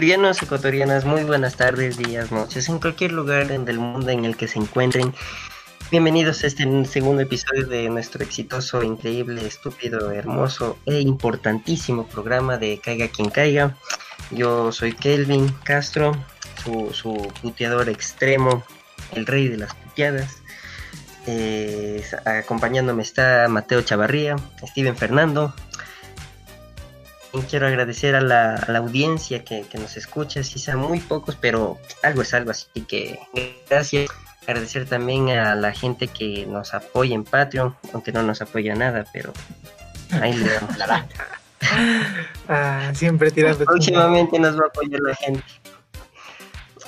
[0.00, 4.48] Ecuatorianos, ecuatorianas, muy buenas tardes, días, noches, en cualquier lugar del mundo en el que
[4.48, 5.12] se encuentren.
[5.90, 12.80] Bienvenidos a este segundo episodio de nuestro exitoso, increíble, estúpido, hermoso e importantísimo programa de
[12.82, 13.76] Caiga quien caiga.
[14.30, 16.16] Yo soy Kelvin Castro,
[16.64, 18.64] su, puteador extremo,
[19.12, 20.38] el rey de las puteadas.
[21.26, 24.36] Eh, acompañándome está Mateo Chavarría,
[24.66, 25.52] Steven Fernando,
[27.48, 32.34] quiero agradecer a la, audiencia que, nos escucha, si sean muy pocos, pero algo es
[32.34, 33.20] algo, así que
[33.68, 34.10] gracias.
[34.46, 39.04] Agradecer también a la gente que nos apoya en Patreon, aunque no nos apoya nada,
[39.12, 39.32] pero
[40.10, 41.06] ahí le damos la
[42.48, 43.64] ah, siempre tirando.
[43.64, 45.44] Próximamente nos va a apoyar la gente.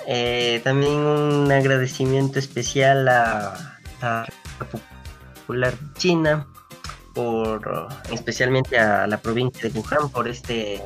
[0.07, 4.27] Eh, también un agradecimiento especial a, a
[4.59, 6.47] la Popular China
[7.13, 10.81] por especialmente a la provincia de Wuhan por este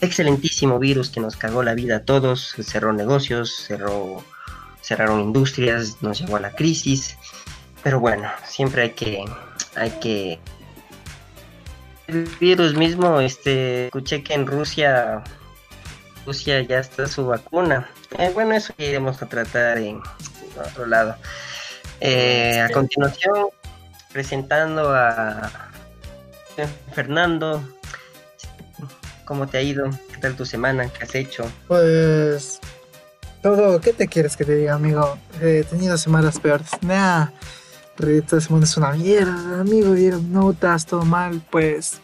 [0.00, 4.24] excelentísimo virus que nos cagó la vida a todos, cerró negocios, cerró,
[4.82, 7.16] cerraron industrias, nos llevó a la crisis,
[7.82, 9.24] pero bueno, siempre hay que,
[9.74, 10.38] hay que
[12.08, 15.22] el virus mismo, este, escuché que en Rusia,
[16.24, 17.90] Rusia ya está su vacuna.
[18.18, 20.00] Eh, bueno, eso iremos a tratar en
[20.56, 21.16] otro lado.
[22.00, 23.46] Eh, a continuación,
[24.16, 25.50] presentando a
[26.94, 27.62] Fernando,
[29.26, 29.90] ¿cómo te ha ido?
[30.10, 30.88] ¿Qué tal tu semana?
[30.88, 31.44] ¿Qué has hecho?
[31.68, 32.58] Pues
[33.42, 35.18] todo, ¿qué te quieres que te diga, amigo?
[35.42, 36.70] He tenido semanas peores.
[36.80, 37.26] Nah,
[37.98, 39.92] esta semana es una mierda, amigo.
[39.92, 42.00] Dieron notas, todo mal, pues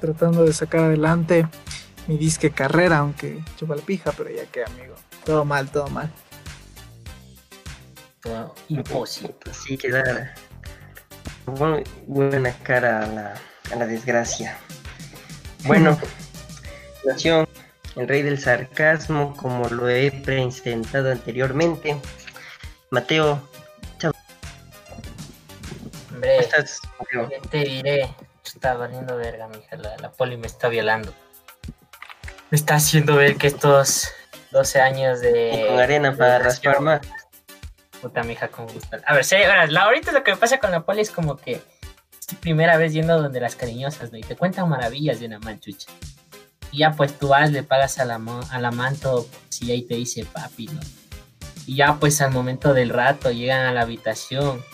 [0.00, 1.46] tratando de sacar adelante
[2.08, 4.96] mi disque carrera, aunque chupa la pija, pero ya que, amigo.
[5.24, 6.10] Todo mal, todo mal.
[8.20, 9.36] Todo imposible.
[9.52, 9.88] Sí, que
[11.46, 13.34] da buena cara a la
[13.72, 14.56] a la desgracia.
[15.64, 15.98] Bueno,
[17.04, 17.48] nació
[17.96, 21.96] el rey del sarcasmo, como lo he presentado anteriormente.
[22.90, 23.48] Mateo,
[23.98, 24.12] chao.
[26.12, 26.80] Hombre, estás,
[27.50, 28.14] te diré?
[28.44, 29.76] Está valiendo verga, mija.
[29.76, 31.14] La, la poli me está violando.
[32.50, 34.12] Me está haciendo ver que estos
[34.50, 35.66] 12 años de.
[35.68, 37.00] con arena para raspar más.
[38.02, 38.96] Puta, mija, con gusto.
[39.06, 41.62] A ver, sí, ahora, ahorita lo que me pasa con la poli es como que
[42.40, 44.18] primera vez yendo donde las cariñosas, ¿no?
[44.18, 45.88] Y te cuentan maravillas de una manchucha.
[46.72, 48.20] Y ya pues tú vas, le pagas a la,
[48.50, 50.80] a la manto, si ahí te dice papi, ¿no?
[51.66, 54.64] Y ya pues al momento del rato llegan a la habitación,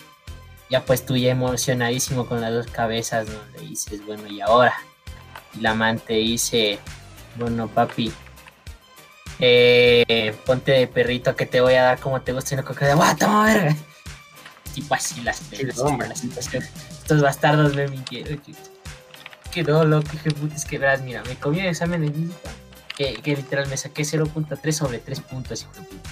[0.71, 3.39] ya pues tú ya emocionadísimo con las dos cabezas, ¿no?
[3.57, 4.75] Le dices, bueno, ¿y ahora?
[5.55, 6.79] Y la amante dice,
[7.37, 8.11] bueno, papi,
[9.41, 12.87] eh, ponte de perrito que te voy a dar como te gusta y no coca
[12.87, 13.77] de guata, verga.
[14.75, 18.41] Tipo así las, las, estos bastardos me mintieron,
[19.51, 22.51] Qué loco, que putas que verás, mira, me comí el examen de física,
[22.97, 26.11] que, que literal me saqué 0.3 sobre 3 puntos, hijo de puta.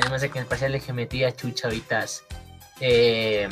[0.00, 2.04] Además de que en el parcial de geometría, chucha, ahorita
[2.80, 3.48] eh,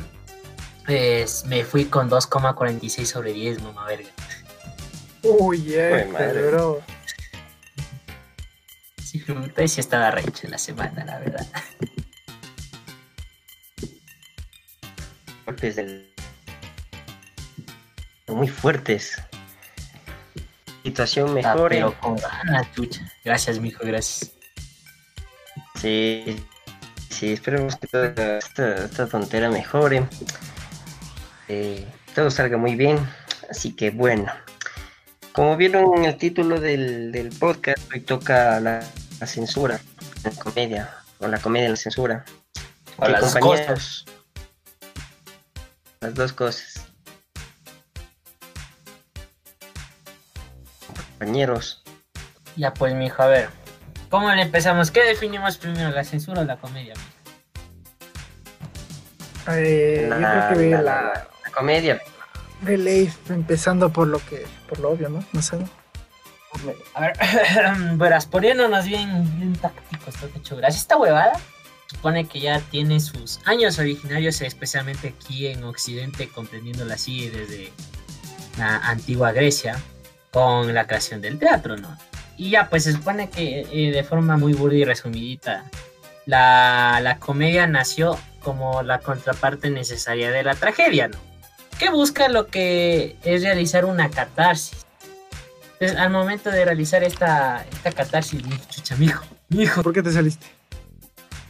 [0.85, 4.11] pues, me fui con 2,46 sobre 10, mamá verga.
[5.23, 6.05] Uy, yeah,
[6.51, 6.83] bro.
[9.13, 9.23] Sí,
[9.69, 11.47] sí estaba recho la semana, la verdad.
[15.61, 16.11] Desde
[18.27, 19.21] muy fuertes.
[20.83, 21.97] Situación ah, mejor.
[21.99, 22.67] con ganas,
[23.23, 24.33] Gracias, mijo, gracias.
[25.79, 26.43] Sí,
[27.11, 30.07] sí, esperemos que toda esta, tontera mejore.
[31.49, 32.99] Eh, todo salga muy bien.
[33.51, 34.33] Así que bueno.
[35.33, 38.83] Como vieron en el título del, podcast, hoy toca la,
[39.27, 39.81] censura,
[40.25, 42.25] la comedia, o la comedia en la censura.
[42.97, 44.05] O las cosas.
[46.01, 46.93] Las dos cosas.
[51.23, 51.83] compañeros.
[52.57, 53.49] Ya pues, mijo, a ver.
[54.11, 54.91] ¿Cómo le empezamos?
[54.91, 56.95] ¿Qué definimos primero, la censura o la comedia?
[59.49, 62.01] Eh, yo creo que la, la, comedia.
[62.61, 65.25] De ley, empezando por lo que, por lo obvio, ¿no?
[65.33, 65.59] No sé.
[66.95, 67.17] A ver,
[67.97, 70.83] verás, poniéndonos bien, bien tácticos, hecho gracias.
[70.83, 71.39] Esta huevada
[71.87, 77.73] supone que ya tiene sus años originarios, especialmente aquí en Occidente, comprendiéndola así desde
[78.59, 79.79] la antigua Grecia
[80.31, 81.97] con la creación del teatro, ¿no?
[82.37, 85.65] Y ya, pues se supone que eh, de forma muy burda y resumidita,
[86.25, 91.19] la, la, comedia nació como la contraparte necesaria de la tragedia, ¿no?
[91.79, 94.82] Que busca lo que es realizar una catarsis.
[95.83, 99.83] Entonces, al momento de realizar esta, esta catarsis, chucha, mijo, mijo.
[99.83, 100.47] ¿Por qué te saliste?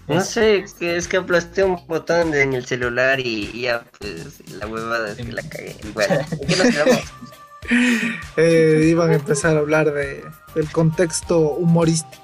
[0.08, 4.66] No sé, que es que aplasté un botón en el celular y, ya, pues, la
[4.66, 5.76] huevada es que la cagué.
[5.92, 6.98] Bueno, ¿qué nos
[8.38, 10.24] eh, iban a empezar a hablar de,
[10.54, 12.22] del contexto humorístico.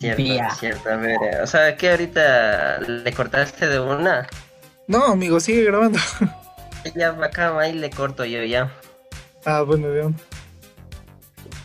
[0.00, 0.90] Cierto, cierto.
[0.90, 4.26] A ver, o sea, que ahorita le cortaste de una.
[4.88, 6.00] No, amigo, sigue grabando.
[6.96, 8.72] Ya acá ahí le corto yo ya.
[9.44, 10.16] Ah, bueno, bien.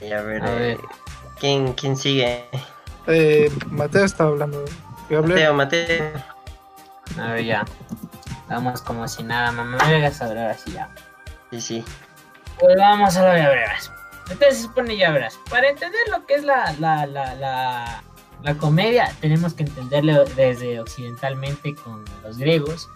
[0.02, 0.78] Y a ver, eh,
[1.40, 2.46] ¿quién, ¿quién sigue?
[3.08, 4.64] Eh, Mateo estaba hablando.
[5.10, 6.12] Mateo, Mateo.
[7.20, 7.66] A ver, ya.
[8.50, 9.78] Vamos como si nada, mamá.
[9.88, 10.90] Me voy a hablar así ya.
[11.52, 11.86] Sí, sí.
[12.60, 13.92] Pues vamos a lo ya verás.
[14.30, 15.40] Entonces se supone ya verás.
[15.50, 18.04] Para entender lo que es la, la, la, la,
[18.44, 22.90] la comedia, tenemos que entenderlo desde occidentalmente con los griegos,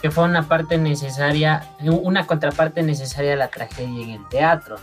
[0.00, 4.76] que fue una parte necesaria, una contraparte necesaria a la tragedia en el teatro.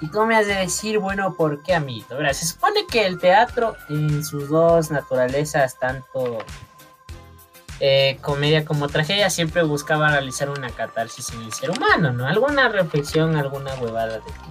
[0.00, 2.16] Y tú me has de decir, bueno, ¿por qué, amiguito?
[2.16, 6.38] Verás, se supone que el teatro en sus dos naturalezas, tanto
[7.80, 12.26] eh, comedia como tragedia, siempre buscaba realizar una catarsis en el ser humano, ¿no?
[12.26, 14.50] Alguna reflexión, alguna huevada de ti.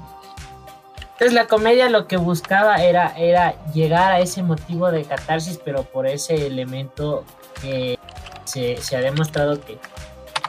[1.01, 5.83] Entonces la comedia lo que buscaba era, era llegar a ese motivo de catarsis, pero
[5.83, 7.25] por ese elemento
[7.59, 7.99] que
[8.45, 9.79] se, se ha demostrado que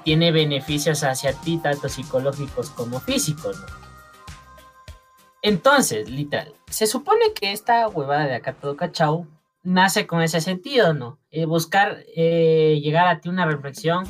[0.05, 3.80] tiene beneficios hacia ti, tanto psicológicos como físicos, ¿no?
[5.43, 9.27] Entonces, literal, se supone que esta huevada de acá todo cachao
[9.63, 11.19] nace con ese sentido, ¿no?
[11.31, 14.05] Eh, buscar eh, llegar a ti una reflexión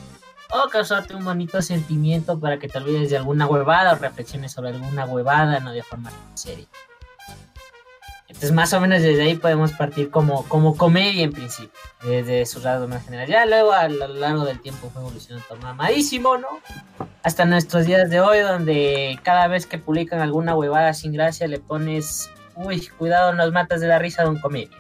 [0.53, 4.71] o causarte un bonito sentimiento para que te olvides de alguna huevada o reflexiones sobre
[4.71, 6.67] alguna huevada, no de forma seria.
[8.31, 12.61] Entonces, más o menos desde ahí podemos partir como, como comedia en principio, desde su
[12.61, 13.27] lado más general.
[13.27, 16.47] Ya luego a lo largo del tiempo fue evolucionando mamadísimo, ¿no?
[17.25, 21.59] Hasta nuestros días de hoy, donde cada vez que publican alguna huevada sin gracia le
[21.59, 24.79] pones, uy, cuidado, nos matas de la risa de un comedia.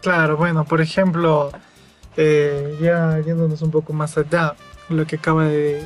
[0.00, 1.50] Claro, bueno, por ejemplo,
[2.16, 4.54] eh, ya yéndonos un poco más allá,
[4.88, 5.84] lo que acaba de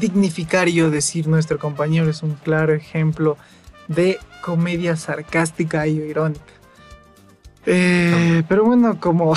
[0.00, 3.36] dignificar yo decir nuestro compañero es un claro ejemplo
[3.88, 6.42] de comedia sarcástica y irónica.
[7.66, 9.34] Eh, pero bueno, como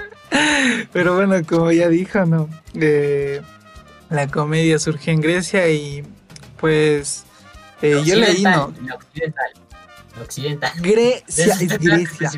[0.92, 3.42] pero bueno, como ya dijo, no, eh,
[4.08, 6.04] la comedia surge en Grecia y
[6.58, 7.24] pues
[7.82, 8.72] yo leí no.
[8.94, 9.52] Occidental.
[10.22, 10.72] Occidental.
[10.80, 12.30] Grecia es Grecia.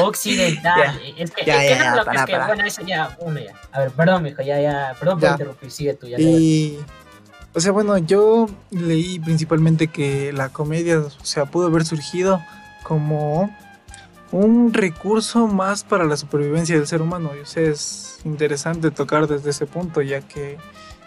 [0.00, 1.00] Occidental.
[1.16, 3.54] Es que, ya, es ya, para, que, bueno, eso ya, uno ya.
[3.72, 6.18] A ver, perdón, mijo, ya, ya, perdón por interrumpir, sigue tú, ya.
[6.18, 6.78] Y,
[7.58, 12.40] o sea, bueno, yo leí principalmente que la comedia, o sea, pudo haber surgido
[12.84, 13.50] como
[14.30, 17.32] un recurso más para la supervivencia del ser humano.
[17.36, 20.56] Y, o sea, es interesante tocar desde ese punto, ya que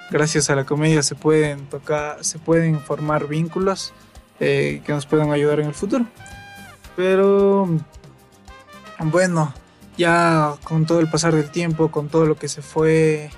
[0.09, 3.94] gracias a la comedia se pueden tocar, se pueden formar vínculos
[4.42, 6.06] eh, que nos puedan ayudar en el futuro.
[6.97, 7.69] Pero
[9.06, 9.54] bueno,
[9.97, 13.31] ya con todo el pasar del tiempo, con todo lo que se fue,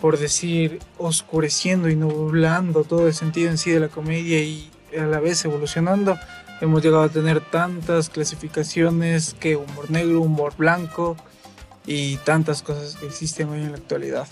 [0.00, 5.04] por decir, oscureciendo y nublando todo el sentido en sí de la comedia y a
[5.04, 6.18] la vez evolucionando,
[6.60, 11.16] hemos llegado a tener tantas clasificaciones que humor negro, humor blanco
[11.86, 14.28] y tantas cosas que existen hoy en la actualidad.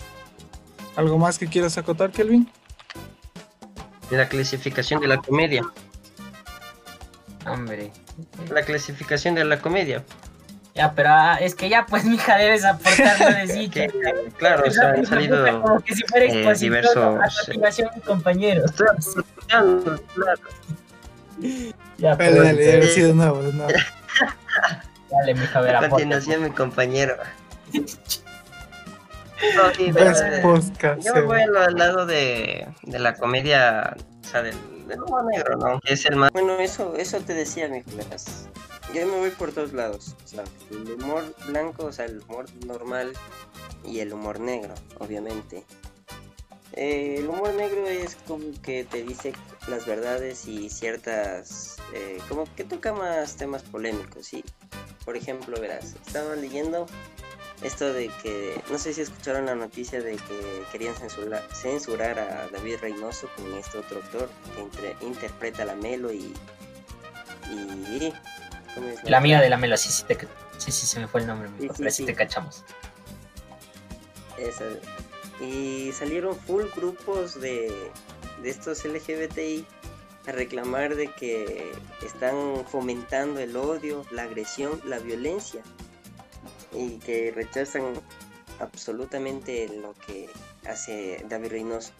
[0.95, 2.49] ¿Algo más que quieras acotar, Kelvin?
[4.09, 5.63] La clasificación de la comedia.
[7.45, 7.91] Hombre.
[8.49, 10.03] La clasificación de la comedia.
[10.77, 13.71] Ya, pero ah, es que ya, pues, mija, debes aportarlo de sí.
[14.37, 16.97] claro, o sea, han salido como que si fuera eh, diversos...
[16.97, 18.63] a motivación compañero.
[18.65, 20.41] Estoy aportando, claro.
[21.97, 23.71] Ya, dale, dale, dale, sí, de nuevo, de nuevo.
[25.09, 27.17] Dale, mija, a ver, A continuación, mi compañero.
[29.55, 34.55] No, sí, yo me voy al lado de, de la comedia, o sea, del,
[34.87, 35.79] del humor negro, ¿no?
[35.79, 36.31] Que es el más...
[36.31, 38.49] Bueno, eso, eso te decía, mi verás
[38.93, 40.15] yo me voy por todos lados.
[40.23, 43.13] O sea, el humor blanco, o sea, el humor normal
[43.85, 45.65] y el humor negro, obviamente.
[46.73, 49.33] Eh, el humor negro es como que te dice
[49.67, 51.77] las verdades y ciertas...
[51.93, 54.43] Eh, como que toca más temas polémicos, ¿sí?
[55.05, 56.85] Por ejemplo, verás, estaba leyendo
[57.63, 58.61] esto de que...
[58.69, 63.53] No sé si escucharon la noticia de que querían censurar, censurar a David Reynoso con
[63.55, 66.33] este otro actor que interpreta la Melo y...
[67.49, 68.13] Y
[69.03, 70.03] la amiga de la Melo, sí, sí,
[70.57, 72.63] sí, sí, se me fue el nombre, sí, pero sí, te cachamos.
[75.39, 77.91] Y salieron full grupos de,
[78.41, 79.65] de estos LGBTI
[80.27, 81.71] a reclamar de que
[82.05, 85.61] están fomentando el odio, la agresión, la violencia
[86.73, 87.93] y que rechazan
[88.59, 90.29] absolutamente lo que
[90.67, 91.93] hace David Reynoso.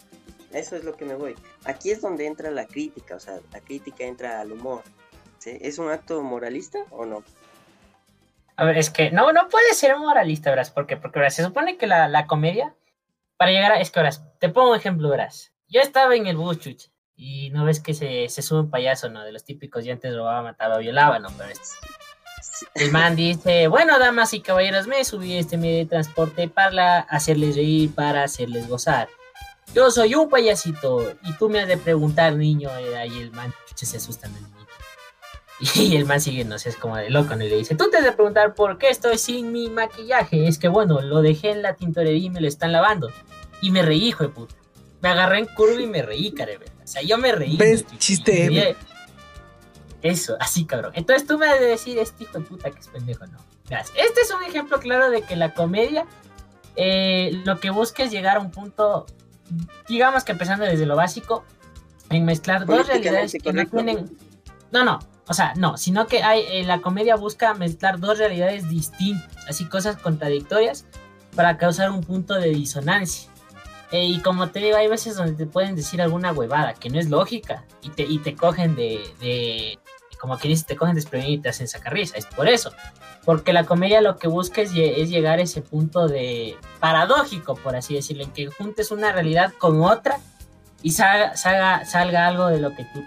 [0.52, 1.34] Eso es lo que me voy.
[1.64, 4.82] Aquí es donde entra la crítica, o sea, la crítica entra al humor.
[5.56, 7.22] ¿Es un acto moralista o no?
[8.56, 10.70] A ver, es que no, no puede ser moralista, ¿verdad?
[10.74, 12.74] Porque, porque se supone que la, comedia
[13.36, 15.52] para llegar a, es que verás, te pongo un ejemplo, verás.
[15.68, 19.10] Yo estaba en el bus, chucha, y no ves que se, se sube un payaso,
[19.10, 19.22] ¿no?
[19.22, 21.28] De los típicos, y antes robaba, mataba, violaba, ¿no?
[21.38, 21.50] Pero
[22.74, 27.00] el man dice, bueno, damas y caballeros, me subí a este medio de transporte para
[27.00, 29.08] hacerles reír, para hacerles gozar.
[29.74, 33.96] Yo soy un payasito y tú me has de preguntar, niño, y el man se
[33.96, 34.57] asusta, ¿no?
[35.74, 37.44] Y el man sigue, no sé, es como de loco, ¿no?
[37.44, 40.46] Y le dice, tú te has de preguntar por qué estoy sin mi maquillaje.
[40.46, 43.10] Es que bueno, lo dejé en la tintorería y me lo están lavando.
[43.60, 44.54] Y me reí, hijo de puta.
[45.00, 46.62] Me agarré en curva y me reí, cabrón.
[46.82, 47.56] O sea, yo me reí.
[47.56, 47.84] ¿Ves?
[47.98, 48.76] Chiste, y- eh.
[50.02, 50.92] Eso, así, cabrón.
[50.94, 53.38] Entonces tú me has de decir, este hijo de puta que es pendejo, no.
[53.68, 56.06] Verás, Este es un ejemplo claro de que la comedia
[56.76, 59.06] eh, lo que busca es llegar a un punto,
[59.88, 61.44] digamos que empezando desde lo básico,
[62.10, 64.16] en mezclar dos realidades que no tienen...
[64.70, 68.68] No, no, o sea, no, sino que hay, eh, la comedia busca mezclar dos realidades
[68.68, 70.86] distintas, así cosas contradictorias,
[71.36, 73.30] para causar un punto de disonancia.
[73.90, 76.98] Eh, y como te digo, hay veces donde te pueden decir alguna huevada que no
[76.98, 79.78] es lógica y te, y te cogen de, de
[80.18, 82.16] como que dices, te cogen desprevenido y te hacen sacar risa.
[82.16, 82.72] Es por eso.
[83.24, 87.76] Porque la comedia lo que busca es, es llegar a ese punto de paradójico, por
[87.76, 90.18] así decirlo, en que juntes una realidad con otra
[90.82, 93.04] y salga, salga, salga algo de lo que tú,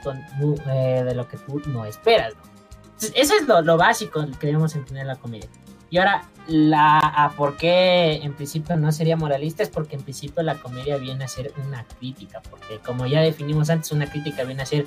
[0.70, 2.34] eh, de lo que tú no esperas.
[2.36, 2.42] ¿no?
[2.84, 5.50] Entonces, eso es lo, lo básico que debemos entender en la comedia.
[5.90, 10.42] Y ahora, la, a por qué en principio no sería moralista es porque en principio
[10.44, 14.64] la comedia viene a ser una crítica, porque como ya definimos antes, una crítica viene
[14.64, 14.86] a ser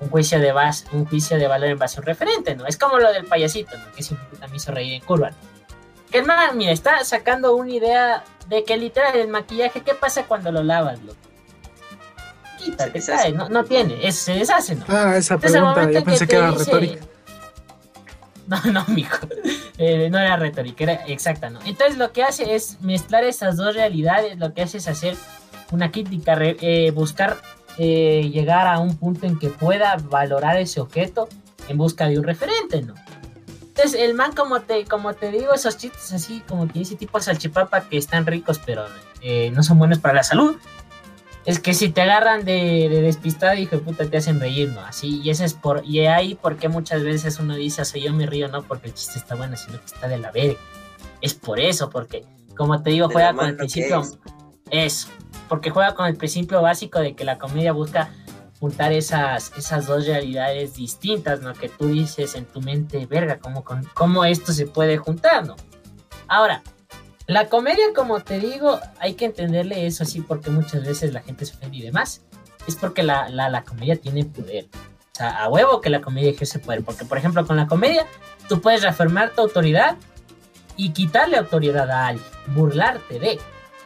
[0.00, 2.66] un juicio de base, un juicio de valor en base a un referente, ¿no?
[2.66, 3.92] Es como lo del payasito, ¿no?
[3.92, 5.30] Que siempre me hizo reír en curva.
[5.30, 5.36] ¿no?
[6.10, 10.24] Que el man, mira, está sacando una idea de que literal el maquillaje, ¿qué pasa
[10.26, 11.18] cuando lo lavas, loco?
[12.72, 14.84] Cae, no, no tiene, es- se deshace, ¿no?
[14.88, 17.04] Ah, esa Entonces, pregunta, yo en pensé te que era dice- retórica.
[18.46, 19.26] No, no, mijo.
[19.78, 21.60] Eh, no era retórica, era exacta, ¿no?
[21.64, 25.16] Entonces lo que hace es mezclar esas dos realidades, lo que hace es hacer
[25.72, 27.38] una crítica, eh, buscar
[27.78, 31.26] eh, llegar a un punto en que pueda valorar ese objeto
[31.68, 32.94] en busca de un referente, ¿no?
[33.62, 37.18] Entonces el man, como te, como te digo, esos chistes así, como que ese tipo
[37.18, 38.84] de salchipapa que están ricos, pero
[39.22, 40.56] eh, no son buenos para la salud.
[41.46, 44.80] Es que si te agarran de, de despistado, hijo de puta, te hacen reír, ¿no?
[44.80, 48.12] Así, y ese es por, y ahí porque muchas veces uno dice, o sea, yo
[48.14, 50.58] me río no porque el chiste está bueno, sino que está de la verga.
[51.20, 52.24] Es por eso, porque,
[52.56, 54.00] como te digo, juega con el principio.
[54.00, 54.18] es.
[54.70, 55.08] Eso,
[55.48, 58.10] porque juega con el principio básico de que la comedia busca
[58.58, 61.52] juntar esas, esas dos realidades distintas, ¿no?
[61.52, 65.56] Que tú dices en tu mente, verga, ¿cómo, con- cómo esto se puede juntar, ¿no?
[66.26, 66.62] Ahora,
[67.26, 71.46] la comedia, como te digo, hay que entenderle eso así porque muchas veces la gente
[71.46, 72.22] se ofende y demás.
[72.66, 74.66] Es porque la, la, comedia tiene poder.
[74.74, 76.84] O sea, a huevo que la comedia ejerce poder.
[76.84, 78.06] Porque, por ejemplo, con la comedia,
[78.48, 79.96] tú puedes reafirmar tu autoridad
[80.76, 83.38] y quitarle autoridad a alguien, burlarte de.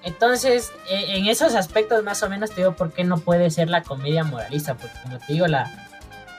[0.02, 3.68] Entonces, eh, en esos aspectos más o menos te digo por qué no puede ser
[3.68, 5.88] la comedia moralista, porque como te digo, la,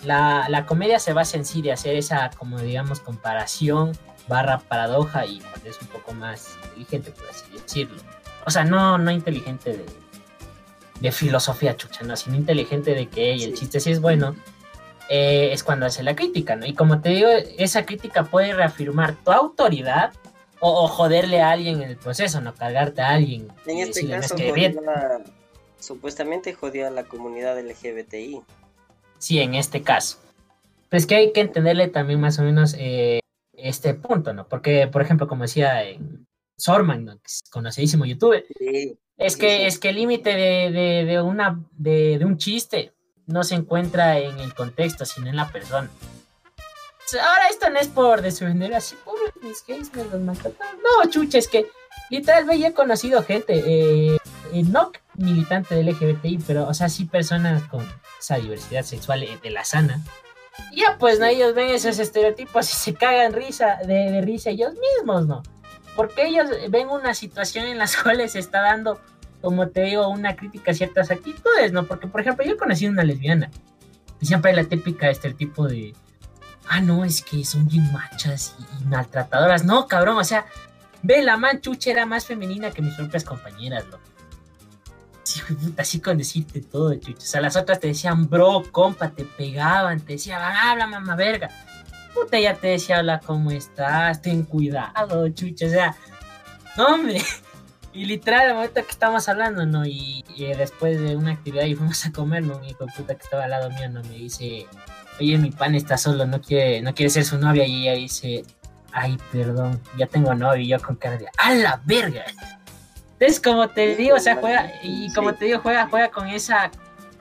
[0.03, 3.91] la, la comedia se basa en sí de hacer esa, como digamos, comparación
[4.29, 8.01] barra paradoja y pues, es un poco más inteligente, por así decirlo.
[8.45, 9.85] O sea, no, no inteligente de,
[11.01, 14.35] de filosofía chucha, no, sino inteligente de que "Ey, el chiste sí es bueno,
[15.09, 16.65] eh, es cuando hace la crítica, ¿no?
[16.65, 20.13] Y como te digo, esa crítica puede reafirmar tu autoridad
[20.61, 22.53] o, o joderle a alguien en el proceso, ¿no?
[22.53, 23.47] Cargarte a alguien.
[23.65, 24.89] En y este decirle, "No, es caso, que jodió bien".
[24.89, 25.19] a-
[25.79, 28.41] supuestamente jodió a la comunidad LGBTI.
[29.17, 30.17] Sí, en este caso.
[30.89, 33.18] Pero es que hay que entenderle también más o menos eh,
[33.61, 34.47] este punto, ¿no?
[34.47, 37.19] Porque, por ejemplo, como decía en Sorman, ¿no?
[37.51, 39.63] conocidísimo youtuber, Sí, es Sí, que, sí.
[39.65, 42.93] es que el límite de, de, de una, de, de un chiste
[43.25, 45.89] no se encuentra en el contexto, sino en la persona.
[47.13, 50.79] Ahora esto no es por defender así, pobres mis gays me los maltrataron.
[50.81, 51.65] No, chucha, es que
[52.11, 54.17] literal he conocido gente, eh,
[54.53, 57.85] eh, no militante del LGBTI, pero, o sea, sí personas con
[58.19, 60.03] esa diversidad sexual eh, de la sana.
[60.71, 61.25] Y Ya, pues, ¿no?
[61.25, 65.43] ellos ven esos estereotipos y se cagan risa de, de risa ellos mismos, ¿no?
[65.95, 68.99] Porque ellos ven una situación en las cuales se está dando,
[69.41, 71.85] como te digo, una crítica a ciertas actitudes, ¿no?
[71.85, 73.49] Porque, por ejemplo, yo he conocido una lesbiana
[74.21, 75.93] y siempre hay la típica estereotipo de,
[76.67, 79.63] ah, no, es que son bien machas y, y maltratadoras.
[79.63, 80.45] No, cabrón, o sea,
[81.01, 84.08] ve, la man chucha era más femenina que mis propias compañeras, loco.
[85.77, 87.19] Así con decirte todo, chucha.
[87.19, 91.49] O sea, las otras te decían, bro, compa, te pegaban, te decían, habla, mamá verga.
[92.13, 94.21] Puta, ya te decía, hola, ¿cómo estás?
[94.21, 95.67] Ten cuidado, chucha.
[95.67, 95.95] O sea,
[96.77, 97.21] no, hombre.
[97.91, 99.85] Y literal, al momento que estamos hablando, ¿no?
[99.85, 100.23] Y,
[100.57, 102.59] después de una actividad y fuimos a comer, ¿no?
[102.59, 104.03] Mi hijo puta que estaba al lado mío, ¿no?
[104.03, 104.67] Me dice,
[105.19, 107.65] oye, mi pan está solo, no quiere, no quiere ser su novia.
[107.65, 108.45] Y ella dice,
[108.91, 110.61] ay, perdón, ya tengo novio.
[110.61, 112.25] Y yo con cara de, ¡a la verga!
[113.19, 116.71] Entonces, como te digo, o sea, juega, y como te digo, juega, juega con esa,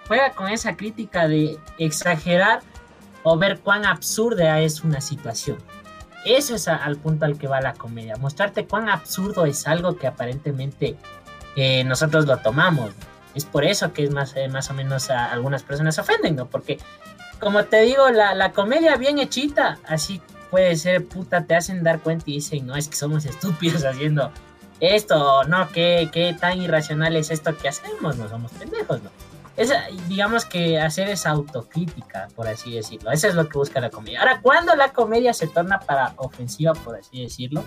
[0.07, 2.61] juega con esa crítica de exagerar
[3.25, 5.59] o ver cuán absurda es una situación.
[6.25, 10.07] Eso es al punto al que va la comedia, mostrarte cuán absurdo es algo que
[10.07, 10.97] aparentemente
[11.57, 12.93] eh, nosotros lo tomamos.
[13.35, 16.37] Es por eso que es más, eh, más o menos a algunas personas se ofenden,
[16.37, 16.47] ¿no?
[16.47, 16.79] Porque,
[17.41, 22.01] como te digo, la, la comedia bien hechita, así puede ser, puta, te hacen dar
[22.01, 24.33] cuenta y dicen, no, es que somos estúpidos haciendo
[24.81, 29.11] esto, no, qué, qué tan irracional es esto que hacemos, no somos pendejos, ¿no?
[29.57, 29.73] Es,
[30.07, 33.11] digamos que hacer esa autocrítica, por así decirlo.
[33.11, 34.21] Eso es lo que busca la comedia.
[34.21, 37.65] Ahora, cuando la comedia se torna para ofensiva, por así decirlo,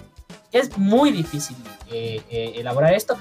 [0.54, 1.58] es muy difícil
[1.92, 3.18] eh, eh, elaborar esto.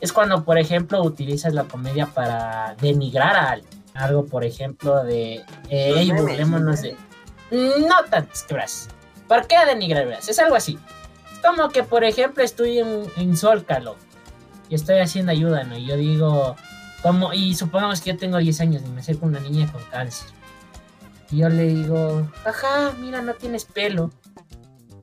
[0.00, 3.84] Es cuando, por ejemplo, utilizas la comedia para denigrar a alguien.
[3.94, 5.36] Algo, por ejemplo, de,
[5.70, 6.96] eh, hey, burlémonos de...
[7.50, 8.88] No tantas, gracias.
[9.26, 10.06] ¿Por qué denigrar?
[10.08, 10.78] Es algo así.
[11.44, 13.96] Como que, por ejemplo, estoy en, en Zócalo
[14.68, 15.76] y estoy haciendo ayuda, ¿no?
[15.76, 16.56] Y yo digo,
[17.02, 19.82] como, y supongamos que yo tengo 10 años y me acerco a una niña con
[19.90, 20.28] cáncer.
[21.30, 24.10] Y yo le digo, ajá, mira, no tienes pelo.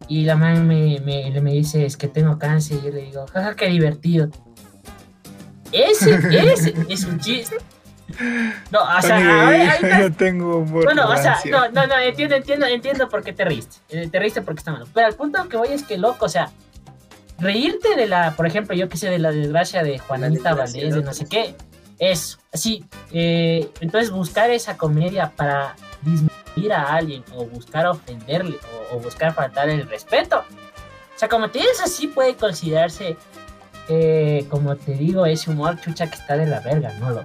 [0.08, 2.79] Y la mamá me, me, me dice, es que tengo cáncer.
[2.82, 4.29] Y yo le digo, jaja, qué divertido.
[5.72, 7.58] Ese, ese es un chiste.
[8.72, 13.10] No, o sea, ahí, no tengo Bueno, o sea, no, no, no, entiendo, entiendo, entiendo
[13.10, 13.78] por qué te riste.
[13.90, 14.88] Eh, te riste porque está malo.
[14.94, 16.52] Pero al punto que voy es que, loco, o sea,
[17.40, 21.02] reírte de la, por ejemplo, yo que sé, de la desgracia de Juanita Valdés, de
[21.02, 21.56] no sé qué,
[22.00, 22.86] eso, así.
[23.12, 28.58] Eh, entonces buscar esa comedia para disminuir a alguien o buscar ofenderle
[28.91, 30.39] o, buscar faltarle el respeto.
[30.39, 33.17] O sea, como te dices así puede considerarse,
[33.89, 37.10] eh, como te digo, ese humor chucha que está de la verga, ¿no?
[37.10, 37.24] Lo,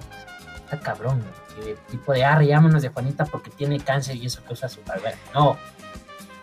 [0.79, 1.43] cabrón, ¿no?
[1.89, 5.15] tipo de, ah, riámonos de Juanita porque tiene cáncer y eso usa su barber.
[5.33, 5.57] No.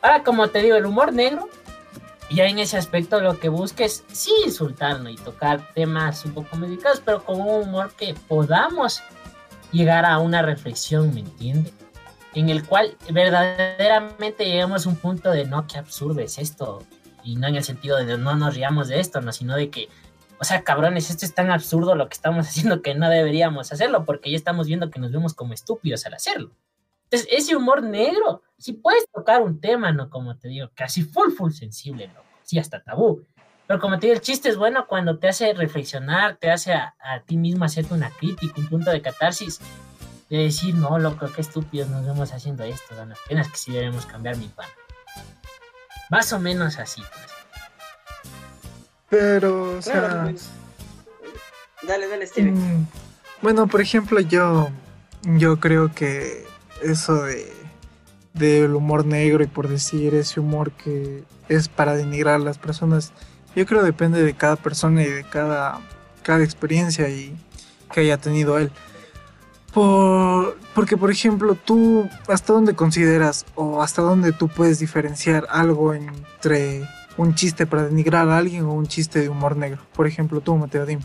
[0.02, 1.48] Ahora, como te digo, el humor negro
[2.30, 6.56] y ya en ese aspecto lo que busques, sí insultarnos y tocar temas un poco
[6.56, 9.02] medicados, pero con un humor que podamos
[9.72, 11.72] llegar a una reflexión, ¿me entiende?
[12.34, 16.84] En el cual verdaderamente llegamos a un punto de no, qué absurdo es esto.
[17.24, 19.88] Y no en el sentido de no nos riamos de esto, no, sino de que,
[20.40, 24.04] o sea, cabrones, esto es tan absurdo lo que estamos haciendo que no deberíamos hacerlo,
[24.04, 26.50] porque ya estamos viendo que nos vemos como estúpidos al hacerlo.
[27.04, 30.08] Entonces, ese humor negro, si puedes tocar un tema, ¿no?
[30.08, 32.22] Como te digo, casi full, full sensible, ¿no?
[32.42, 33.26] Sí, hasta tabú.
[33.66, 36.94] Pero como te digo, el chiste es bueno cuando te hace reflexionar, te hace a,
[37.26, 39.60] ti mismo hacerte una crítica, un punto de catarsis,
[40.28, 44.06] de decir, no, loco, qué estúpidos nos vemos haciendo esto, dan apenas que sí debemos
[44.06, 44.68] cambiar mi pan.
[46.10, 47.39] Más o menos así, pues.
[49.10, 50.22] Pero, o sea...
[50.24, 50.48] Pues.
[51.82, 52.54] Dale, dale, Steven.
[52.54, 52.86] Mm,
[53.42, 54.70] bueno, por ejemplo, yo,
[55.22, 56.44] yo creo que
[56.82, 57.60] eso de
[58.32, 63.12] del humor negro y por decir ese humor que es para denigrar a las personas,
[63.56, 65.80] yo creo depende de cada persona y de cada,
[66.22, 67.36] cada experiencia y
[67.92, 68.70] que haya tenido él.
[69.72, 75.94] Por, porque, por ejemplo, tú, ¿hasta dónde consideras o hasta dónde tú puedes diferenciar algo
[75.94, 79.80] entre un chiste para denigrar a alguien o un chiste de humor negro?
[79.92, 81.02] Por ejemplo, tú, Mateo, dime.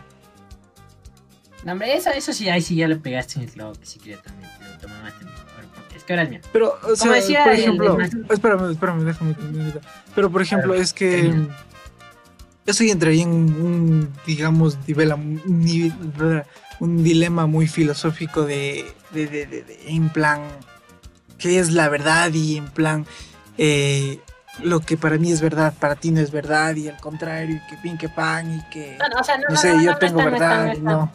[1.64, 4.00] No, hombre, eso, eso sí, ahí sí ya le pegaste en el clavo que sí
[4.00, 4.76] quería también, pero
[6.06, 7.12] que ahora es Pero, o sea,
[7.44, 7.98] por ejemplo,
[8.30, 9.36] espérame, espérame, déjame.
[10.14, 11.34] Pero, por ejemplo, es que
[12.66, 16.44] eso ya entraría en un, digamos, un,
[16.80, 20.42] un dilema muy filosófico de, de, de, de, en plan,
[21.38, 22.32] ¿qué es la verdad?
[22.34, 23.06] Y en plan,
[23.58, 24.20] eh,
[24.62, 27.70] lo que para mí es verdad, para ti no es verdad, y al contrario, y
[27.70, 28.98] que pin, que pan, y que.
[28.98, 31.12] No, no, o sea, no, no sé, yo tengo verdad, no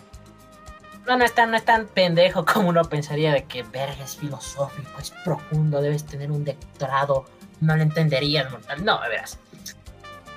[1.11, 4.17] no, no es, tan, no es tan pendejo como uno pensaría de que verga es
[4.17, 7.25] filosófico, es profundo, debes tener un doctorado,
[7.61, 8.85] no lo entenderías, mortal.
[8.85, 9.39] No, verás.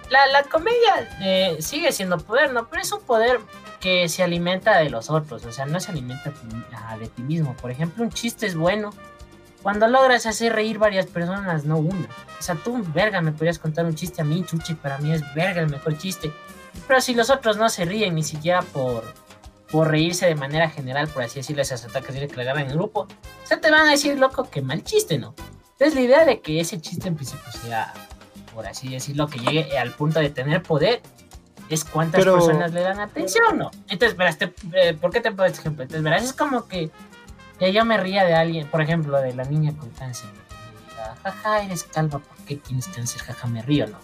[0.10, 2.68] La, la comedia eh, sigue siendo poder, ¿no?
[2.70, 3.40] Pero es un poder
[3.80, 6.32] que se alimenta de los otros, o sea, no se alimenta
[7.00, 7.56] de ti mismo.
[7.56, 8.92] Por ejemplo, un chiste es bueno
[9.64, 12.10] cuando logras hacer reír varias personas, no una.
[12.38, 15.22] O sea, tú, verga, me podrías contar un chiste a mí, chuchi, para mí es
[15.34, 16.32] verga el mejor chiste.
[16.86, 19.04] Pero si los otros no se ríen ni siquiera por,
[19.72, 23.02] por reírse de manera general, por así decirlo, esas ataques que le agarran en grupo,
[23.02, 25.34] o sea, te van a decir, loco, que mal chiste, ¿no?
[25.72, 27.94] Entonces, la idea de que ese chiste en principio sea,
[28.54, 31.02] por así decirlo, que llegue al punto de tener poder,
[31.70, 33.72] es cuántas personas le dan atención, ¿no?
[33.88, 35.84] Entonces, verás, eh, ¿por qué te pongo este ejemplo?
[35.84, 36.92] Entonces, verás, es como que,
[37.72, 40.30] yo me ría de alguien, por ejemplo, de la niña con cáncer,
[41.24, 43.22] jaja, eres calva, ¿por qué tienes cáncer?
[43.22, 44.00] Jaja, me río, ¿no?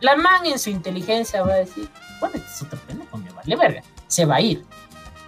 [0.00, 1.88] La man en su inteligencia va a decir,
[2.20, 4.64] bueno, es otro pendejo, me vale verga, se va a ir.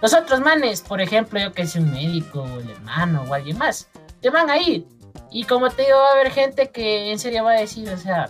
[0.01, 3.57] Los otros manes, por ejemplo, yo que soy un médico, o el hermano, o alguien
[3.57, 3.87] más,
[4.21, 4.87] te van a ir.
[5.31, 7.97] Y como te digo, va a haber gente que en serio va a decir, o
[7.97, 8.29] sea,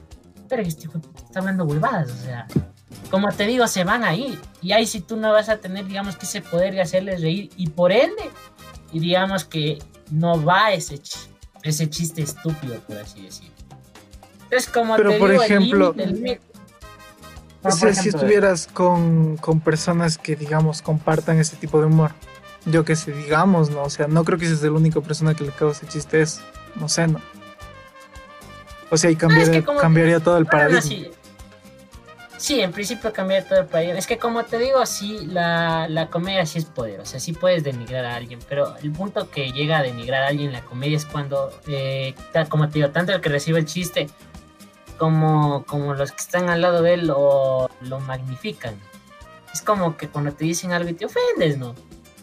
[0.49, 2.45] pero este hijo está hablando huevadas, o sea,
[3.09, 4.39] como te digo, se van a ir.
[4.61, 7.49] Y ahí si tú no vas a tener, digamos, que ese poder de hacerles reír.
[7.57, 8.29] Y por ende,
[8.93, 9.79] y digamos que
[10.11, 11.01] no va ese,
[11.63, 13.51] ese chiste estúpido, por así decirlo.
[14.43, 16.41] Entonces, como Pero te por digo, ejemplo, el límite-
[17.63, 22.11] O sea, si estuvieras con, con personas que, digamos, compartan ese tipo de humor.
[22.65, 23.81] Yo que sé, digamos, ¿no?
[23.83, 26.41] O sea, no creo que seas la única persona que le cause chiste eso.
[26.75, 27.19] No sé, ¿no?
[28.89, 30.81] O sea, y que como- cambiaría todo el paradigma.
[30.81, 31.09] sí.
[32.43, 33.97] Sí, en principio cambiar todo el paradigma.
[33.97, 36.99] Es que como te digo, sí, la, la comedia sí es poder.
[36.99, 40.27] O sea, sí puedes denigrar a alguien, pero el punto que llega a denigrar a
[40.27, 42.13] alguien en la comedia es cuando, eh,
[42.49, 44.09] como te digo, tanto el que recibe el chiste
[44.97, 48.77] como, como los que están al lado de él lo, lo magnifican.
[49.53, 51.73] Es como que cuando te dicen algo y te ofendes, ¿no?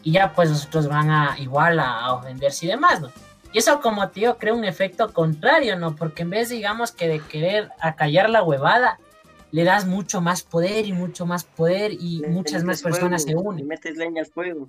[0.03, 3.11] Y ya pues los otros van a igual a, a ofenderse y demás, ¿no?
[3.55, 5.97] Y eso como te digo crea un efecto contrario, ¿no?
[5.97, 8.99] Porque en vez digamos que de querer acallar la huevada,
[9.53, 13.35] le das mucho más poder y mucho más poder y Le- muchas más personas se
[13.37, 13.59] unen.
[13.59, 14.69] Le metes leña al fuego.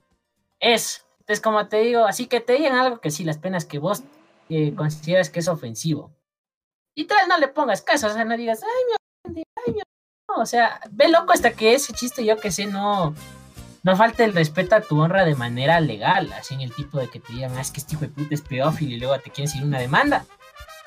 [0.59, 1.05] Es.
[1.19, 4.03] Entonces, como te digo, así que te digan algo que sí, las penas que vos
[4.49, 6.11] eh, consideras que es ofensivo.
[6.95, 9.81] Y tal, no le pongas caso, o sea, no digas, ay, me ofende, ay, me
[9.81, 9.83] ofende".
[10.29, 13.13] No, o sea, ve loco hasta que ese chiste, yo que sé, no,
[13.83, 17.07] no falte el respeto a tu honra de manera legal, así en el tipo de
[17.07, 19.29] que te digan, ah, es que este hijo de puta es pedófilo y luego te
[19.29, 20.25] quieren seguir una demanda.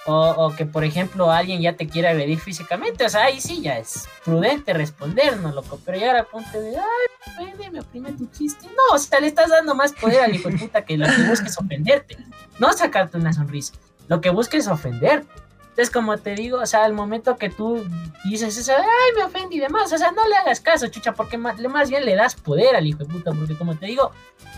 [0.07, 3.63] O, o que, por ejemplo, alguien ya te quiera agredir físicamente, o sea, ahí sí
[3.63, 6.83] ya es prudente responder, no loco, pero llegar al punto de, ay,
[7.27, 8.67] me ofende, me oprime tu chiste.
[8.67, 11.23] No, o sea, le estás dando más poder al hijo de puta que lo que
[11.23, 12.19] busca es ofenderte,
[12.59, 13.73] no sacarte una sonrisa.
[14.09, 15.33] Lo que busca es ofenderte.
[15.75, 17.85] Entonces, como te digo, o sea, al momento que tú
[18.25, 21.37] dices eso, ay, me ofende y demás, o sea, no le hagas caso, chucha, porque
[21.37, 24.13] más, más bien le das poder al hijo de puta, porque como te digo,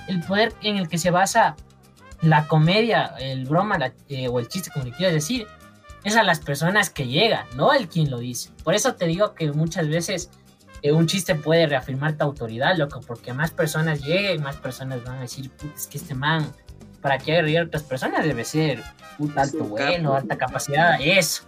[0.09, 1.57] el poder en el que se basa
[2.23, 5.47] la comedia, el broma la- eh, o el chiste, como le quieras decir,
[6.05, 8.51] es a las personas que llegan, no el quien lo dice.
[8.65, 10.31] Por eso te digo que muchas veces
[10.83, 15.17] eh, un chiste puede reafirmar tu autoridad, loco, porque más personas lleguen, más personas van
[15.19, 16.53] a decir, es que este man,
[17.01, 18.83] para que haga reír a otras personas, debe ser
[19.19, 20.15] puta, alto capo.
[20.15, 21.43] alta capacidad, eso.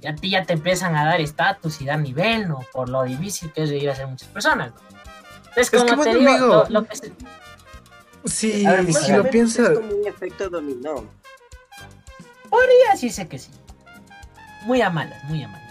[0.00, 2.60] Y a ti ya te empiezan a dar estatus y dar nivel, ¿no?
[2.72, 4.76] Por lo difícil que es reír a hacer muchas personas, ¿no?
[5.38, 7.12] Entonces, Es como que, te bueno, digo, lo, lo que se-
[8.24, 9.22] Sí, ver, si Misael.
[9.22, 11.04] lo piensas, Es como un efecto dominó.
[12.50, 13.50] podría decirse que sí.
[14.64, 15.62] Muy a malas, muy a malas.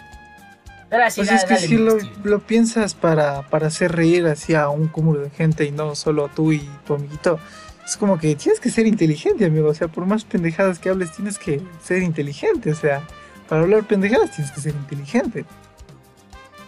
[0.89, 4.28] Pero así pues da- es que dale, si lo, lo piensas para, para hacer reír
[4.28, 7.39] así a un cúmulo de gente y no solo tú y tu amiguito,
[7.84, 9.70] es como que tienes que ser inteligente, amigo.
[9.70, 12.72] O sea, por más pendejadas que hables, tienes que ser inteligente.
[12.72, 13.02] O sea,
[13.50, 15.46] para hablar pendejadas tienes que ser inteligente.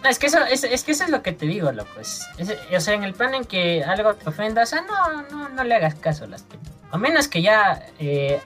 [0.08, 2.00] Es que eso es, es que eso es lo que te digo, loco.
[2.00, 2.26] Es,
[2.74, 5.64] o sea, en el plan en que algo te ofenda, o sea, no, no, no
[5.64, 6.44] le hagas caso a las.
[6.90, 8.40] A menos que ya eh,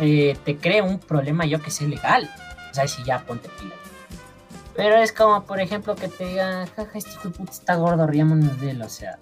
[0.00, 2.30] eh, te cree un problema, yo que sé, legal.
[2.70, 3.74] O sea, si ya ponte pila.
[4.74, 8.06] Pero es como, por ejemplo, que te digan, jaja, este hijo de puta está gordo,
[8.06, 9.18] riámonos de él, o sea.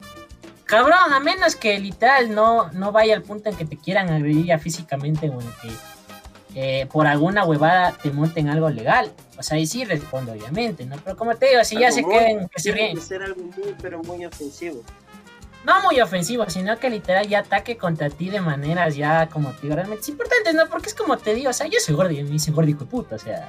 [0.64, 4.46] Cabrón, a menos que literal no, no vaya al punto en que te quieran agredir
[4.46, 5.70] ya físicamente o en que
[6.54, 9.10] eh, por alguna huevada te monten algo legal.
[9.38, 10.96] O sea, ahí sí respondo, obviamente, ¿no?
[11.04, 13.00] Pero como te digo, si ya se muy- queden, que se ríen.
[13.00, 14.82] ser algo muy, pero muy ofensivo.
[15.64, 19.62] No muy ofensivo, sino que literal ya ataque contra ti de maneras ya, como te
[19.62, 20.66] digo, realmente importantes, ¿no?
[20.68, 22.84] Porque es como te digo, o sea, yo soy gordo y me dicen gordo hijo
[22.84, 23.48] puta, o sea,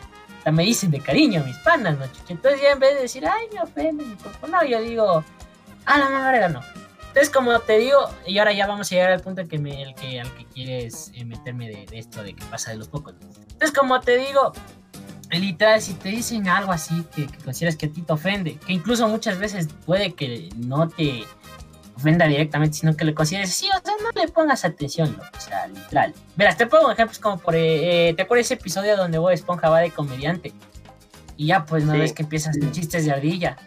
[0.52, 2.06] me dicen de cariño mis panas, ¿no?
[2.30, 4.16] Entonces ya en vez de decir, ay, me ofende mi
[4.50, 5.24] no, yo digo,
[5.86, 6.62] a la madre no.
[7.14, 9.84] Entonces, como te digo, y ahora ya vamos a llegar al punto en que me,
[9.84, 12.88] el que, al que quieres eh, meterme de, de esto de que pasa de los
[12.88, 13.14] pocos.
[13.22, 14.52] Entonces, como te digo,
[15.30, 18.74] literal, si te dicen algo así que, que consideras que a ti te ofende, que
[18.74, 21.24] incluso muchas veces puede que no te
[21.96, 25.40] ofenda directamente, sino que le consideres sí, o sea, no le pongas atención, loco, o
[25.40, 26.16] sea, literal.
[26.36, 29.70] Verás, te pongo ejemplos como por, eh, eh, ¿te acuerdas ese episodio donde Bob Esponja
[29.70, 30.52] va de comediante?
[31.38, 32.00] Y ya, pues, no Sí.
[32.00, 33.58] ves que empiezas con chistes de ardilla.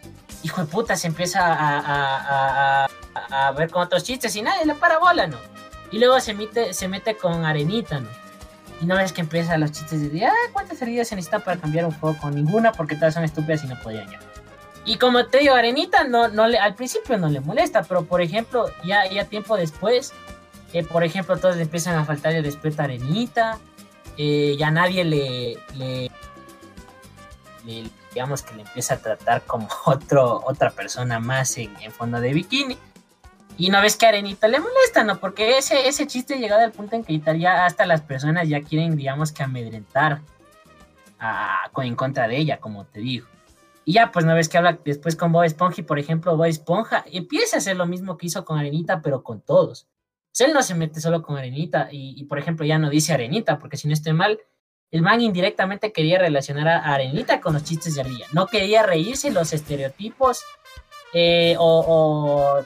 [0.46, 4.64] Hijo de puta, se empieza a, a- a- a- ver con otros chistes y nadie
[4.64, 5.38] le para bola, ¿no?
[5.90, 8.08] Y luego se mete, se mete con arenita, ¿no?
[8.80, 11.84] Y no ves que empiezan los chistes de, ah, ¿cuántas heridas se necesitan para cambiar
[11.84, 12.30] un foco?
[12.30, 14.20] Ninguna, porque todas son estúpidas y no podían ya.
[14.84, 18.22] Y como te digo, Arenita no, no le, al principio no le molesta, pero por
[18.22, 20.12] ejemplo, ya, ya tiempo después,
[20.72, 23.58] eh, por ejemplo, todos le empiezan a faltar el respeto a Arenita,
[24.16, 25.58] eh, ya nadie le-
[28.16, 32.32] digamos que le empieza a tratar como otro, otra persona más en, en fondo de
[32.32, 32.78] bikini.
[33.58, 35.18] Y no ves que Arenita le molesta, ¿no?
[35.20, 38.96] Porque ese, ese chiste llegado al punto en que ya hasta las personas ya quieren,
[38.96, 40.20] digamos que amedrentar
[41.18, 43.26] a- en contra de ella, como te digo.
[43.84, 46.46] Y ya, pues no ves que habla después con Bob Esponja y, por ejemplo, Bob
[46.46, 49.82] Esponja empieza a hacer lo mismo que hizo con Arenita, pero con todos.
[49.84, 52.88] O sea, él no se mete solo con Arenita y, y, por ejemplo, ya no
[52.90, 54.38] dice Arenita, porque si no estoy mal,
[54.90, 58.26] el man indirectamente quería relacionar a Arenita con los chistes de ardilla.
[58.32, 60.44] No quería reírse los estereotipos
[61.12, 62.62] eh, o,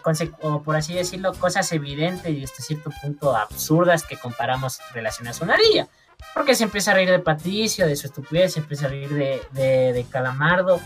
[0.64, 5.88] por así decirlo, cosas evidentes y hasta cierto punto absurdas que comparamos relacionadas una ardilla.
[6.34, 9.40] Porque se empieza a reír de Patricio, de su estupidez, se empieza a reír de,
[9.52, 10.80] de, Calamardo,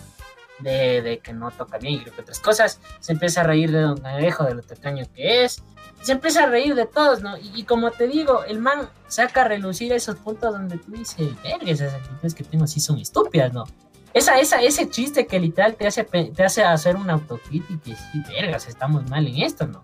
[0.60, 2.80] de, de, que no toca bien y creo que otras cosas.
[3.00, 5.62] Se empieza a reír de Don Cangrejo, de lo tacaño que es.
[6.04, 7.36] Se empieza a reír de todos, ¿no?
[7.38, 11.70] Y, como te digo, el man saca a relucir esos puntos donde tú dices, verga,
[11.70, 13.64] esas actitudes que tengo sí son estúpidas, ¿no?
[14.12, 18.22] Esa, esa, ese chiste que literal te hace, te hace hacer una autocrítica y decir,
[18.28, 19.82] vergas, estamos mal en esto, ¿no?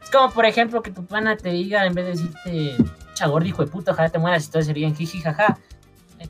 [0.00, 2.76] Es como, por ejemplo, que tu pana te diga, en vez de decirte,
[3.14, 5.58] cha gordo hijo de puta, ojalá te mueras y todo sería en jiji jaja.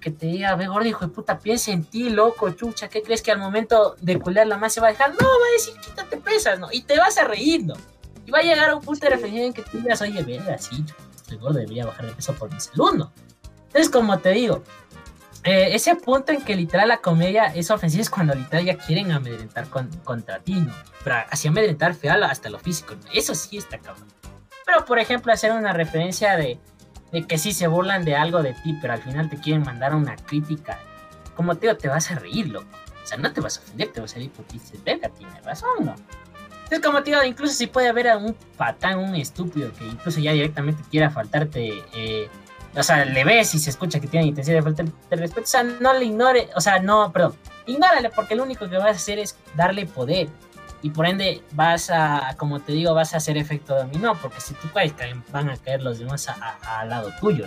[0.01, 3.23] Que te diga, ve gordo hijo de puta, piensa en ti, loco, chucha, ¿qué crees
[3.23, 5.11] que al momento de culear la más se va a dejar?
[5.11, 6.69] No, va a decir, quítate pesas, ¿no?
[6.73, 7.75] Y te vas a reír, ¿no?
[8.27, 10.59] Y va a llegar a un punto de reflexión en que tú digas, oye, verga,
[10.59, 10.85] sí,
[11.15, 13.13] este gordo debería bajar de peso por mi salud, ¿no?
[13.69, 14.63] Entonces, como te digo,
[15.45, 19.13] eh, ese punto en que literal la comedia es ofensiva es cuando literal ya quieren
[19.13, 20.73] amedrentar contra ti, ¿no?
[21.05, 23.11] Pero así amedrentar feo hasta lo físico, ¿no?
[23.15, 24.09] Eso sí está cabrón.
[24.65, 26.59] Pero, por ejemplo, hacer una referencia de
[27.13, 29.95] de que sí se burlan de algo de ti, pero al final te quieren mandar
[29.95, 30.79] una crítica.
[31.35, 32.69] Como te digo, te vas a reír, loco.
[33.03, 35.41] O sea, no te vas a ofender, te vas a reír porque dices, venga, tiene
[35.43, 35.95] razón, ¿no?
[36.67, 40.19] Entonces, como te digo, incluso si puede haber a un patán, un estúpido que incluso
[40.19, 42.29] ya directamente quiera faltarte, eh,
[42.75, 45.63] o sea, le ves y se escucha que tiene intención de faltarte respeto, o sea,
[45.63, 49.21] no le ignore, o sea, no, perdón, ignórale porque lo único que vas a hacer
[49.21, 50.29] es darle poder
[50.83, 54.55] y por ende vas a, como te digo, vas a hacer efecto dominó, porque si
[54.55, 54.93] tú caes,
[55.31, 57.45] van a caer los demás al lado tuyo.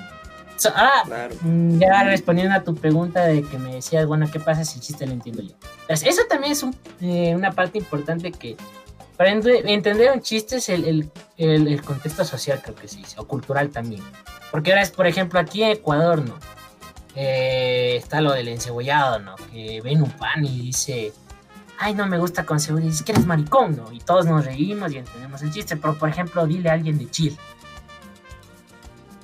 [0.73, 1.03] ah,
[1.41, 4.85] mm, ya respondiendo a tu pregunta de que me decías, bueno, ¿qué pasa si el
[4.85, 5.55] chiste lo entiendo yo?
[5.87, 6.65] Pues eso también es
[7.01, 8.55] eh, una parte importante que
[9.19, 14.01] para entender un chiste es el, el, contexto social, creo que sí, o cultural también.
[14.49, 16.35] Porque ahora es, por ejemplo, aquí en Ecuador, ¿no?
[17.15, 19.35] Eh, está lo del encebollado, ¿no?
[19.51, 21.11] Que ven un pan y dice,
[21.79, 23.91] ay, no me gusta con seguridad, dices que eres maricón, ¿no?
[23.91, 27.11] Y todos nos reímos y entendemos el chiste, pero por ejemplo, dile a alguien de
[27.11, 27.35] Chile.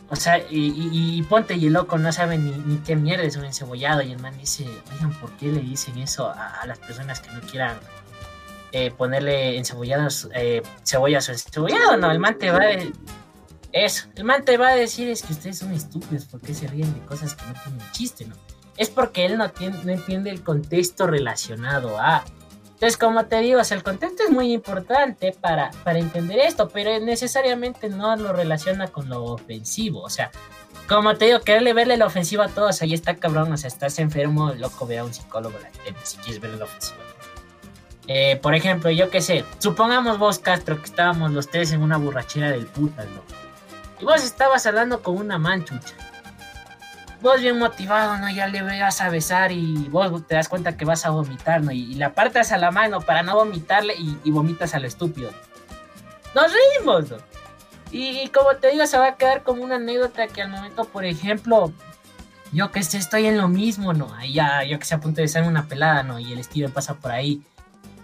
[0.09, 4.01] O sea, y, ponte y el loco no sabe ni, qué mierda es un encebollado.
[4.01, 7.39] Y el man dice, oigan, ¿por qué le dicen eso a, las personas que no
[7.39, 7.79] quieran
[8.77, 11.95] eh, ponerle encebollados, eh, cebollas o encebollado?
[11.95, 12.71] No, el man te va a
[13.71, 16.93] eso, el man te va a decir es que ustedes son estúpidos, porque se ríen
[16.93, 18.35] de cosas que no tienen chiste, ¿no?
[18.75, 19.49] Es porque él no,
[19.85, 22.25] no entiende el contexto relacionado a.
[22.65, 27.87] Entonces, como te digo, el contexto es muy importante para, para entender esto, pero necesariamente
[27.87, 30.01] no lo relaciona con lo ofensivo.
[30.01, 30.31] O sea,
[30.89, 33.99] como te digo, quererle verle lo ofensivo a todos, ahí está cabrón, o sea, estás
[33.99, 35.69] enfermo, loco, ve a un psicólogo la
[36.03, 37.04] si quieres verle lo ofensivo.
[38.07, 41.97] Eh, por ejemplo, yo qué sé, supongamos vos, Castro, que estábamos los tres en una
[41.97, 43.21] borrachera del putas, ¿no?
[43.99, 45.95] Y vos estabas hablando con una manchucha
[47.25, 48.29] vos bien motivado, ¿no?
[48.29, 51.71] Ya le vas a besar y vos te das cuenta que vas a vomitar, ¿no?
[51.71, 55.31] Y, la apartas a la mano para no vomitarle y, vomitas a lo estúpido.
[56.35, 57.17] Nos reímos, ¿no?
[57.91, 61.03] Y, como te digo, se va a quedar como una anécdota que al momento, por
[61.03, 61.73] ejemplo,
[62.51, 64.13] yo que sé, estoy en lo mismo, ¿no?
[64.15, 66.19] Ahí ya, yo que sé, a punto de ser una pelada, ¿no?
[66.19, 67.41] Y el estilo pasa por ahí.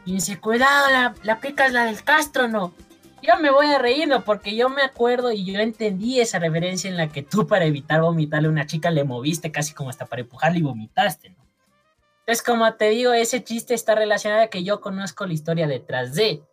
[0.06, 2.74] Y dice, cuidado, la, la pica es la del Castro, ¿no?
[3.22, 6.98] yo me voy a reír, porque yo me acuerdo y yo entendí esa referencia en
[6.98, 10.22] la que tú para evitar vomitarle a una chica le moviste casi como hasta para
[10.22, 11.46] empujarle y vomitaste, ¿no?
[12.22, 16.14] Entonces, como te digo, ese chiste está relacionado a que yo conozco la historia detrás
[16.14, 16.44] de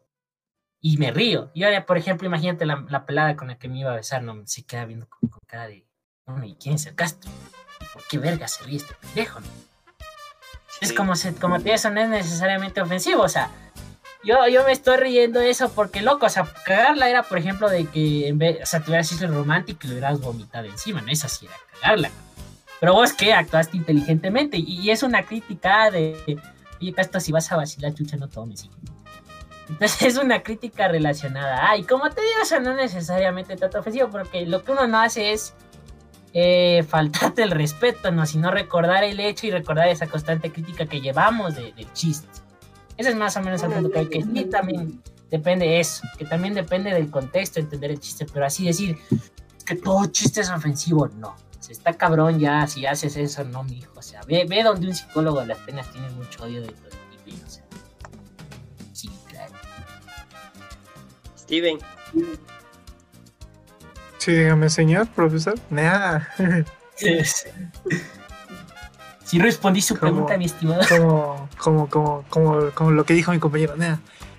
[0.80, 1.50] y me río.
[1.54, 4.42] Y ahora, por ejemplo, imagínate la, pelada con la que me iba a besar, no
[4.46, 5.86] se queda viendo con, cara de,
[6.44, 7.30] ¿y quién es el Castro?
[7.92, 9.46] ¿Por qué verga se ríe este pendejo, no?
[10.80, 13.50] Es como, se, como te eso no es necesariamente ofensivo, o sea,
[14.24, 17.68] yo, yo me estoy riendo de eso porque, loco, o sea, cagarla era, por ejemplo,
[17.68, 21.00] de que en vez, o sea, te hubieras sido romántico y le hubieras vomitado encima,
[21.00, 21.10] ¿no?
[21.10, 22.10] Esa sí era cagarla.
[22.80, 26.40] Pero vos que actuaste inteligentemente y, es una crítica de,
[26.80, 28.74] oye, Casta, si vas a vacilar, chucha, no tomes, hijo.
[29.68, 31.68] Entonces es una crítica relacionada.
[31.68, 34.98] Ay, como te digo, o sea, no necesariamente tanto ofensivo, porque lo que uno no
[34.98, 35.54] hace es
[36.40, 38.24] eh, faltarte el respeto, ¿no?
[38.24, 42.28] Sino recordar el hecho y recordar esa constante crítica que llevamos del chiste.
[42.96, 46.24] Ese es más o menos el punto que hay que también depende de eso, que
[46.24, 48.96] también depende del contexto, entender el chiste, pero así decir
[49.66, 51.34] que todo chiste es ofensivo, no.
[51.58, 53.92] Se está cabrón ya, si haces eso, no, mi hijo.
[53.96, 56.88] O sea, ve, ve donde un psicólogo de las penas tiene mucho odio de todo
[57.24, 57.64] tipo, o sea.
[58.92, 59.54] Sí, claro.
[61.36, 61.78] Steven.
[64.28, 65.54] Sí, dígame, señor, profesor.
[65.70, 66.28] Nada.
[69.24, 70.82] Si respondí su pregunta, mi estimado.
[70.86, 73.74] Como, como, como, como, como lo que dijo mi compañero.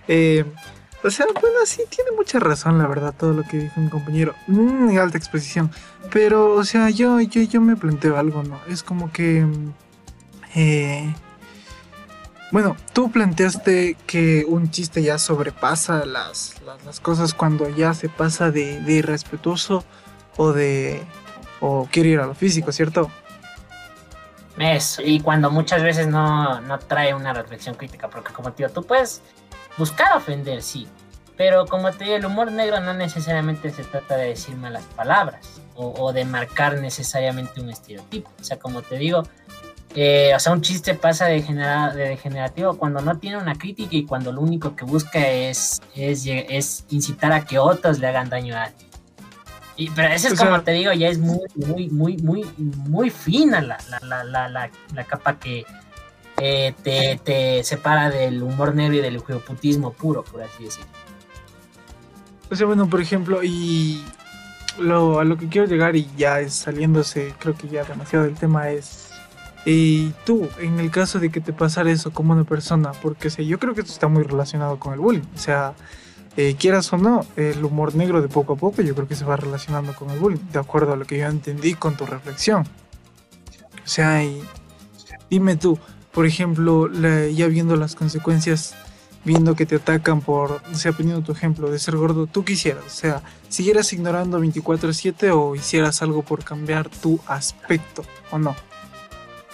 [0.07, 0.45] Eh,
[1.03, 4.35] o sea, bueno, sí, tiene mucha razón, la verdad, todo lo que dijo mi compañero.
[4.45, 5.71] Mm, alta exposición.
[6.11, 8.59] Pero, o sea, yo, yo, yo me planteo algo, ¿no?
[8.67, 9.43] Es como que.
[10.53, 11.11] Eh,
[12.51, 18.49] Bueno, tú planteaste que un chiste ya sobrepasa las, las, cosas cuando ya se pasa
[18.49, 19.83] de, de irrespetuoso
[20.35, 21.03] o de...
[21.59, 23.11] o quiere ir a lo físico, ¿cierto?
[24.57, 28.73] Eso, y cuando muchas veces no, no trae una reflexión crítica, porque como te digo,
[28.73, 29.21] tú puedes
[29.77, 30.87] buscar ofender, sí,
[31.37, 35.61] pero como te digo, el humor negro no necesariamente se trata de decir malas palabras
[35.75, 38.29] o, o de marcar necesariamente un estereotipo.
[38.41, 39.23] O sea, como te digo,
[39.95, 43.95] eh, o sea, un chiste pasa de, genera- de degenerativo cuando no tiene una crítica
[43.95, 48.55] y cuando lo único que busca es, es, incitar a que otros le hagan daño
[48.55, 48.87] a alguien.
[49.75, 52.45] Y, pero eso es O sea- como te digo, ya es muy, muy, muy, muy,
[52.57, 55.65] muy fina la, la, la, la, capa que
[56.41, 60.87] eh, te, te separa del humor negro y del jueputismo puro, por así decirlo.
[62.51, 64.03] O sea, bueno, por ejemplo, y
[64.77, 68.35] lo, a lo que quiero llegar y ya es saliéndose, creo que ya demasiado del
[68.35, 69.08] tema es,
[69.65, 73.43] y tú, en el caso de que te pasara eso como una persona, porque sea,
[73.43, 75.73] yo creo que esto está muy relacionado con el bullying, o sea,
[76.37, 79.25] eh, quieras o no, el humor negro de poco a poco yo creo que se
[79.25, 82.61] va relacionando con el bullying, de acuerdo a lo que yo entendí con tu reflexión.
[83.83, 84.41] O sea, y
[85.29, 85.77] dime tú,
[86.13, 86.89] por ejemplo,
[87.29, 88.75] ya viendo las consecuencias
[89.25, 92.85] viendo que te atacan por, o sea, poniendo tu ejemplo de ser gordo, tú quisieras,
[92.85, 98.55] o sea, siguieras ignorando 24/7 o hicieras algo por cambiar tu aspecto, ¿o no?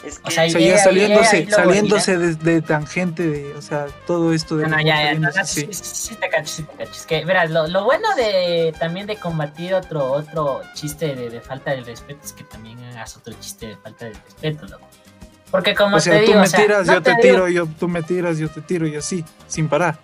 [0.06, 4.58] Es que O sea, ahí- saliéndose, saliéndose de, de tangente de, o sea, todo esto
[4.58, 4.64] de...
[4.68, 6.92] No, no, ya, ya, no, sí, sí, sí te cacho, sí te cacho.
[6.92, 11.42] Es que, verás, lo, lo bueno de también de combatir otro, otro chiste de, de
[11.42, 14.88] falta de respeto es que también hagas otro chiste de falta de respeto, loco.
[15.50, 17.66] Porque como O sea, te tú digo, me o sea, tiras, yo te, tiro, yo,
[17.80, 19.98] tú me tiras, yo te tiro y así, sin parar.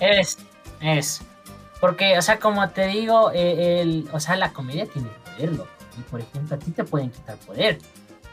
[0.00, 0.36] Es,
[0.80, 1.22] es.
[1.80, 5.70] Porque, o sea, como te digo, eh, el, o sea, la comedia tiene poder, loco.
[5.98, 7.78] Y por ejemplo, a ti te pueden quitar poder.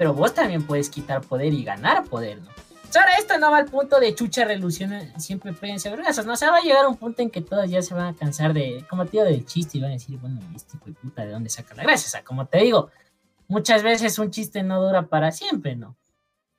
[0.04, 2.50] Pero vos también puedes quitar poder y ganar poder, ¿no?
[2.94, 6.34] Ahora esto no va al punto de chucha reluciona, siempre péguense vergazos, ¿no?
[6.34, 8.54] O sea, va a llegar un punto en que todos ya se van a cansar
[8.54, 11.32] de, como digo, del chiste y van a decir, bueno, este hijo de puta, ¿de
[11.32, 12.08] dónde saca la gracia?
[12.08, 12.92] O sea, como te digo,
[13.48, 15.96] muchas veces un chiste no dura para siempre, ¿no?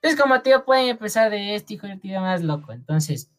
[0.01, 2.71] Entonces, como te digo, pueden empezar de este hijo de tío más loco.
[2.71, 3.29] Entonces,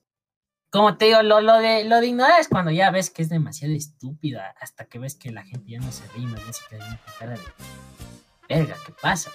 [0.70, 3.28] como te digo, lo, lo, de, lo de ignorar es cuando ya ves que es
[3.28, 6.86] demasiado estúpida, hasta que ves que la gente ya no se ríe, más se queda
[6.86, 7.42] con cara de
[8.48, 9.32] verga, ¿qué pasa?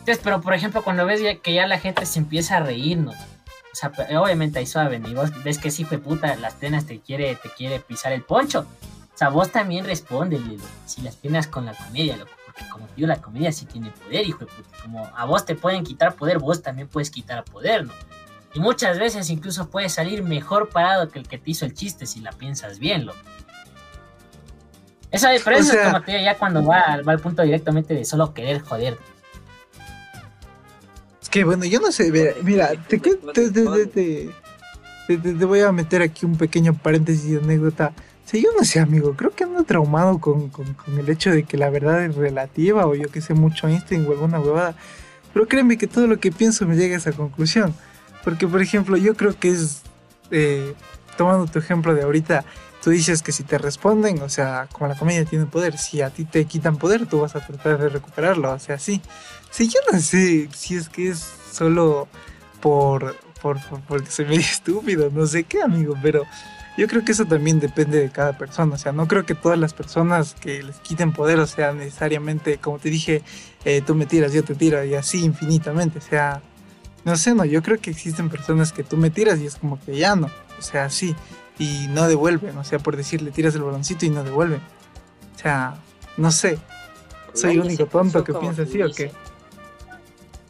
[0.00, 2.98] Entonces, pero por ejemplo, cuando ves ya que ya la gente se empieza a reír,
[2.98, 3.10] ¿no?
[3.12, 6.98] O sea, obviamente ahí suave, y vos ves que hijo de puta, las penas te
[7.00, 8.66] quiere, te quiere pisar el poncho.
[9.14, 12.88] O sea, vos también respóndele, loco, si las penas con la comedia, loco, porque como
[12.96, 14.68] digo, la comedia sí tiene poder, hijo de puta.
[14.82, 17.92] Como a vos te pueden quitar poder, vos también puedes quitar poder, ¿no?
[18.54, 22.06] Y muchas veces incluso puedes salir mejor parado que el que te hizo el chiste
[22.06, 23.18] si la piensas bien, loco.
[25.12, 28.04] O eso sea- es como te digo, ya cuando va, va al punto directamente de
[28.04, 28.98] solo querer joder.
[31.30, 33.50] Que bueno, yo no sé, mira, mira, te, te, te,
[35.18, 37.92] te- voy a meter aquí un pequeño paréntesis de anécdota.
[38.24, 41.42] Sí, yo no sé, amigo, creo que ando traumado con, con, con el hecho de
[41.44, 44.74] que la verdad es relativa o yo que sé mucho Einstein o alguna huevada.
[45.32, 47.74] Pero créeme que todo lo que pienso me llega a esa conclusión.
[48.24, 49.82] Porque, por ejemplo, yo creo que es,
[50.30, 50.74] eh,
[51.16, 52.44] tomando tu ejemplo de ahorita,
[52.82, 56.10] tú dices que si te responden, o sea, como la comedia tiene poder, si a
[56.10, 59.00] ti te quitan poder, tú vas a tratar de recuperarlo, o sea, sí.
[59.50, 62.08] Sí, yo no sé si es que es solo
[62.60, 66.24] por, por, por- porque soy medio estúpido, no sé qué, amigo, pero
[66.76, 68.74] yo creo que eso también depende de cada persona.
[68.74, 72.58] O sea, no creo que todas las personas que les quiten poder, o sea, necesariamente,
[72.58, 73.22] como te dije,
[73.64, 75.98] eh, tú me tiras, yo te tiro, y así infinitamente.
[75.98, 76.40] O sea,
[77.04, 79.80] no sé, no, yo creo que existen personas que tú me tiras y es como
[79.80, 80.28] que ya no.
[80.58, 81.14] O sea, sí,
[81.58, 82.56] y no devuelven.
[82.56, 84.60] O sea, por decirle, tiras el baloncito y no devuelven.
[85.34, 85.74] O sea,
[86.16, 86.58] no sé.
[87.34, 89.12] ¿Soy el único tonto que piensa así o qué?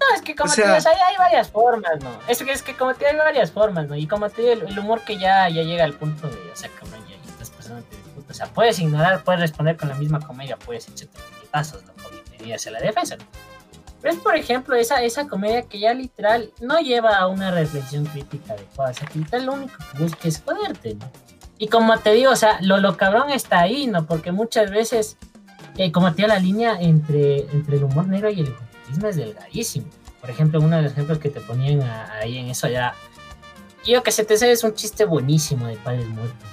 [0.00, 2.10] No, es que como O sea- te digo, hay, hay varias formas, ¿no?
[2.26, 3.94] Es que, es que como te digo, hay varias formas, ¿no?
[3.96, 6.56] Y como te digo, el, el humor que ya, ya llega al punto de, o
[6.56, 9.88] sea, cabrón, ya, ya estas personas te puta, O sea, puedes ignorar, puedes responder con
[9.90, 11.92] la misma comedia, puedes echarte puñetazos, ¿no?
[12.10, 13.24] Bienvenidas a la defensa, ¿no?
[14.00, 18.06] Pero es, por ejemplo, esa, esa comedia que ya literal no lleva a una reflexión
[18.06, 18.92] crítica adecuada.
[18.92, 21.10] O sea, que literal lo único que busca es joderte, ¿no?
[21.58, 24.06] Y como te digo, o sea, lo, lo cabrón está ahí, ¿no?
[24.06, 25.18] Porque muchas veces,
[25.76, 28.56] eh, como te digo, la línea entre, entre el humor negro y el
[29.08, 29.86] es delgadísimo.
[30.20, 32.94] Por ejemplo, uno de los ejemplos que te ponían ahí en eso era,
[33.86, 36.48] yo que se te sabe es un chiste buenísimo de padres muertos.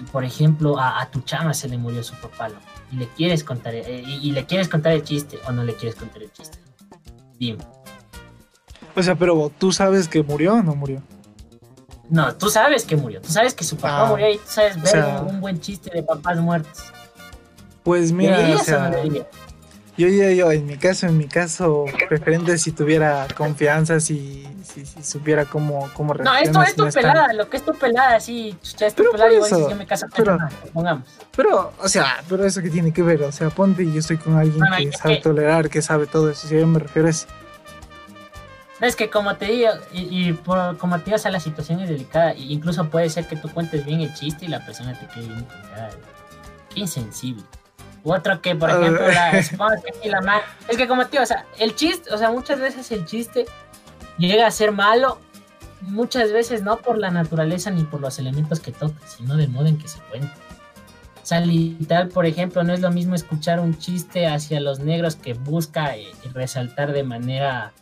[0.00, 2.56] Y por ejemplo, a, a tu chama se le murió su papá, ¿no?
[2.92, 5.74] y le quieres contar, eh, y, y le quieres contar el chiste o no le
[5.74, 6.58] quieres contar el chiste.
[7.38, 7.64] Dime.
[8.94, 11.02] O sea, pero tú sabes que murió o no murió.
[12.10, 14.76] No, tú sabes que murió, tú sabes que su papá Ah, murió y tú sabes
[14.80, 16.84] ver sea- un, buen chiste de papás muertos.
[17.82, 19.24] Pues ¿Le mira, o no?
[19.96, 24.84] Yo, yo, yo, en mi caso, en mi caso, preferente si tuviera confianza, si, si,
[24.84, 28.56] si supiera cómo, cómo No, esto es tu pelada, lo que es tu pelada, sí,
[28.76, 30.38] ya es tu pelada, igual si yo me caso con pero,
[30.72, 31.04] pongamos.
[31.36, 34.16] Pero, o sea, pero eso que tiene que ver, o sea, ponte y yo estoy
[34.16, 37.28] con alguien que sabe tolerar, que sabe todo eso, si yo me refiero a eso.
[38.80, 41.88] Es que como te digo, y, por, como te digo, o sea, la situación es
[41.88, 45.06] delicada, e incluso puede ser que tú cuentes bien el chiste y la persona te
[45.06, 45.46] quede bien
[46.74, 47.44] Qué insensible.
[48.04, 49.30] U otro que, por ejemplo, la,
[50.02, 52.92] que la man, es que como tío, o sea, el chiste, o sea, muchas veces
[52.92, 53.46] el chiste
[54.18, 55.18] llega a ser malo,
[55.80, 59.66] muchas veces no por la naturaleza ni por los elementos que toca, sino del modo
[59.66, 60.34] en que se cuenta.
[61.22, 65.16] O sea, literal, por ejemplo, no es lo mismo escuchar un chiste hacia los negros
[65.16, 67.72] que busca eh, resaltar de manera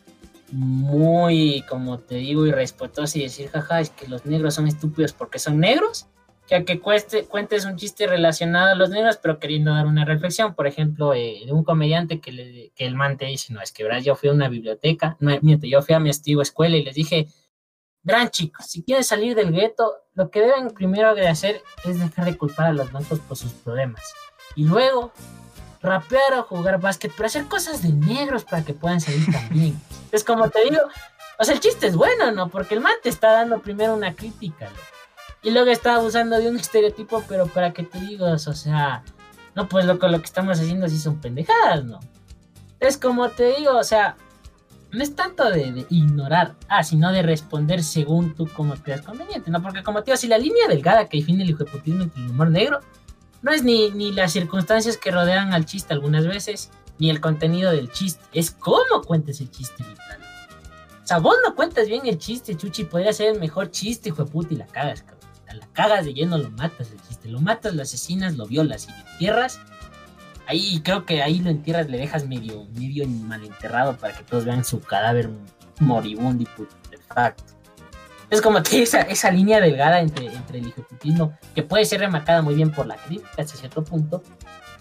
[0.52, 5.40] muy, como te digo, irrespetuosa y decir, jaja, es que los negros son estúpidos porque
[5.40, 6.06] son negros,
[6.46, 10.04] que a que cueste, cuentes un chiste relacionado a los negros, pero queriendo dar una
[10.04, 13.60] reflexión, por ejemplo, eh, de un comediante que, le, que el man te dice, no,
[13.60, 16.42] es que, verdad, yo fui a una biblioteca, no, miento, yo fui a mi antigua
[16.42, 17.28] escuela y les dije,
[18.02, 22.36] gran chicos, si quieren salir del gueto, lo que deben primero hacer es dejar de
[22.36, 24.02] culpar a los blancos por sus problemas.
[24.56, 25.12] Y luego,
[25.80, 29.80] rapear o jugar básquet, pero hacer cosas de negros para que puedan salir también.
[30.12, 30.80] es como te digo,
[31.38, 32.48] o sea, el chiste es bueno, ¿no?
[32.48, 34.91] Porque el man te está dando primero una crítica, ¿no?
[35.42, 39.02] Y luego está abusando de un estereotipo, pero para que te digas, o sea,
[39.56, 41.98] no, pues lo, lo que estamos haciendo sí son pendejadas, ¿no?
[42.78, 44.16] Es como te digo, o sea,
[44.92, 49.60] no es tanto de, ignorar, ah, sino de responder según tú como creas conveniente, ¿no?
[49.62, 52.50] Porque como te digo, si la línea delgada que define el hijoputismo entre el humor
[52.50, 52.80] negro
[53.42, 57.72] no es ni, ni las circunstancias que rodean al chiste algunas veces, ni el contenido
[57.72, 59.82] del chiste, es cómo cuentes el chiste,
[61.02, 64.24] O sea, vos no cuentas bien el chiste, Chuchi, podría ser el mejor chiste, hijo
[64.24, 65.21] de puta, y la cagas, cabrón
[65.54, 68.92] la cagas de lleno, lo matas el chiste, lo matas, lo asesinas, lo violas y
[68.92, 69.60] lo entierras.
[70.46, 74.44] Ahí creo que ahí lo entierras, le dejas medio, medio mal enterrado para que todos
[74.44, 75.30] vean su cadáver
[75.80, 76.46] moribundo y
[77.14, 77.44] facto
[78.30, 82.42] Es como que esa, esa línea delgada entre, entre el ejecutismo, que puede ser remarcada
[82.42, 84.22] muy bien por la crítica hasta cierto punto,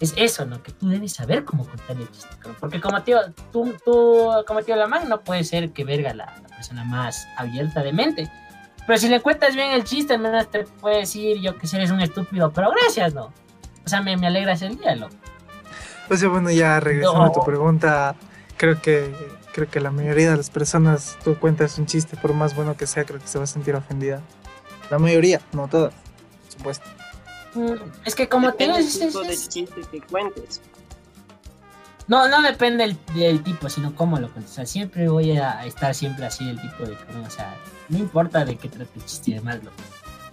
[0.02, 0.62] es eso, ¿no?
[0.62, 2.28] Que tú debes saber cómo contar el chiste.
[2.58, 3.20] Porque como tío,
[3.52, 7.82] tú, tú como tío man no puede ser que verga la, la persona más abierta
[7.84, 8.30] de mente.
[8.86, 11.76] Pero si le cuentas bien el chiste, al menos te puede decir yo que si
[11.76, 13.32] eres un estúpido, pero gracias, ¿no?
[13.84, 15.08] O sea, me, me alegra ese día, ¿no?
[16.10, 18.16] O sea, bueno, ya regresando a tu pregunta,
[18.56, 19.14] creo que
[19.52, 22.86] creo que la mayoría de las personas, tú cuentas un chiste, por más bueno que
[22.86, 24.20] sea, creo que se va a sentir ofendida.
[24.90, 26.86] La mayoría, no todas, por supuesto.
[27.54, 27.74] Mm,
[28.04, 29.00] es que como tienes...
[29.00, 30.60] El tipo de chiste que cuentes.
[32.08, 34.52] No, no depende del, tipo, sino cómo lo cuentes.
[34.52, 36.92] O sea, siempre voy a estar siempre así del tipo de...
[36.94, 37.56] O sea,
[37.88, 39.70] no importa de qué trate el chiste y demás, lo,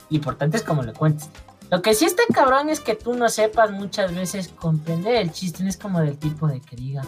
[0.09, 1.29] importante es cómo lo cuentes.
[1.69, 5.63] Lo que sí está cabrón es que tú no sepas muchas veces comprender el chiste,
[5.63, 7.03] no es como del tipo de que diga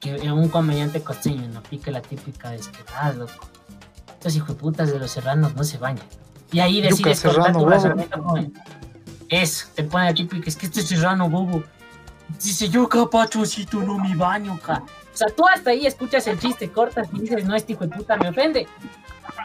[0.00, 3.48] que un comediante costeño no pique la típica es que, ah, loco,
[4.14, 6.04] estos hijos de los serranos no se bañan.
[6.50, 8.34] Y ahí decides cortar tu razonamiento
[9.28, 11.62] Eso, te pone la típica, es que este serrano bobo
[12.40, 14.58] dice yo capachoncito no me baño.
[14.64, 17.96] O sea, tú hasta ahí escuchas el chiste, cortas y dices, no, este hijo de
[17.96, 18.66] puta me ofende.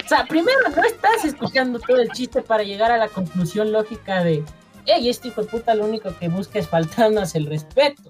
[0.05, 4.23] O sea, primero no estás escuchando todo el chiste para llegar a la conclusión lógica
[4.23, 4.43] de,
[4.85, 8.03] hey, este hijo de puta lo único que busca es faltarnos el respeto.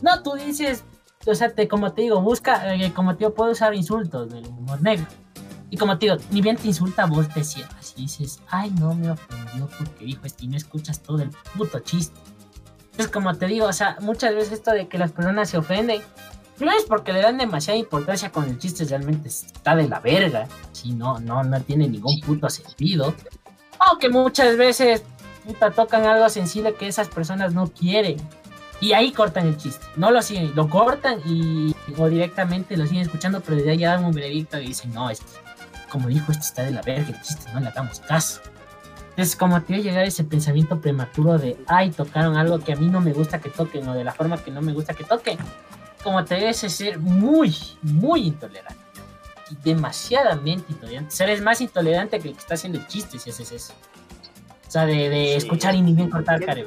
[0.00, 0.84] No, tú dices,
[1.26, 4.46] o sea, te, como te digo, busca, eh, como te digo, puedo usar insultos del
[4.46, 5.06] humor negro.
[5.70, 8.94] Y como te digo, ni bien te insulta, vos te cierras y dices, ay, no
[8.94, 12.20] me ofendió porque dijo esto y no escuchas todo el puto chiste.
[12.98, 16.02] Es como te digo, o sea, muchas veces esto de que las personas se ofenden
[16.58, 20.46] no es porque le dan demasiada importancia con el chiste, realmente está de la verga.
[20.72, 23.14] Si no, no, no tiene ningún puto sentido.
[23.90, 25.02] O que muchas veces
[25.74, 28.16] tocan algo sensible que esas personas no quieren.
[28.80, 29.84] Y ahí cortan el chiste.
[29.96, 34.04] No lo siguen, lo cortan y o directamente lo siguen escuchando, pero desde ya dan
[34.04, 35.08] un veredicto y dicen, no,
[35.90, 38.40] como dijo, este está de la verga el chiste, no le hagamos caso.
[39.16, 42.88] Es como te a llegar ese pensamiento prematuro de, ay, tocaron algo que a mí
[42.88, 45.38] no me gusta que toquen o de la forma que no me gusta que toquen
[46.02, 48.80] como te debes ser muy, muy intolerante.
[49.62, 51.14] Demasiadamente intolerante.
[51.14, 53.74] Seres más intolerante que el que está haciendo el chiste si haces eso.
[54.66, 56.62] O sea, de, escuchar y ni bien cortar cara.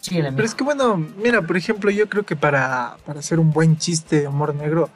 [0.00, 3.52] Sí, Pero es que bueno, mira, por ejemplo, yo creo que para, para hacer un
[3.52, 4.90] buen chiste de humor negro,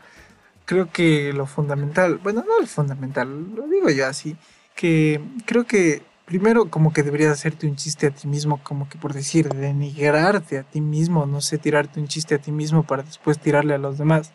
[0.67, 4.37] creo que lo fundamental, bueno, no lo fundamental, lo digo yo así,
[4.75, 8.99] que creo que primero como que deberías hacerte un chiste a ti mismo, como que
[8.99, 13.05] por decir, denigrarte a ti mismo, no sé, tirarte un chiste a ti mismo para
[13.05, 14.33] después tirarle a los demás.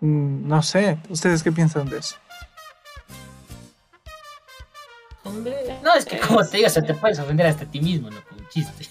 [0.00, 2.16] Mm, no sé, ¿ustedes qué piensan de eso?
[5.24, 8.08] Hombre, no, es que como te digo, se te puedes ofender hasta a ti mismo,
[8.08, 8.84] no con un chiste.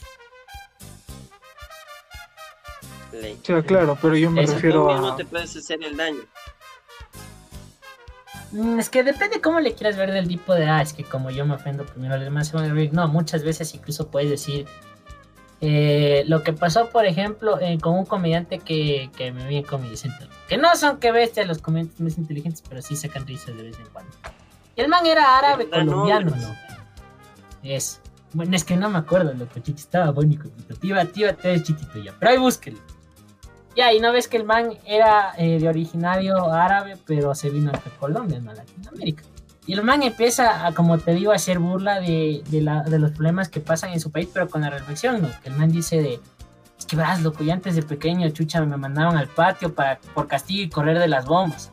[3.11, 5.15] Sí, claro, pero yo me Eso, refiero Tú mismo a...
[5.15, 6.19] te puedes hacer el daño.
[8.55, 11.29] Mm, Es que depende cómo le quieras ver del tipo de, ah, es que como
[11.29, 12.93] yo me ofendo primero, los demás se van a reír.
[12.93, 14.65] No, muchas veces incluso puedes decir,
[15.59, 19.63] eh, lo que pasó, por ejemplo, eh, con un comediante que, que me vi en
[19.63, 20.29] Comedy Central.
[20.47, 23.77] Que no son que bestias los comediantes más inteligentes, pero sí sacan risas de vez
[23.79, 24.11] en cuando.
[24.75, 26.37] Y el man era árabe colombiano, no.
[26.37, 26.55] ¿no?
[27.63, 28.01] Es.
[28.33, 30.49] Bueno, es que no me acuerdo, lo que Chichi estaba bonito.
[30.81, 32.13] Tío, tío, te es chitito ya.
[32.19, 32.77] Pero ahí búsquelo.
[33.75, 37.71] Ya, y no ves que el man era eh, de originario árabe, pero se vino
[37.71, 39.23] a Colombia, no a Latinoamérica.
[39.67, 42.61] Y el man empieza a, como te digo, a hacer burla de, de,
[42.99, 45.29] los problemas que pasan en su país, pero con la reflexión, ¿no?
[45.41, 46.19] Que el man dice de,
[46.77, 50.27] es que verás, loco, yo antes de pequeño, chucha, me mandaban al patio para, por
[50.27, 51.71] castigo y correr de las bombas.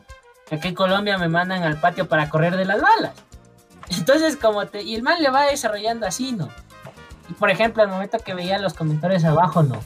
[0.51, 3.13] Aquí en Colombia me mandan al patio para correr de las balas.
[3.97, 4.81] Entonces, como te...
[4.81, 6.49] Y el man le va desarrollando así, ¿no?
[7.29, 9.79] Y por ejemplo, al momento que veía los comentarios abajo, ¿no?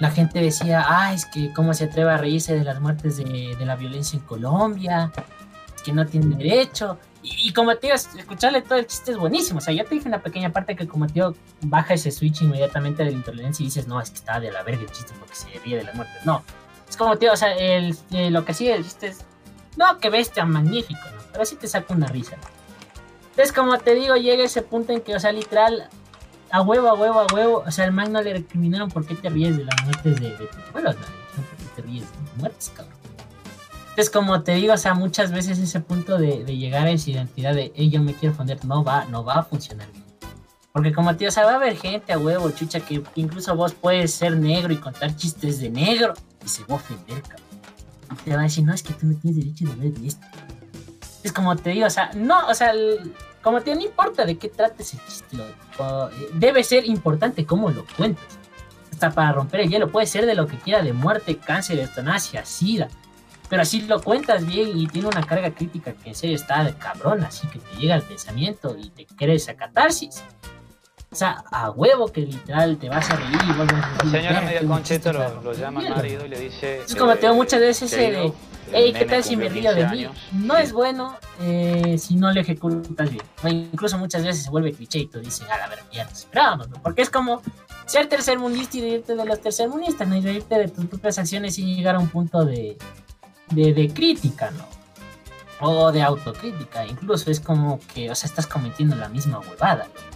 [0.00, 3.56] La gente decía, ah, es que cómo se atreve a reírse de las muertes de,
[3.56, 5.12] de la violencia en Colombia,
[5.74, 6.98] es que no tiene derecho.
[7.26, 9.58] Y, como te digo, escucharle todo el chiste es buenísimo.
[9.58, 13.02] O sea, yo te dije una pequeña parte que como digo, baja ese switch inmediatamente
[13.02, 15.34] de la intolerancia y dices, no, es que está de la verga el chiste porque
[15.34, 16.26] se ríe de las muertes.
[16.26, 16.42] No,
[16.86, 19.24] es como digo, o sea, el, eh, lo que sigue el chiste es,
[19.76, 21.22] no, que bestia, magnífico, ¿no?
[21.32, 22.36] Pero sí te saca una risa.
[23.30, 25.88] Entonces, como te digo, llega ese punto en que, o sea, literal,
[26.54, 29.14] a huevo, a huevo, a huevo, o sea, el man no le recriminaron por qué
[29.14, 32.16] te ríes de las muertes de, de tus abuelos, no por qué te ríes de
[32.24, 32.94] las muertes, cabrón.
[33.90, 37.10] Entonces, como te digo, o sea, muchas veces ese punto de, de llegar a esa
[37.10, 40.04] identidad de, hey, yo me quiero ofender, no va, no va a funcionar bien.
[40.72, 43.74] Porque como digo, o sea, va a haber gente a huevo, chucha, que incluso vos
[43.74, 47.46] puedes ser negro y contar chistes de negro y se va a ofender, cabrón.
[48.12, 50.26] Y te va a decir, no, es que tú no tienes derecho de de esto.
[51.22, 53.12] Es como te digo, o sea, no, o sea, el-
[53.44, 57.84] como te no importa de qué trates el chiste, eh, debe ser importante cómo lo
[57.96, 58.24] cuentas.
[58.90, 62.46] Hasta para romper el hielo, puede ser de lo que quiera, de muerte, cáncer, eutanasia,
[62.46, 62.88] sida.
[63.50, 66.74] Pero así lo cuentas bien y tiene una carga crítica que en serio está de
[66.74, 70.24] cabrón, así que te llega el pensamiento y te crees a catarsis.
[71.12, 74.40] O sea, a huevo que literal te vas a reír y vas a La señora
[74.40, 76.22] "Verga, media qué concheta lo, llama al romper el hielo".
[76.22, 76.78] marido y le dice...
[76.78, 78.32] Es como te digo muchas veces ese de,
[78.74, 80.04] Ey, ¿qué tal si me río de 15 mí?
[80.04, 83.22] años No y- es bueno eh, si no lo ejecutas bien.
[83.42, 86.18] O incluso muchas veces se vuelve cliché y tú dices, a la verdad, ya nos
[86.20, 86.82] esperábamos, ¿no?
[86.82, 87.40] Porque es como
[87.86, 90.16] ser tercermundista y reírte de los tercermundistas, ¿no?
[90.16, 92.76] Y reírte de tus propias acciones sin llegar a un punto de,
[93.50, 94.64] de, de crítica, ¿no?
[95.60, 96.84] O de autocrítica.
[96.86, 100.14] Incluso es como que, o sea, estás cometiendo la misma huevada, ¿no?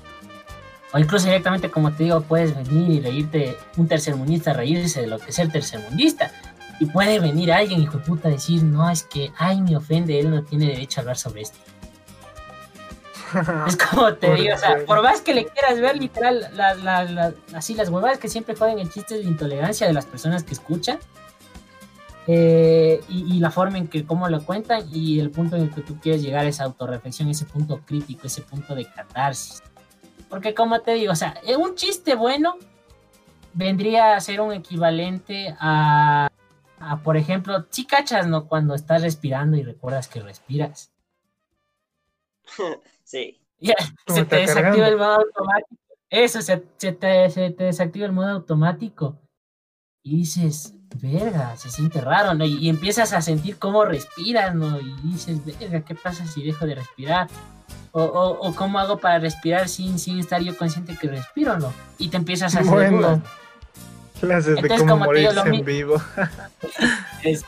[0.95, 5.19] O incluso directamente, como te digo, puedes venir y reírte, un tercermundista reírse de lo
[5.19, 6.33] que es ser tercermundista.
[6.81, 10.19] Y puede venir alguien, hijo de puta, a decir, no, es que, ay, me ofende,
[10.21, 11.59] él no tiene derecho a hablar sobre esto.
[13.67, 17.05] Es como te digo, o sea, por más que le quieras ver, literal, la- la-
[17.05, 20.55] la- así las huevadas que siempre joden el chiste de intolerancia de las personas que
[20.55, 20.99] escuchan.
[22.31, 25.71] eh, y, y la forma en que cómo lo cuentan y el punto en el
[25.75, 29.63] que tú quieres llegar a esa autorreflexión, ese punto crítico, ese punto de catarsis.
[30.29, 32.57] Porque como te digo, o sea, eh, un chiste bueno
[33.55, 36.28] vendría a ser un equivalente a,
[36.81, 38.47] a, por ejemplo, cachas, ¿no?
[38.47, 40.91] Cuando estás respirando y recuerdas que respiras.
[43.05, 43.41] Sí.
[43.59, 43.75] Ya,
[44.07, 44.87] se te desactiva cargando.
[44.87, 45.77] el modo automático.
[46.11, 49.19] Eso, se, se te, se te desactiva el modo automático.
[50.03, 52.45] Y dices, verga, se siente raro, ¿no?
[52.45, 54.79] Y, y empiezas a sentir cómo respiras, ¿no?
[54.79, 57.29] Y dices, verga, ¿qué pasa si dejo de respirar?
[57.93, 61.73] O, o, o cómo hago para respirar sin, sin estar yo consciente que respiro, ¿no?
[61.97, 62.99] Y te empiezas a hacer Bueno.
[62.99, 63.21] dudas.
[64.21, 66.03] Clases de Entonces, cómo como te digo, morirse lo en vivo.
[67.23, 67.45] Es-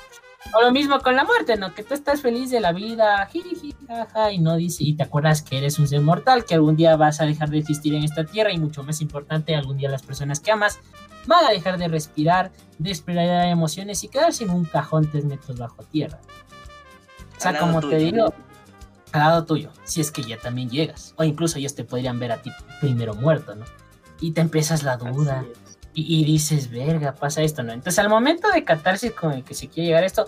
[0.52, 1.74] o lo mismo con la muerte, ¿no?
[1.74, 5.42] Que tú estás feliz de la vida, jiji, jaja, y no dice, y te acuerdas
[5.42, 8.24] que eres un ser mortal, que algún día vas a dejar de existir en esta
[8.24, 10.80] tierra, y mucho más importante, algún día las personas que amas
[11.26, 15.58] van a dejar de respirar, de explorar emociones y quedarse en un cajón tres metros
[15.58, 16.18] bajo tierra.
[17.36, 18.34] O sea, como te digo,
[19.12, 22.32] al lado tuyo, si es que ya también llegas, o incluso ellos te podrían ver
[22.32, 22.50] a ti
[22.80, 23.64] primero muerto, ¿no?
[24.20, 25.58] Y te empiezas la duda, Así es.
[25.94, 27.72] Y, y dices, verga, pasa esto, ¿no?
[27.72, 30.26] Entonces, al momento de catarsis con el que se quiere llegar a esto,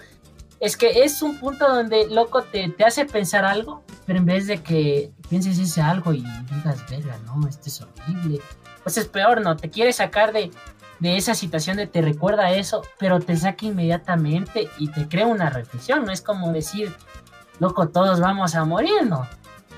[0.63, 4.47] es que es un punto donde, loco, te, te hace pensar algo, pero en vez
[4.47, 8.41] de que pienses ese algo y digas, verga, no, esto es horrible,
[8.85, 9.57] pues es peor, ¿no?
[9.57, 10.53] Te quiere sacar de,
[11.01, 15.51] de esa situación de te recuerda eso, pero te saca inmediatamente y te crea una
[15.51, 16.95] reflexión, no es como decir,
[17.59, 19.27] loco, todos vamos a morir, ¿no?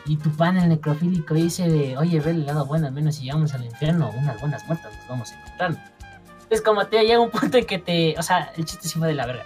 [0.05, 3.55] Y tu panel necrofílico dice de, oye, ve el lado bueno, al menos si llegamos
[3.55, 5.67] al infierno, unas buenas muertas nos vamos a ¿no?
[5.67, 8.99] Entonces, como te digo, llega un punto en que te, o sea, el chiste sí
[8.99, 9.45] fue de la verga.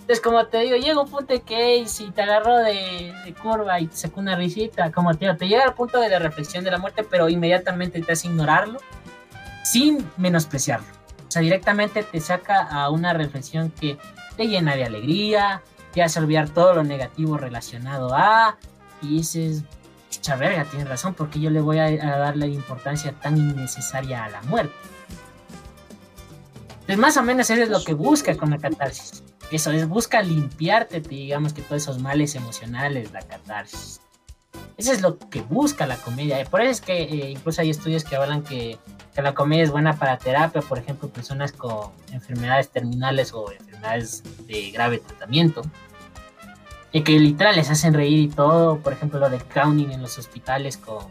[0.00, 3.78] Entonces, como te digo, llega un punto en que si te agarró de, de curva
[3.78, 6.64] y te sacó una risita, como te digo, te llega al punto de la reflexión
[6.64, 8.80] de la muerte, pero inmediatamente te hace ignorarlo
[9.62, 10.86] sin menospreciarlo.
[11.28, 13.98] O sea, directamente te saca a una reflexión que
[14.36, 18.56] te llena de alegría, te hace olvidar todo lo negativo relacionado a,
[19.02, 19.62] y dices,
[20.20, 24.28] Cha verga, tiene razón, porque yo le voy a, dar la importancia tan innecesaria a
[24.28, 24.74] la muerte.
[26.90, 29.22] Entonces, más o menos eso es lo que busca con la catarsis.
[29.52, 34.00] Eso es, busca limpiarte, digamos que todos esos males emocionales, la catarsis.
[34.76, 36.44] Eso es lo que busca la comedia.
[36.46, 38.76] Por eso es que eh, incluso hay estudios que hablan que,
[39.14, 44.24] que, la comedia es buena para terapia, por ejemplo, personas con enfermedades terminales o enfermedades
[44.48, 45.62] de grave tratamiento
[46.90, 48.80] y que literal les hacen reír y todo.
[48.80, 51.04] Por ejemplo, lo del crowning en los hospitales con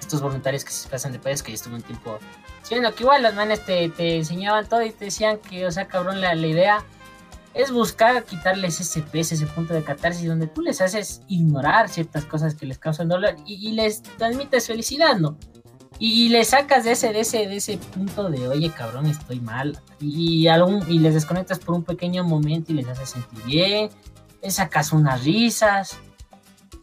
[0.00, 2.18] estos voluntarios que se pasan de país, que yo estuve un tiempo
[2.62, 5.86] siendo que igual los manes te, te, enseñaban todo y te decían que, o sea,
[5.86, 6.84] cabrón, la, la, idea
[7.54, 12.24] es buscar quitarles ese peso, ese punto de catarsis donde tú les haces ignorar ciertas
[12.24, 15.36] cosas que les causan dolor y, les transmites felicidad, ¿no?
[15.98, 19.40] Y, y, les sacas de ese, de ese, de ese punto de, oye, cabrón, estoy
[19.40, 19.78] mal.
[20.00, 23.90] Y, algún, y les desconectas por un pequeño momento y les haces sentir bien
[24.50, 25.98] sacas unas risas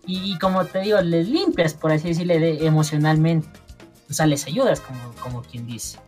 [0.05, 3.47] y, como te digo, les limpias, por así decirle, emocionalmente.
[4.10, 5.99] O sea, les ayudas, como, como quien dice.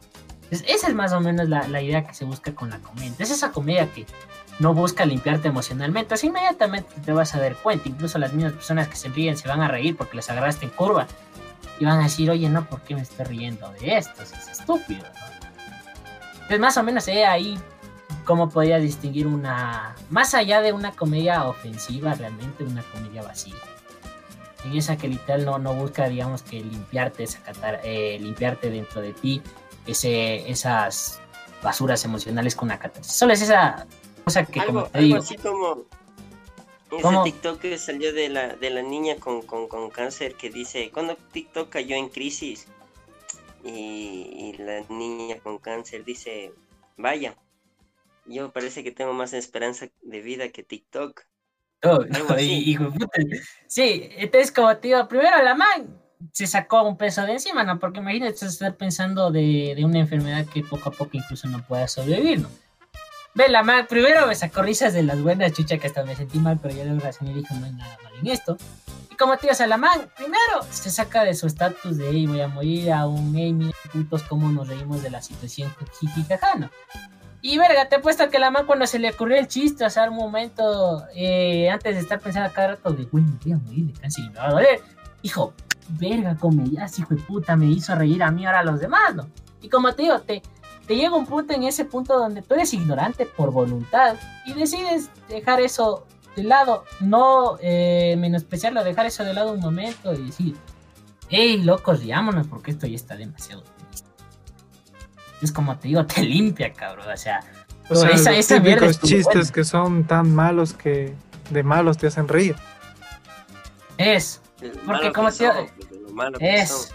[0.50, 3.14] esa es más o menos la, idea que se busca con la comedia.
[3.20, 4.06] Es esa comedia que
[4.60, 6.14] no busca limpiarte emocionalmente.
[6.14, 7.90] Así inmediatamente te vas a dar cuenta.
[7.90, 10.72] Incluso las mismas personas que se ríen se van a reír porque les agarraste en
[10.72, 11.08] curva.
[11.80, 14.22] Y van a decir, oye, no, ¿por qué me estoy riendo de esto?
[14.24, 15.04] Es estúpido.
[15.04, 15.32] ¿no?
[16.34, 17.58] Entonces, más o menos eh, ahí
[18.26, 23.56] cómo podías distinguir una, más allá de una comedia ofensiva, realmente una comedia vacía.
[24.66, 29.14] En esa que literal no, no busca, digamos, que limpiarte, sacatar, eh, limpiarte dentro de
[29.14, 29.42] ti
[29.88, 31.20] ese, esas
[31.64, 33.14] basuras emocionales con una catarsis.
[33.14, 33.88] Solo es esa
[34.24, 35.86] cosa que, algo, como te digo, así como
[36.92, 40.92] ese TikTok que salió de la, de la niña con, con, con cáncer que dice,
[40.92, 42.68] cuando TikTok cayó en crisis
[43.64, 46.54] y, y la niña con cáncer dice,
[46.98, 47.36] vaya,
[48.26, 51.26] yo parece que tengo más esperanza de vida que TikTok.
[51.84, 52.04] Oh,
[53.68, 56.02] sí, entonces como te digo, primero la man
[56.32, 57.80] se sacó un peso de encima, ¿no?
[57.80, 61.88] Porque imagínate estar pensando de, de una enfermedad que poco a poco incluso no pueda
[61.88, 62.50] sobrevivir, ¿no?
[63.34, 66.38] Ve, la man primero me sacó risas de las buenas, chucha, que hasta me sentí
[66.38, 68.58] mal, pero yo de razón y dije, no hay nada mal en esto.
[69.10, 72.10] Y como te digo, o sea, la man primero se saca de su estatus de,
[72.10, 75.74] hey, voy a morir a un, hey, mira, putos, cómo nos reímos de la situación,
[76.00, 76.70] jiji, jaja, ¿no?
[77.42, 79.90] Y verga, te he puesto que la man cuando se le ocurrió el chiste, o
[79.90, 83.58] sea, un momento eh, antes de estar pensando cada rato de, güey, me voy a
[83.58, 84.82] morir de cáncer y me va a doler.
[85.24, 85.54] Hijo,
[85.90, 89.28] verga, comedias, hijo de puta, me hizo reír a mí, ahora a los demás, ¿no?
[89.60, 90.44] Y como te digo, te,
[90.86, 95.10] te llega un punto en ese punto donde tú eres ignorante por voluntad y decides
[95.28, 100.56] dejar eso de lado, no eh, menospreciarlo, dejar eso de lado un momento y decir,
[101.30, 103.64] hey, locos, riámonos porque esto ya está demasiado
[105.46, 107.10] es como te digo, te limpia, cabrón.
[107.12, 107.42] O sea,
[107.90, 111.14] o sea esa, esa típicos chistes que son tan malos que
[111.50, 112.56] de malos te hacen reír.
[113.98, 114.42] Es.
[114.86, 115.68] Porque como te digo,
[116.40, 116.94] es.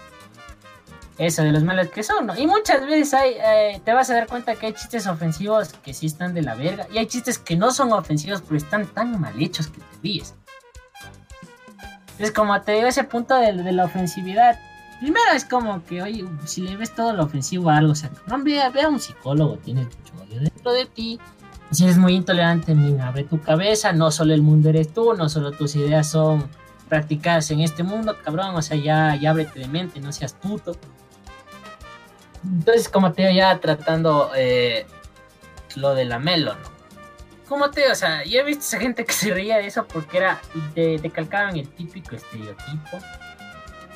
[1.18, 2.36] Eso, de los malos que son, ¿no?
[2.36, 5.94] Y muchas veces hay, eh, te vas a dar cuenta que hay chistes ofensivos que
[5.94, 6.86] sí están de la verga.
[6.92, 10.34] Y hay chistes que no son ofensivos, pero están tan mal hechos que te ríes.
[12.18, 14.58] Es como te digo, ese punto de, de la ofensividad
[15.00, 18.10] primero es como que, oye, si le ves todo lo ofensivo a algo, o sea,
[18.26, 21.20] no, ve, a un psicólogo, tienes mucho odio dentro de ti.
[21.70, 25.28] Si eres muy intolerante, mira, abre tu cabeza, no solo el mundo eres tú, no
[25.28, 26.48] solo tus ideas son
[26.88, 30.76] practicadas en este mundo, cabrón, o sea, ya, ya ábrete de mente, no seas puto.
[32.44, 34.86] Entonces, como te digo, ya tratando eh,
[35.74, 36.76] lo de la Melo, ¿no?
[37.48, 39.86] Como te digo, o sea, yo he visto esa gente que se reía de eso
[39.86, 40.40] porque era,
[40.74, 42.98] te, te calcaban el típico estereotipo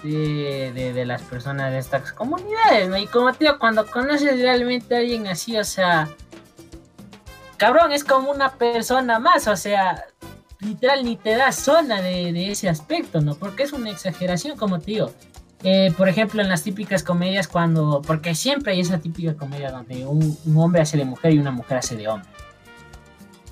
[0.03, 2.91] de, de, las personas de estas comunidades.
[3.01, 6.09] Y como tío, cuando conoces realmente a alguien así, o sea,
[7.57, 10.05] cabrón, es como una persona más, o sea,
[10.61, 13.35] literal ni te da zona de, de ese aspecto, ¿no?
[13.35, 15.13] Porque es una exageración, como tío.
[15.63, 20.07] Eh, por ejemplo, en las típicas comedias cuando, porque siempre hay esa típica comedia donde
[20.07, 22.31] un, un hombre hace de mujer y una mujer hace de hombre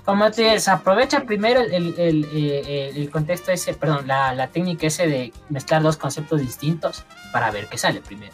[0.09, 4.87] como te se aprovecha primero el, el, eh, el, contexto ese, perdón, la, la, técnica
[4.87, 8.33] ese de mezclar dos conceptos distintos para ver qué sale primero.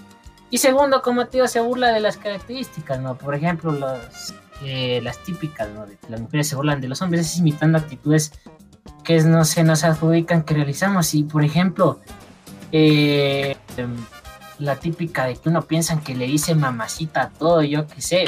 [0.50, 3.18] Y segundo, como te digo, se burla de las características, ¿no?
[3.18, 5.86] Por ejemplo, los, eh, las típicas, ¿no?
[5.86, 8.32] De las mujeres se burlan de los hombres, es imitando actitudes
[9.04, 11.14] que no se nos adjudican que realizamos.
[11.14, 12.00] Y, por ejemplo,
[12.72, 13.58] eh,
[14.60, 18.26] la típica de que uno piensa que le dice mamacita a todo, yo qué sé,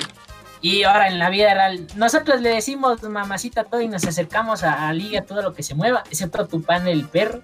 [0.62, 4.90] y ahora en la vida real, nosotros le decimos mamacita todo y nos acercamos a,
[4.90, 7.42] a liga todo lo que se mueva, excepto tu pan el perro.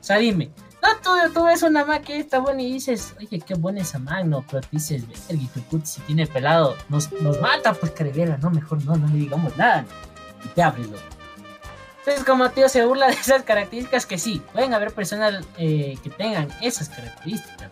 [0.00, 0.50] O sea, dime,
[0.82, 3.98] No, tú, tú ves una Mac que está buena y dices, oye, qué buena esa
[3.98, 5.38] Mac, no, pero dices, el
[5.68, 9.56] puto, si tiene pelado, nos, nos mata, pues carguera, no, mejor no, no le digamos
[9.56, 9.84] nada.
[10.44, 10.88] Y te abres,
[11.98, 16.10] Entonces, como tío se burla de esas características que sí, pueden haber personas eh, que
[16.10, 17.70] tengan esas características.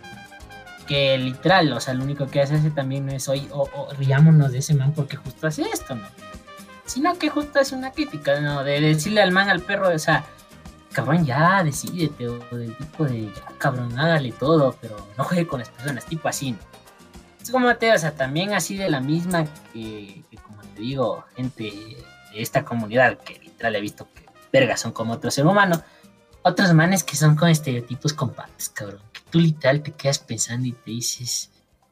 [0.89, 4.59] Que literal, o sea, lo único que hace también es hoy, o, o riámonos de
[4.59, 6.07] ese man porque justo hace esto, ¿no?
[6.87, 8.65] Sino que justo hace una crítica, ¿no?
[8.65, 10.25] De decirle al man al perro, o sea,
[10.93, 15.61] cabrón, ya decidete, o del tipo de, ya, cabrón, hágale todo, pero no juegue con
[15.61, 16.59] las personas, tipo así, ¿no?
[17.41, 21.73] Es como te, o sea, también así de la misma que, como te digo, gente
[22.33, 25.83] de esta comunidad, que literal he visto que vergas son como otro ser humano,
[26.43, 30.73] otros manes que son con estereotipos compartes, cabrón, que tú literal te quedas pensando y
[30.73, 31.51] te dices,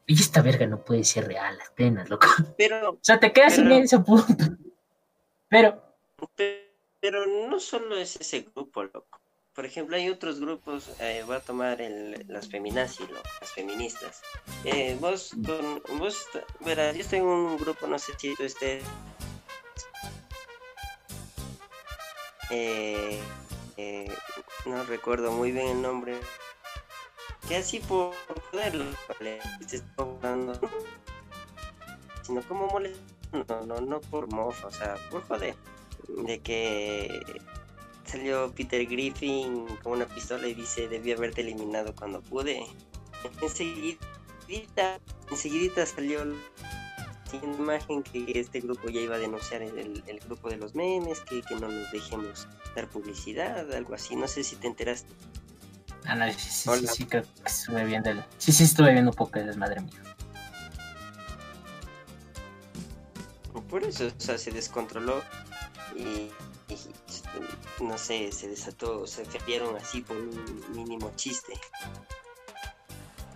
[0.09, 2.29] oye, esta verga no puede ser real, las penas, loco.
[2.59, 4.45] Pero, o sea, te quedas en ese punto.
[5.49, 5.83] Pero,
[7.01, 9.21] pero no solo es ese grupo, loco.
[9.55, 13.09] Por ejemplo, hay otros grupos, eh, voy a tomar el, las feminazis,
[13.41, 14.21] las feministas.
[14.65, 16.27] Eh, vos, con, vos,
[16.61, 18.85] verás, yo estoy en un grupo, no sé si tú estés...
[22.51, 23.19] Eh,
[23.77, 24.13] eh,
[24.67, 26.21] no recuerdo muy bien el nombre.
[27.49, 28.13] Que así por
[28.51, 29.39] joderlo, ¿vale?
[29.67, 30.59] Se está hablando,
[32.23, 35.55] sino como molestando, no, no, por mofa, o sea, por joder
[36.09, 37.23] de que
[38.05, 42.65] salió Peter Griffin con una pistola y dice debí haberte eliminado cuando pude.
[43.43, 43.99] Enseguida,
[45.31, 46.35] enseguida salió la
[47.59, 51.43] imagen que este grupo ya iba a denunciar el, el grupo de los memes, que,
[51.43, 54.15] que, no nos dejemos dar publicidad, algo así.
[54.15, 55.13] No sé si te enteraste.
[56.07, 58.11] Ah, no, sí, sí, sí, sí, creo que estuve viendo.
[58.11, 58.25] El...
[58.39, 59.93] Sí, sí, estuve viendo un poco de desmadre mío.
[63.69, 65.23] Por eso, o sea, se descontroló
[65.97, 66.31] y,
[67.83, 71.55] no sé, se desató, se ferieron así por un mínimo chiste.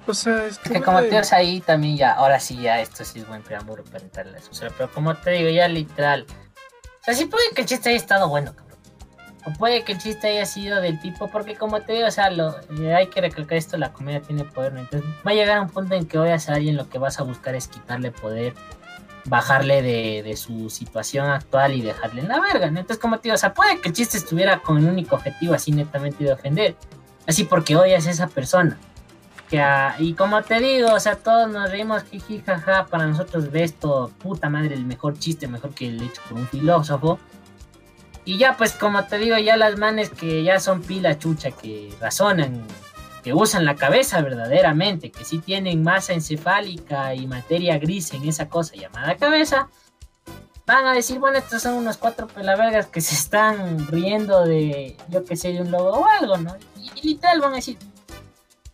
[0.07, 3.29] O sea, es que como te ahí también ya, ahora sí ya esto sí es
[3.29, 4.51] buen preámbulo para entrarle a eso.
[4.77, 6.27] pero como te digo, ya literal.
[7.01, 8.70] O sea, sí puede que el chiste haya estado bueno, cabrón.
[9.47, 12.31] O puede que el chiste haya sido del tipo, porque como te digo, o sea,
[12.31, 14.81] lo, eh, hay que recalcar esto, la comedia tiene poder, ¿no?
[14.81, 17.21] Entonces va a llegar a un punto en que hoy a alguien lo que vas
[17.21, 18.55] a buscar es quitarle poder
[19.25, 23.39] bajarle de, su situación actual y dejarle en la verga, Entonces, como te digo, o
[23.39, 26.77] sea, puede que el chiste estuviera con el único objetivo así netamente de ofender,
[27.27, 28.79] así porque odias a esa persona.
[29.49, 29.63] Que,
[29.99, 34.11] y como te digo, o sea, todos nos reímos, jiji, jaja, para nosotros ves esto,
[34.19, 37.19] puta madre, el mejor chiste, mejor que el hecho por un filósofo.
[38.31, 41.93] Y ya, pues, como te digo, ya las manes que ya son pila chucha, que
[42.01, 42.65] razonan
[43.25, 48.49] que usan la cabeza verdaderamente, que sí tienen masa encefálica y materia gris en esa
[48.49, 49.69] cosa llamada cabeza,
[50.65, 55.25] van a decir, bueno, estos son unos cuatro pelavergas que se están riendo de, yo
[55.25, 56.57] que sé, de un lobo o algo, ¿no?
[56.77, 57.79] Y, y, literal van a decir,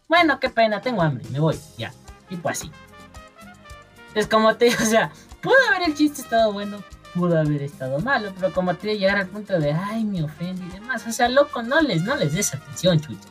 [0.06, 1.94] bueno, qué pena, tengo hambre, me voy, ya,
[2.28, 2.70] tipo así.
[4.14, 6.84] Es como te digo, o sea, pudo haber el chiste estado bueno,
[7.16, 10.68] pudo haber estado malo, pero como te llegar al punto de, ay, me ofende y
[10.68, 13.28] demás, o sea, loco, no les, no les des atención, chucho.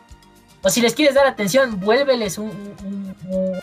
[0.65, 2.51] O si les quieres dar atención, vuélveles un,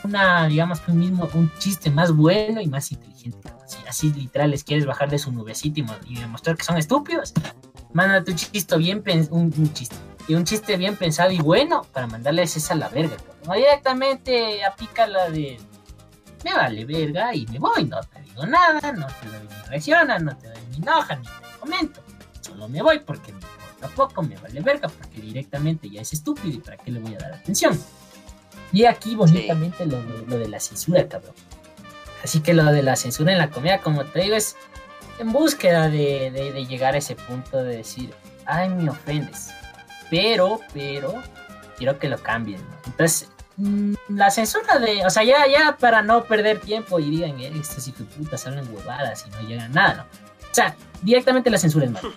[0.04, 3.48] una, digamos un mismo, un chiste más bueno y más inteligente.
[3.64, 7.32] Así, así literal les quieres bajar de su nubecito y, demostrar que son estúpidos.
[7.92, 9.96] Manda tu chiste bien, un, chiste.
[10.28, 13.16] Y un chiste bien pensado y bueno para mandarles esa a la verga.
[13.48, 15.58] No directamente aplica la de
[16.44, 20.18] me vale verga y me voy, no te digo nada, no te doy ni reacciona,
[20.18, 22.00] no te doy ni enoja, ni te comento.
[22.40, 23.40] Solo me voy porque me
[23.82, 27.18] tampoco me vale verga porque directamente ya es estúpido y para qué le voy a
[27.18, 27.78] dar atención.
[28.72, 31.34] Y aquí bonitamente lo, de la censura, cabrón.
[32.24, 34.56] Así que lo de la censura en la comida, como te digo, es
[35.18, 38.14] en búsqueda de, llegar a ese punto de decir,
[38.46, 39.50] ay, me ofendes.
[40.08, 41.20] Pero, pero,
[41.76, 42.64] quiero que lo cambien.
[42.86, 43.31] Entonces, mm,
[44.08, 47.86] la censura de, o sea, ya, ya para no perder tiempo y digan, eh, estos
[47.88, 50.02] hijos de puta salen huevadas y no llegan nada, ¿no?
[50.02, 52.10] O sea, directamente la censura es mala.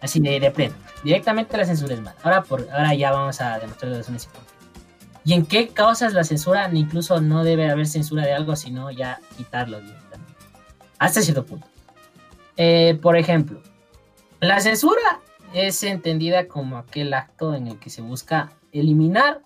[0.00, 0.74] Así de, de pleno.
[1.02, 2.16] Directamente la censura es mala.
[2.22, 4.28] Ahora, por, ahora ya vamos a demostrar las razones
[5.24, 9.20] y en qué causas la censura, incluso no debe haber censura de algo, sino ya
[9.36, 10.34] quitarlo directamente.
[10.98, 11.66] Hasta cierto punto.
[12.56, 13.60] Eh, por ejemplo,
[14.40, 15.20] la censura
[15.54, 19.40] es entendida como aquel acto en el que se busca eliminar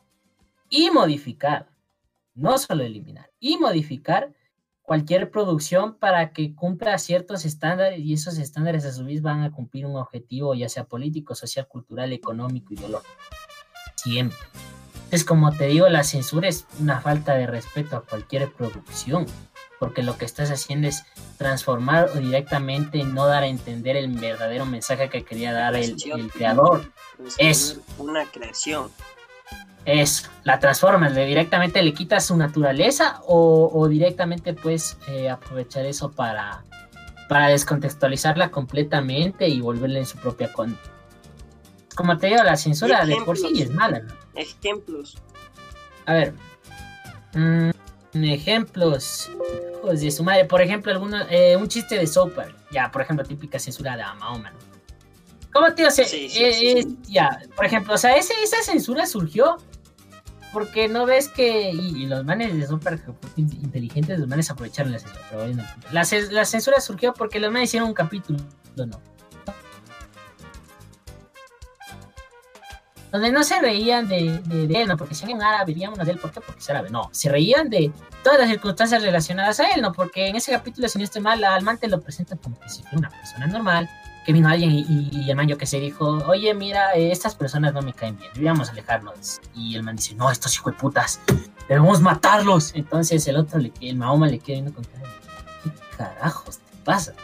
[0.70, 1.68] y modificar,
[2.34, 4.32] no solo eliminar, y modificar
[4.82, 9.52] cualquier producción para que cumpla ciertos estándares y esos estándares a su vez van a
[9.52, 13.12] cumplir un objetivo ya sea político, social, cultural, económico, ideológico.
[13.96, 14.38] Siempre.
[15.10, 19.26] Es como te digo, la censura es una falta de respeto a cualquier producción,
[19.78, 21.04] porque lo que estás haciendo es
[21.36, 25.96] transformar o directamente no dar a entender el verdadero mensaje que quería dar el,
[26.32, 26.92] creador.
[27.38, 28.90] Es una creación.
[29.88, 36.62] Eso, la transformas, directamente le quitas su naturaleza o, directamente puedes eh, aprovechar eso para,
[37.26, 40.78] para descontextualizarla completamente y volverla en su propia con.
[41.94, 44.02] Como te digo, la censura de por sí es mala.
[44.34, 45.16] Ejemplos.
[46.04, 46.34] A ver.
[47.32, 47.70] Mm,
[48.24, 49.30] ejemplos.
[49.90, 50.44] de su madre.
[50.44, 52.54] Por ejemplo, alguno, eh, un chiste de Soper.
[52.70, 54.52] Ya, por ejemplo, típica censura de Mahoma.
[55.50, 55.90] ¿Cómo te digo?
[55.96, 59.56] Eh, ya, por ejemplo, o sea, ese, esa censura surgió
[60.52, 61.70] porque no ves que.
[61.70, 63.00] Y, los manes de super
[63.36, 65.22] inteligentes, los manes aprovecharon la censura.
[65.30, 65.46] Pero
[65.92, 68.38] la, la, censura surgió porque los manes hicieron un capítulo,
[68.76, 69.00] ¿no?
[73.10, 74.98] Donde no se reían de, de, él, ¿no?
[74.98, 76.42] Porque si alguien árabe, veríamos de él, ¿por qué?
[76.42, 76.90] Porque es árabe.
[76.90, 77.90] No, se reían de
[78.22, 79.92] todas las circunstancias relacionadas a él, ¿no?
[79.92, 82.68] Porque en ese capítulo, si no estoy mal, al man te lo presentan como que
[82.68, 83.88] si fuera una persona normal
[84.28, 87.72] que vino alguien y, el man yo que se dijo, oye, mira, eh, estas personas
[87.72, 89.40] no me caen bien, debíamos alejarnos.
[89.54, 91.18] Y el man dice, no, estos hijos de putas,
[91.66, 92.74] debemos matarlos.
[92.74, 95.08] Entonces el otro, le, el Mahoma le queda viendo con cara,
[95.64, 97.14] ¿qué carajos te pasa?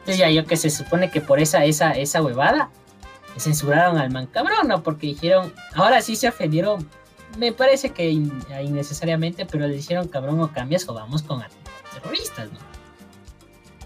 [0.00, 2.68] Entonces ya yo que se supone que por esa, esa, esa huevada,
[3.38, 4.82] censuraron al man cabrón, ¿no?
[4.82, 6.86] Porque dijeron, ahora sí se ofendieron,
[7.38, 11.42] me parece que innecesariamente, pero le dijeron cabrón o cambias o vamos con
[11.94, 12.58] terroristas, ¿no?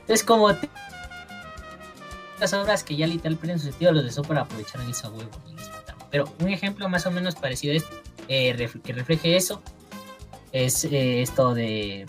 [0.00, 0.48] Entonces como
[2.38, 5.30] las obras que ya literal en su sentido, los de Soper aprovecharon esa huevo
[6.10, 7.96] Pero un ejemplo más o menos parecido a este,
[8.28, 9.62] eh, que refleje eso,
[10.52, 12.06] es eh, esto de,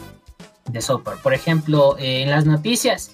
[0.66, 1.18] de Soper.
[1.18, 3.12] Por ejemplo, eh, en las noticias,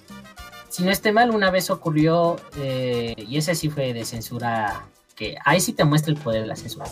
[0.68, 5.60] si no esté mal, una vez ocurrió, y ese sí fue de censura, que ahí
[5.60, 6.86] sí te muestra el poder de la censura.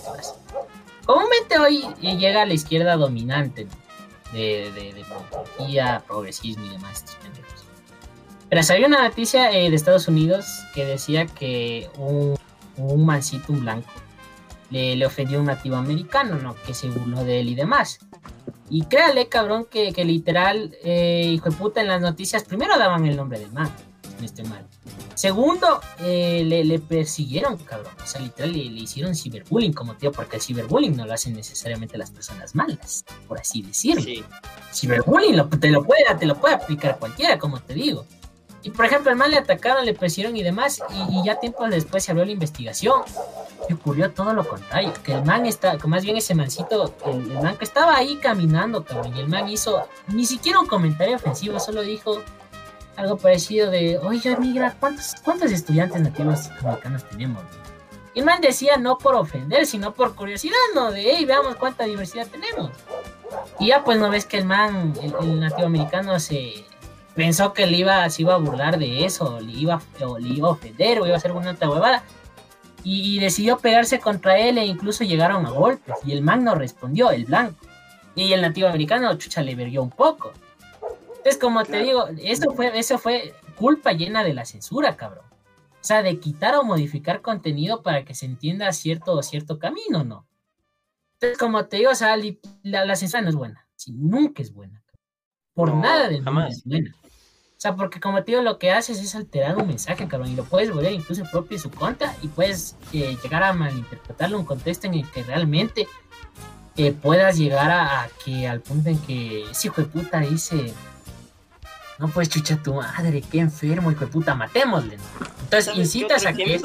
[1.05, 3.67] Comúnmente hoy llega a la izquierda dominante
[4.33, 5.05] de, de,
[6.07, 7.05] progresismo y demás.
[8.53, 10.45] Pero había una noticia eh, de Estados Unidos
[10.75, 12.37] que decía que un,
[12.77, 13.91] un mancito, un blanco,
[14.69, 16.55] le, ofendió a un nativo americano, ¿no?
[16.67, 18.01] Que se burló de él y demás.
[18.69, 23.17] Y créale, cabrón, que, literal, eh, hijo de puta, en las noticias primero daban el
[23.17, 23.71] nombre del man,
[24.19, 24.67] no esté mal.
[25.15, 27.95] Segundo, eh, le, persiguieron, cabrón.
[28.05, 31.97] O sea, literal, le, hicieron ciberbullying como tío, porque el ciberbullying no lo hacen necesariamente
[31.97, 34.27] las personas malas, por así decirlo.
[34.75, 38.05] Ciberbullying te, lo puede, te lo puede aplicar cualquiera, como te digo.
[38.63, 42.05] Y por ejemplo, el man le atacaron, le presionaron y demás, y, ya tiempo después
[42.05, 43.03] se abrió la investigación.
[43.69, 47.43] Y ocurrió todo lo contrario, que el man está, que más bien ese mancito, el,
[47.43, 51.59] man que estaba ahí caminando, cabrón, y el man hizo ni siquiera un comentario ofensivo,
[51.59, 52.23] solo dijo
[52.97, 57.43] algo parecido de, oye, migra, ¿cuántos, cuántos estudiantes nativos americanos tenemos?
[58.15, 60.91] Y el man decía no por ofender, sino por curiosidad, ¿no?
[60.91, 62.71] De, hey, veamos cuánta diversidad tenemos.
[63.59, 66.67] Y ya pues no ves que el man, el nativo americano se
[67.15, 70.49] pensó que le iba, se iba a burlar de eso, le iba, o le iba
[70.49, 72.03] a ofender, o iba a hacer una otra huevada.
[72.85, 75.95] Y, decidió pegarse contra él e incluso llegaron a golpes.
[76.05, 77.65] Y el man no respondió, el blanco.
[78.15, 80.33] Y el nativo americano, chucha, le verguió un poco.
[81.09, 85.25] Entonces, como te digo, eso fue, eso fue culpa llena de la censura, cabrón.
[85.83, 90.27] O sea, de quitar o modificar contenido para que se entienda cierto cierto camino, ¿no?
[91.15, 92.17] Entonces, como te digo, o sea,
[92.65, 93.69] la, censura no es buena.
[93.87, 94.83] nunca es buena.
[95.55, 96.93] Por nada del mundo es buena.
[97.63, 100.35] O sea, porque como te digo, lo que haces es alterar un mensaje, cabrón, y
[100.35, 104.41] lo puedes volver incluso propio de su cuenta y puedes eh, llegar a malinterpretarlo en
[104.41, 105.87] un contexto en el que realmente
[106.77, 110.75] eh, puedas llegar a, que al punto en que ese hijo de puta dice,
[112.01, 114.99] no puedes chucha tu madre, qué enfermo, hijo de puta, matémosle.
[115.43, 116.61] Entonces incitas a que...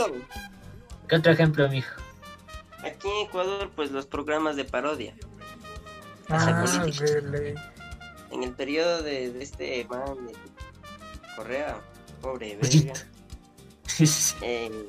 [1.08, 1.94] ¿Qué otro ejemplo, mijo?
[2.80, 5.14] Aquí en Ecuador, pues los programas de parodia.
[6.28, 6.66] Ah,
[8.32, 10.02] en el periodo de, este man
[11.38, 11.80] Correa,
[12.22, 12.94] pobre verga.
[14.42, 14.70] Eh,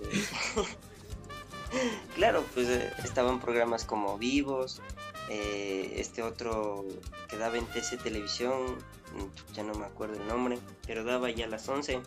[2.14, 4.82] claro, pues eh, estaban programas como Vivos,
[5.30, 6.84] eh, este otro
[7.28, 11.46] que daba en TC Televisión, mm, ya no me acuerdo el nombre, pero daba ya
[11.46, 12.00] a las 11.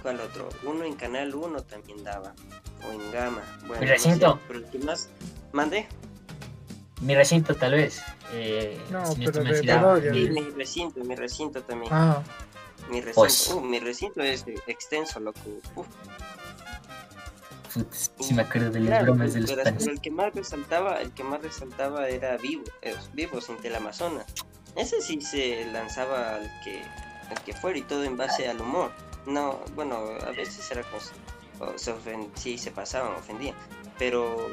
[0.00, 0.48] ¿Cuál otro?
[0.62, 2.32] Uno en Canal 1 también daba,
[2.88, 3.42] o en Gama.
[3.66, 4.40] Bueno, Mi recinto.
[4.46, 5.10] pero el que más.
[5.52, 5.86] ¿Mande?
[7.02, 8.00] Mi recinto, tal vez.
[8.90, 11.92] no, pero de mi, mi recinto, mi recinto también.
[11.92, 12.22] Ah.
[12.90, 13.48] Mi recinto, pues.
[13.48, 15.40] uh, mi recinto es extenso, loco.
[18.18, 21.24] si me acuerdo de las bromas de los pero, el que más resaltaba, el que
[21.24, 24.26] más resaltaba era Vivo, eh, Vivo sin Amazonas.
[24.76, 26.82] Ese sí se lanzaba al que,
[27.30, 28.90] al que fuera y todo en base al humor.
[29.26, 31.12] No, bueno, a veces era cosa,
[31.76, 31.94] se
[32.34, 33.54] sí se pasaban, ofendían,
[33.98, 34.50] pero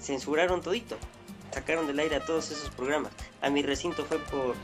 [0.00, 0.96] censuraron todito,
[1.52, 3.12] sacaron del aire a todos esos programas.
[3.40, 4.54] A mi recinto fue por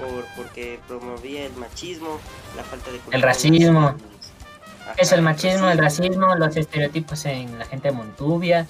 [0.00, 2.18] por, porque promovía el machismo,
[2.56, 3.00] la falta de...
[3.12, 3.94] El racismo.
[4.96, 8.66] Es el machismo, el racismo, los estereotipos en la gente de Montubia.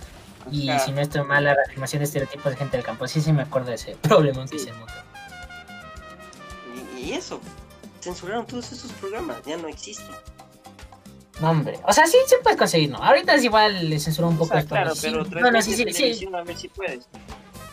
[0.50, 3.06] Y si no estoy mal, la reafirmación de estereotipos de gente del campo.
[3.06, 4.92] Sí, sí me acuerdo de ese problema que se montó.
[6.96, 7.40] Y, y eso,
[8.00, 10.14] censuraron todos esos programas, ya no existen.
[11.40, 11.78] No, hombre.
[11.86, 12.98] O sea, sí se puede conseguir, ¿no?
[12.98, 15.84] Ahorita es igual le censuró un poco o sea, Claro, pero no, no, sí, sí,
[15.92, 16.28] sí.
[16.34, 17.08] A ver si puedes.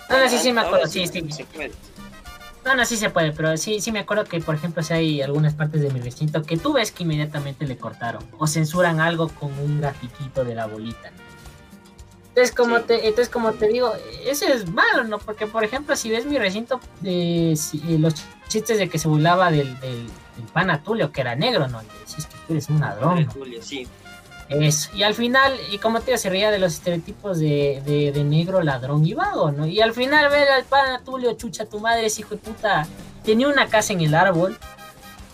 [0.10, 1.30] No, no, sí, sí me acuerdo, sí, sí.
[1.32, 1.72] Se puede.
[2.68, 5.22] No, no, sí se puede, pero sí, sí me acuerdo que, por ejemplo, si hay
[5.22, 9.30] algunas partes de mi recinto que tú ves que inmediatamente le cortaron o censuran algo
[9.30, 11.12] con un grafiquito de la bolita.
[12.28, 13.94] Entonces, como, te, entonces, como te digo,
[14.26, 15.18] eso es malo, ¿no?
[15.18, 18.16] Porque, por ejemplo, si ves mi recinto, eh, eh los
[18.50, 20.06] chistes de que se burlaba del, del,
[20.36, 21.82] del pana Tulio, que era negro, ¿no?
[21.82, 23.30] Y decís que tú eres un ladrón.
[23.30, 23.88] Tulio, sí.
[24.50, 24.90] Eso.
[24.96, 28.62] Y al final, y como te se reía de los estereotipos de, de, de, negro,
[28.62, 29.68] ladrón y vago, ¿no?
[29.68, 32.88] Y al final ver al pana Tulio, chucha, tu madre es hijo de puta,
[33.24, 34.58] tenía una casa en el árbol.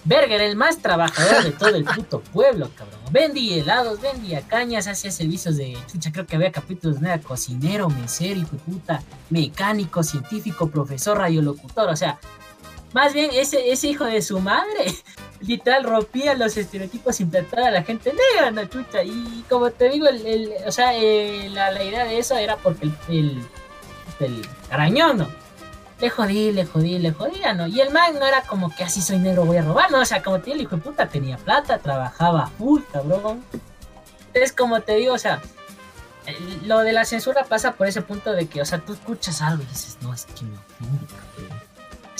[0.05, 2.99] Berger, el más trabajador de todo el puto pueblo, cabrón.
[3.11, 8.39] Vendía helados, vendía cañas, hacía servicios de chucha, creo que había capítulos de cocinero, mesero,
[8.39, 12.19] hijo de puta, mecánico, científico, profesor, radiolocutor, o sea,
[12.93, 14.85] más bien ese, ese hijo de su madre
[15.41, 19.03] literal rompía los estereotipos sin tratar a la gente negra, ¿no, chucha?
[19.03, 22.85] Y como te digo, el, o sea, eh, la, la, idea de eso era porque
[22.85, 23.43] el, el,
[24.19, 25.27] el arañón, ¿no?
[25.99, 27.67] Le jodí, le jodí, le jodía, ¿no?
[27.67, 29.99] Y el man no era como que así soy negro, voy a robar, ¿no?
[29.99, 33.43] O sea, como te digo, el hijo de puta tenía plata, trabajaba full, cabrón.
[34.33, 35.41] Es como te digo, o sea,
[36.65, 39.63] lo de la censura pasa por ese punto de que, o sea, tú escuchas algo
[39.63, 41.05] y dices, no, es que me ofende,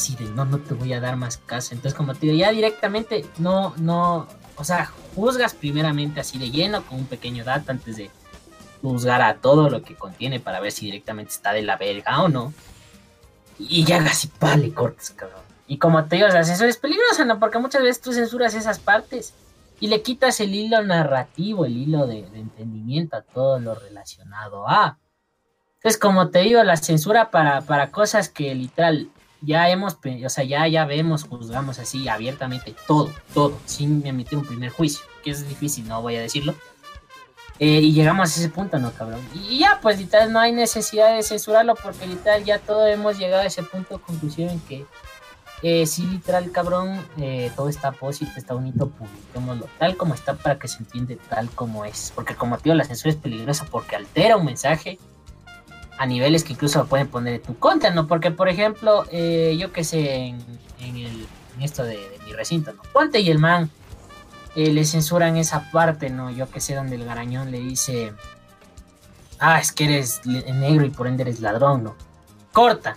[0.03, 1.73] así de no, no te voy a dar más caso.
[1.73, 4.27] Entonces, como te digo, ya directamente no, no,
[4.57, 8.11] o sea, juzgas primeramente así de lleno con un pequeño dato antes de
[8.81, 12.27] juzgar a todo lo que contiene para ver si directamente está de la verga o
[12.27, 12.53] no.
[13.57, 15.39] Y ya casi pale cortes, cabrón.
[15.67, 17.39] Y como te digo, la censura es peligrosa, ¿no?
[17.39, 19.33] Porque muchas veces tú censuras esas partes
[19.79, 24.67] y le quitas el hilo narrativo, el hilo de, de entendimiento a todo lo relacionado
[24.67, 24.97] a.
[25.75, 29.09] Entonces, como te digo, la censura para, para cosas que literal
[29.43, 34.45] ya hemos, o sea, ya, ya vemos, juzgamos así abiertamente todo, todo, sin emitir un
[34.45, 36.55] primer juicio, que es difícil, no voy a decirlo.
[37.59, 39.21] Eh, y llegamos a ese punto, ¿no, cabrón?
[39.33, 43.43] Y, ya, pues literal, no hay necesidad de censurarlo porque literal ya todo hemos llegado
[43.43, 44.85] a ese punto de conclusión en que
[45.61, 50.59] eh, sí, literal, cabrón, eh, todo está positivo, está bonito, publiquémoslo tal como está para
[50.59, 52.11] que se entiende tal como es.
[52.13, 54.99] Porque como tío, la censura es peligrosa porque altera un mensaje
[55.97, 58.07] a niveles que incluso lo pueden poner en tu contra, ¿no?
[58.07, 60.37] Porque, por ejemplo, eh, yo que sé, en,
[60.79, 62.81] en, el, en esto de, mi recinto, ¿no?
[62.93, 63.69] Ponte y el man
[64.55, 66.31] eh, le censuran esa parte, ¿no?
[66.31, 68.13] Yo que sé, donde el garañón le dice,
[69.39, 71.95] ah, es que eres negro y por ende eres ladrón, ¿no?
[72.51, 72.95] Corta.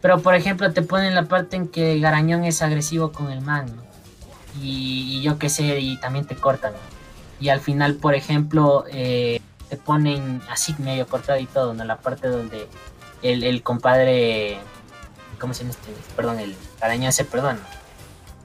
[0.00, 3.40] Pero, por ejemplo, te ponen la parte en que el garañón es agresivo con el
[3.40, 3.82] man, ¿no?
[4.62, 7.00] Y, y yo que sé, y también te cortan, ¿no?
[7.40, 9.40] Y al final, por ejemplo, eh,
[9.70, 11.84] te ponen así medio cortado y todo, ¿no?
[11.84, 12.68] La parte donde
[13.22, 14.58] el, el compadre,
[15.38, 15.92] ¿cómo se llama este?
[16.16, 17.60] Perdón, el arañón se perdona.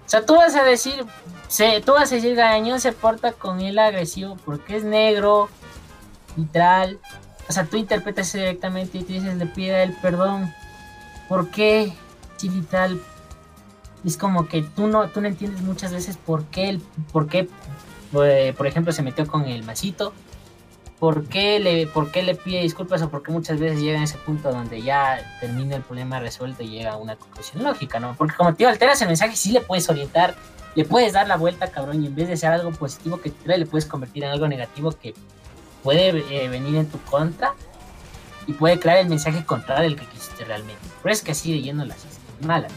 [0.06, 1.04] O sea, tú vas a decir,
[1.48, 5.50] se, tú vas a decir, Garañón se porta con él agresivo porque es negro,
[6.38, 7.00] literal.
[7.50, 10.54] O sea, tú interpretas directamente y te dices, le pide el perdón.
[11.28, 11.92] ¿Por qué?
[12.38, 13.02] Sí, literal.
[14.06, 17.50] Es como que tú no, tú no entiendes muchas veces por qué, el, por qué,
[18.24, 20.14] eh, por ejemplo, se metió con el masito
[21.00, 24.04] por qué le, por qué le pide disculpas o por qué muchas veces llega a
[24.04, 28.16] ese punto donde ya termina el problema resuelto y llega a una conclusión lógica, ¿no?
[28.16, 30.36] Porque como te digo, alteras el mensaje, sí le puedes orientar,
[30.76, 33.44] le puedes dar la vuelta, cabrón, y en vez de ser algo positivo que te
[33.44, 35.14] trae, le puedes convertir en algo negativo que
[35.84, 37.54] puede eh, venir en tu contra
[38.48, 40.82] y puede crear el mensaje contrario al que quisiste realmente.
[41.04, 42.68] Pero es que así de lleno las es mala.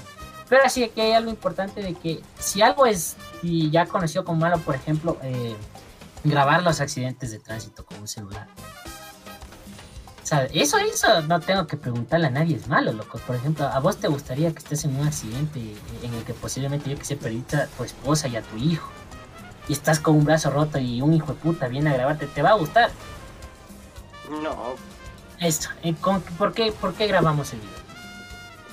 [0.48, 4.40] Pero así aquí hay algo importante de que si algo es, si ya conocido como
[4.40, 5.54] malo, por ejemplo, eh,
[6.24, 8.46] grabar los accidentes de tránsito con un celular.
[10.22, 13.18] O sea, eso, eso no tengo que preguntarle a nadie, es malo, loco.
[13.26, 15.58] Por ejemplo, ¿a vos te gustaría que estés en un accidente
[16.02, 18.90] en el que posiblemente yo que sé, perdiste a tu esposa y a tu hijo?
[19.68, 22.42] Y estás con un brazo roto y un hijo de puta viene a grabarte, ¿te
[22.42, 22.90] va a gustar?
[24.42, 24.74] No.
[25.40, 25.94] Esto, eh,
[26.36, 27.87] ¿por qué, ¿por qué grabamos el video?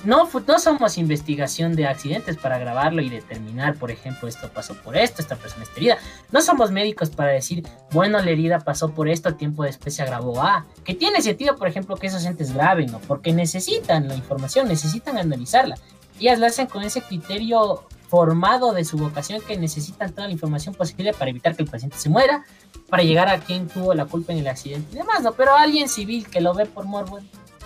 [0.06, 4.96] No, no somos investigación de accidentes para grabarlo y determinar, por ejemplo, esto pasó por
[4.96, 5.98] esto, esta persona está herida.
[6.30, 10.40] No somos médicos para decir, bueno, la herida pasó por esto, tiempo después se agravó.
[10.40, 13.00] Ah, que tiene sentido, por ejemplo, que esos entes graben, ¿no?
[13.00, 15.76] Porque necesitan la información, necesitan analizarla.
[16.20, 20.72] Ellas la hacen con ese criterio formado de su vocación que necesitan toda la información
[20.72, 22.44] posible para evitar que el paciente se muera,
[22.88, 25.32] para llegar a quien tuvo la culpa en el accidente y demás, ¿no?
[25.32, 27.18] Pero alguien civil que lo ve por morbo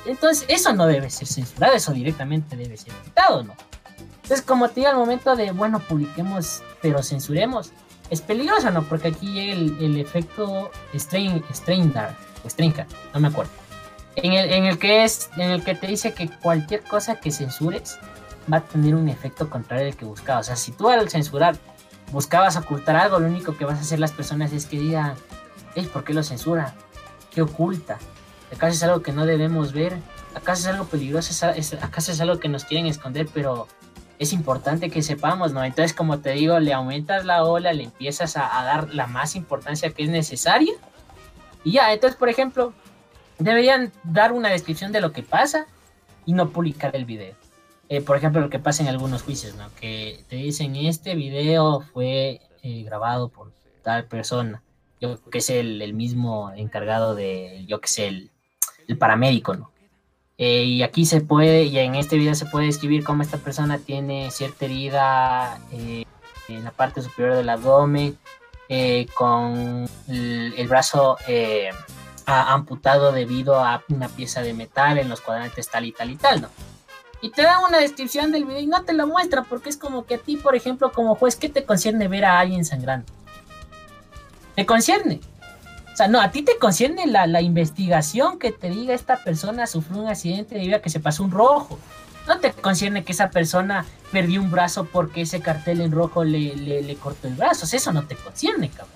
[0.07, 3.55] entonces, eso no debe ser censurado, eso directamente debe ser quitado, ¿no?
[4.23, 7.73] Entonces, como te digo, al momento de, bueno, publiquemos, pero censuremos,
[8.11, 8.83] es peligroso, ¿no?
[8.85, 13.51] Porque aquí llega el, efecto Strain, Strain Dark, o Stranger, no me acuerdo.
[14.17, 17.31] En el, en el que es, en el que te dice que cualquier cosa que
[17.31, 17.99] censures
[18.53, 20.47] va a tener un efecto contrario al que buscabas.
[20.47, 21.57] O sea, si tú al censurar
[22.11, 25.15] buscabas ocultar algo, lo único que vas a hacer las personas es que digan,
[25.93, 26.75] ¿por qué lo censura?
[27.31, 27.99] ¿Qué oculta?
[28.53, 29.97] ¿Acaso es algo que no debemos ver?
[30.35, 31.47] ¿Acaso es algo peligroso?
[31.47, 33.29] ¿Acaso es algo que nos quieren esconder?
[33.33, 33.69] Pero
[34.19, 35.65] es importante que sepamos, ¿no?
[35.65, 39.91] Entonces, como te digo, le aumentas la ola, le empiezas a, dar la más importancia
[39.91, 40.75] que es necesaria.
[41.65, 42.75] Y ya, entonces, por ejemplo,
[43.39, 45.67] deberían dar una descripción de lo que pasa
[46.27, 47.35] y no publicar el video.
[47.89, 49.75] Eh, por ejemplo, lo que pasa en algunos juicios, ¿no?
[49.81, 54.63] Que te dicen, este video fue eh, grabado por tal persona.
[55.01, 58.31] Yo que sé, el, mismo encargado de, yo que sé, el,
[58.97, 59.71] paramédico, ¿no?
[60.39, 63.79] Eh, y aquí se puede, y en este video se puede describir cómo esta persona
[63.79, 68.19] tiene cierta herida en la parte superior del abdomen,
[69.15, 71.19] con el, brazo
[72.25, 76.41] amputado debido a una pieza de metal en los cuadrantes tal y tal y tal,
[76.43, 76.49] ¿no?
[77.23, 80.07] y te dan una descripción del video y no te lo muestra porque es como
[80.07, 83.13] que a ti, por ejemplo, como juez, ¿qué te concierne ver a alguien sangrando?
[84.55, 85.21] ¿Te concierne?
[86.01, 90.01] O sea, no, a ti te concierne la, investigación que te diga esta persona sufrió
[90.01, 91.79] un accidente debido a que se pasó un rojo.
[92.27, 96.57] No te concierne que esa persona perdió un brazo porque ese cartel en rojo le,
[96.57, 97.67] le, cortó el brazo.
[97.71, 98.95] eso no te concierne, cabrón.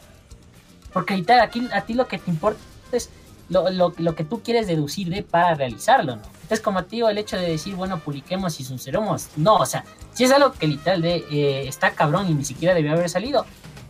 [0.94, 2.58] Porque ahorita aquí, a ti lo que te importa
[2.92, 3.10] es
[3.50, 6.22] lo, lo, lo, que tú quieres deducir de para realizarlo, ¿no?
[6.22, 9.84] Entonces, como te digo, el hecho de decir, bueno, publiquemos y sinceremos, no, o sea,
[10.14, 13.44] si es algo que literal de eh, está cabrón y ni siquiera debió haber salido,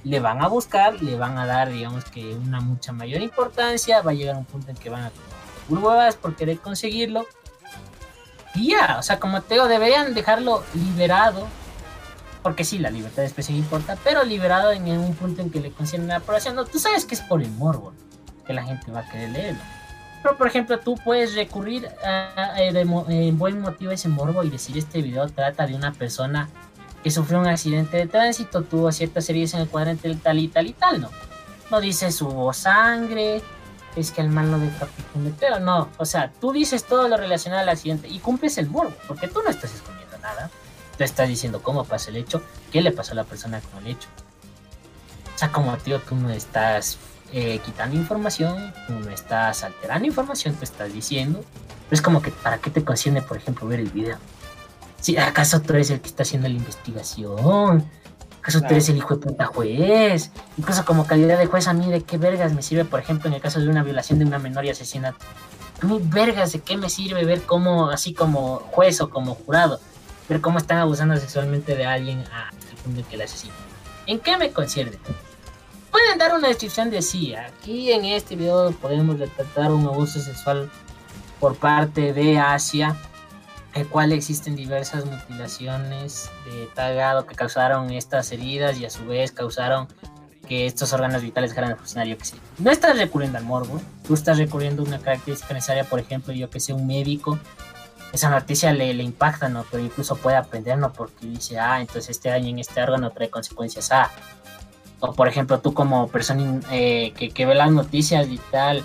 [0.05, 4.11] le van a buscar, le van a dar, digamos que una mucha mayor importancia, va
[4.11, 5.11] a llegar un punto en que van a
[5.69, 7.27] huevas por querer conseguirlo.
[8.55, 11.47] Y ya, o sea, como te digo, deberían dejarlo liberado,
[12.43, 15.73] porque sí, la libertad de expresión importa, pero liberado en un punto en que le
[15.73, 16.55] consiguen la aprobación.
[16.55, 17.95] No, tú sabes que es por el morbo
[18.47, 19.61] que la gente va a querer leerlo.
[20.23, 25.03] Pero, por ejemplo, tú puedes recurrir a, en buen motivo ese morbo y decir este
[25.03, 26.49] video trata de una persona
[27.05, 30.67] que sufrió un accidente de tránsito, tuvo ciertas heridas en el cuadrante tal y tal
[30.67, 31.11] y tal, ¿no?
[31.71, 33.43] No dices hubo sangre,
[33.95, 37.69] es que el mal no decapitó no, o sea, tú dices todo lo relacionado al
[37.69, 40.51] accidente y cumples el morbo, porque tú no estás escondiendo nada,
[40.97, 42.43] tú estás diciendo cómo pasa el hecho,
[42.73, 44.09] qué le pasó a la persona con el hecho.
[45.35, 46.97] O sea, como tío, tú no estás
[47.33, 51.45] eh, quitando información, tú no estás alterando información, te estás diciendo.
[51.91, 54.17] es como que, ¿para qué te concierne, por ejemplo, ver el video?
[55.05, 57.85] Si acaso tú eres el que está haciendo la investigación,
[58.41, 61.91] acaso tú eres el hijo de puta juez, incluso como calidad de juez, a mí
[61.91, 64.39] de qué vergas me sirve, por ejemplo, en el caso de una violación de una
[64.39, 65.19] menor y asesinato.
[65.83, 69.79] A mí, vergas, de qué me sirve ver cómo, así como juez o como jurado,
[70.27, 73.53] ver cómo están abusando sexualmente de alguien a el punto de que la asesina.
[74.07, 74.97] ¿En qué me concierne?
[75.91, 77.35] pueden dar una descripción de sí.
[77.35, 80.71] Aquí en este video podemos retratar un abuso sexual
[81.39, 82.97] por parte de Asia,
[83.75, 89.05] el cual existen diversas mutilaciones de tal grado que causaron estas heridas y a su
[89.07, 89.89] vez causaron
[90.49, 92.25] que estos órganos vitales dejaran de funcionar, yo que.
[92.59, 96.51] No estás recurriendo al morbo, tú estás recurriendo a una característica necesaria, por ejemplo, yo
[96.51, 97.39] que sé, un médico,
[98.13, 99.65] esa noticia le, le impacta, ¿no?
[99.71, 100.93] Pero incluso puede aprender, ¿no?
[100.93, 104.11] Porque dice, ah, entonces este daño en este órgano trae consecuencias, ah,
[105.01, 108.85] o por ejemplo tú como persona eh, que, ve las noticias y tal,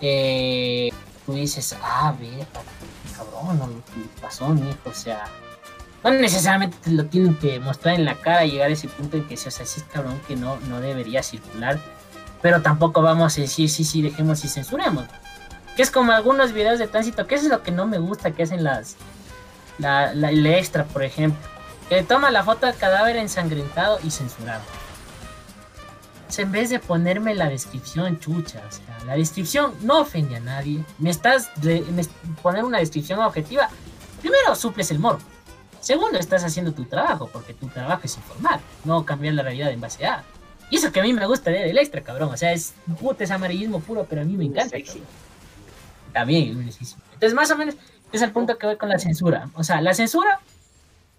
[0.00, 0.90] eh,
[1.26, 2.46] tú dices, ah, ver,
[3.16, 3.68] cabrón, no,
[4.20, 5.24] pasó, mi hijo, o sea,
[6.02, 9.16] no necesariamente te lo tienen que mostrar en la cara y llegar a ese punto
[9.16, 11.78] en que, o sea, sí es cabrón que no, no debería circular,
[12.42, 15.06] pero tampoco vamos a decir, sí, sí, dejemos y censuremos.
[15.76, 18.42] Que es como algunos videos de tránsito, que es lo que no me gusta que
[18.42, 18.96] hacen las,
[19.78, 21.40] la, la, extra, por ejemplo,
[21.88, 24.62] que toma la foto del cadáver ensangrentado y censurado
[26.36, 30.84] en vez de ponerme la descripción chucha, o sea, la descripción no ofende a nadie,
[30.98, 31.84] me estás de,
[32.42, 33.68] poner una descripción objetiva,
[34.20, 35.22] primero suples el morbo,
[35.80, 39.80] segundo estás haciendo tu trabajo, porque tu trabajo es informar, no cambiar la realidad en
[39.80, 40.24] base a.
[40.70, 43.30] Y eso que a mí me gusta del extra, cabrón, o sea, es puta, es
[43.30, 44.76] amarillismo puro, pero a mí me encanta.
[46.12, 46.58] También,
[47.12, 47.76] entonces más o menos
[48.12, 50.40] es el punto que voy con la censura, o sea, la censura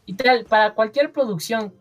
[0.06, 1.74] y tal, para cualquier producción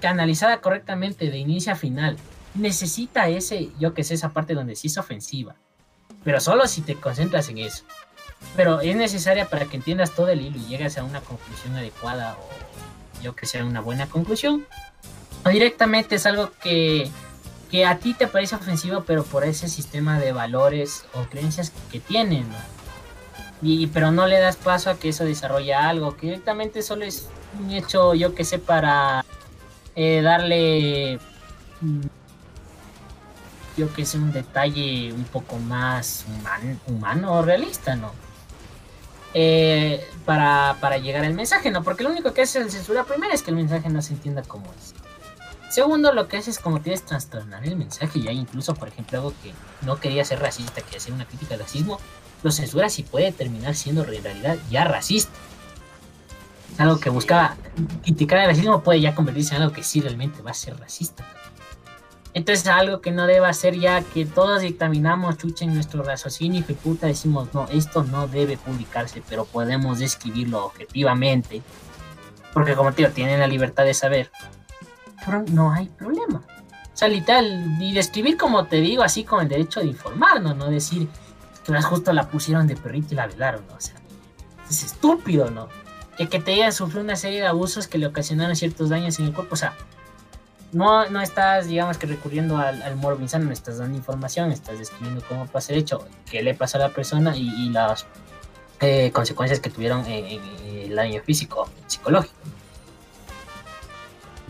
[0.00, 2.16] canalizada correctamente de inicio a final,
[2.54, 5.54] necesita ese, yo que sé, esa parte donde sí es ofensiva.
[6.24, 7.84] Pero solo si te concentras en eso.
[8.56, 12.36] Pero es necesaria para que entiendas todo el hilo y llegues a una conclusión adecuada
[12.38, 14.66] o yo que sea una buena conclusión.
[15.44, 17.10] O directamente es algo que,
[17.70, 22.00] que a ti te parece ofensivo, pero por ese sistema de valores o creencias que
[22.00, 22.46] tienen,
[23.62, 27.28] Y, pero no le das paso a que eso desarrolle algo, que directamente solo es
[27.60, 29.24] un hecho, yo que sé, para
[29.94, 31.20] eh, darle
[31.80, 32.00] mm,
[33.76, 36.24] yo que sé, un detalle un poco más
[36.86, 38.12] humano o realista, ¿no?
[39.34, 41.82] Eh, para, para, llegar al mensaje, ¿no?
[41.82, 44.42] Porque lo único que hace el censura primero es que el mensaje no se entienda
[44.42, 44.94] como es.
[45.70, 49.32] Segundo, lo que hace es como tienes trastornar el mensaje, ya incluso, por ejemplo, algo
[49.42, 51.98] que no quería ser racista, que hacer una crítica al racismo,
[52.42, 55.32] lo censura si puede terminar siendo en realidad ya racista.
[56.76, 57.56] Algo que buscaba
[58.02, 61.24] criticar el racismo puede ya convertirse en algo que sí realmente va a ser racista.
[62.34, 66.72] Entonces algo que no debe ser ya que todos dictaminamos chucha en nuestro raciocinio y
[66.72, 71.62] puta decimos, no, esto no debe publicarse, pero podemos describirlo objetivamente.
[72.54, 74.30] Porque como te digo, tienen la libertad de saber.
[75.24, 76.42] Pero no hay problema.
[76.92, 80.70] O sea, literal, y describir como te digo, así con el derecho de informarnos, no
[80.70, 81.08] decir
[81.64, 83.74] que justo la pusieron de perrito y la velaron, ¿no?
[83.74, 83.94] O sea,
[84.68, 85.68] es estúpido, ¿no?
[86.16, 89.26] Que, que te haya sufrido una serie de abusos que le ocasionaron ciertos daños en
[89.26, 89.74] el cuerpo, o sea,
[90.72, 95.46] no, no estás, digamos que recurriendo al, al no estás dando información, estás describiendo cómo
[95.46, 98.06] pasa el hecho, qué le pasó a la persona y, las
[98.80, 100.40] eh, consecuencias que tuvieron en,
[100.74, 102.34] el daño físico, psicológico.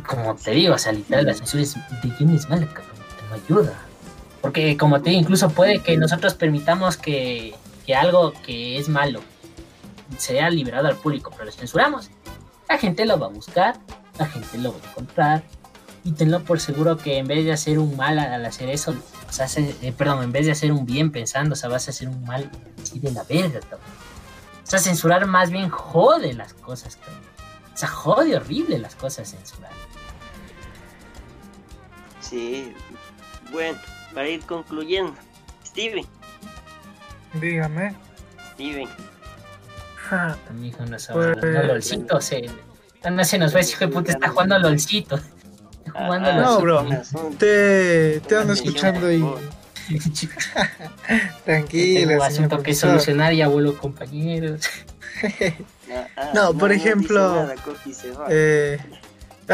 [0.06, 3.74] Como te digo, o sea, literal, la censura es de quién es mala, no ayuda.
[4.40, 7.54] Porque como te digo, incluso puede que nosotros permitamos que,
[7.86, 9.20] que algo que es malo
[10.18, 12.10] sea liberado al público, pero lo censuramos.
[12.68, 13.76] La gente lo va a buscar,
[14.18, 15.42] la gente lo va a encontrar,
[16.04, 18.94] y tenlo por seguro que en vez de hacer un mal al hacer eso,
[19.28, 21.90] o sea, eh, perdón, en vez de hacer un bien pensando, o sea, vas a
[21.90, 22.50] hacer un mal
[22.82, 26.98] así de la verga, O sea, censurar más bien jode las cosas,
[27.72, 29.70] O sea, jode horrible las cosas censurar.
[32.20, 32.74] Sí,
[33.52, 33.78] bueno,
[34.12, 35.14] para ir concluyendo,
[35.64, 36.04] Steven.
[37.34, 37.94] Dígame.
[38.54, 38.88] Steven.
[40.54, 41.54] Mi hijo no sabe, pues...
[41.54, 42.50] no, LOLcito, se,
[43.08, 45.20] no se nos va, hijo de puta, está jugando LOLcito.
[45.92, 46.86] Jugando no, bro.
[47.38, 49.24] Te, te ando escuchando y.
[51.44, 52.08] Tranquilo.
[52.08, 54.62] Tengo asunto que solucionar y abuelo compañeros.
[56.34, 57.48] no, por ejemplo.
[58.28, 58.78] Eh,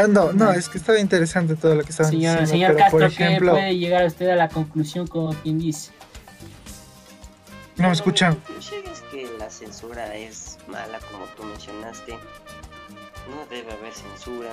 [0.07, 2.45] no, no, es que estaba interesante todo lo que estaban diciendo.
[2.45, 5.91] Señor pero Castro, por ejemplo, ¿puede llegar usted a la conclusión como quien dice?
[7.77, 8.37] No me escuchan.
[8.59, 12.13] Es que la censura es mala, como tú mencionaste.
[13.29, 14.49] No debe haber censura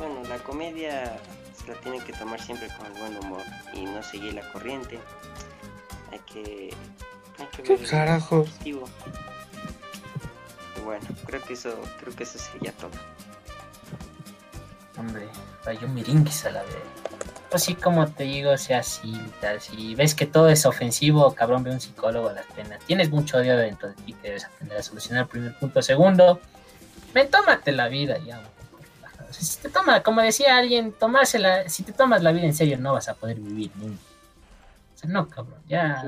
[0.00, 1.18] bueno, la comedia
[1.68, 3.42] la tienen que tomar siempre con el buen humor
[3.74, 4.98] y no seguir la corriente.
[6.10, 6.74] Hay que,
[7.38, 8.46] hay que ¿Qué carajo?
[10.84, 12.90] bueno, creo que eso, creo que eso sería todo.
[14.96, 15.28] Hombre,
[15.80, 16.76] yo miringuis a la vez.
[17.52, 19.60] Así pues como te digo, sea así, tal.
[19.60, 22.80] Si ves que todo es ofensivo, cabrón, ve un psicólogo a las penas.
[22.86, 25.26] Tienes mucho odio dentro de ti que debes aprender a solucionar.
[25.26, 25.82] Primer punto.
[25.82, 26.40] Segundo,
[27.12, 28.40] ven, tómate la vida ya
[29.32, 32.92] si te toma, como decía alguien, tomársela, si te tomas la vida en serio no
[32.92, 34.02] vas a poder vivir nunca.
[34.94, 36.04] O sea, no, cabrón, ya,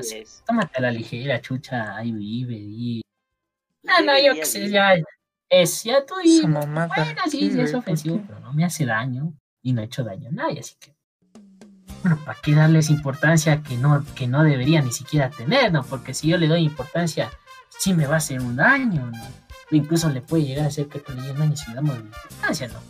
[0.47, 3.03] tómate la ligera, chucha, ahí vive, y...
[3.83, 4.95] No, no, yo qué sé, ya,
[5.49, 6.43] es, ya tú y...
[6.43, 6.89] Bueno,
[7.31, 9.33] sí, sí, es ofensivo, pero no me hace daño,
[9.63, 10.95] y no he hecho daño a nadie, así que...
[12.03, 15.85] Bueno, ¿para qué darles importancia que no, que no debería ni siquiera tener, no?
[15.85, 17.31] Porque si yo le doy importancia,
[17.69, 19.43] sí me va a hacer un daño, ¿no?
[19.77, 22.81] incluso le puede llegar a hacer que le un daño si damos importancia, ¿no?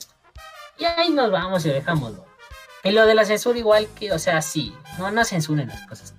[0.78, 2.24] Y ahí nos vamos y dejámoslo.
[2.82, 6.14] En lo de la censura igual que, o sea, sí, no, no censuren las cosas.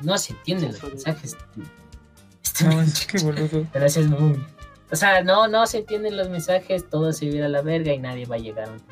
[0.00, 1.36] No se entienden los mensajes.
[2.64, 3.66] No, es que boludo.
[3.72, 4.42] Gracias, muy.
[4.90, 7.98] O sea, no, no se entienden los mensajes, todo se viera a la verga y
[7.98, 8.82] nadie va a llegar a un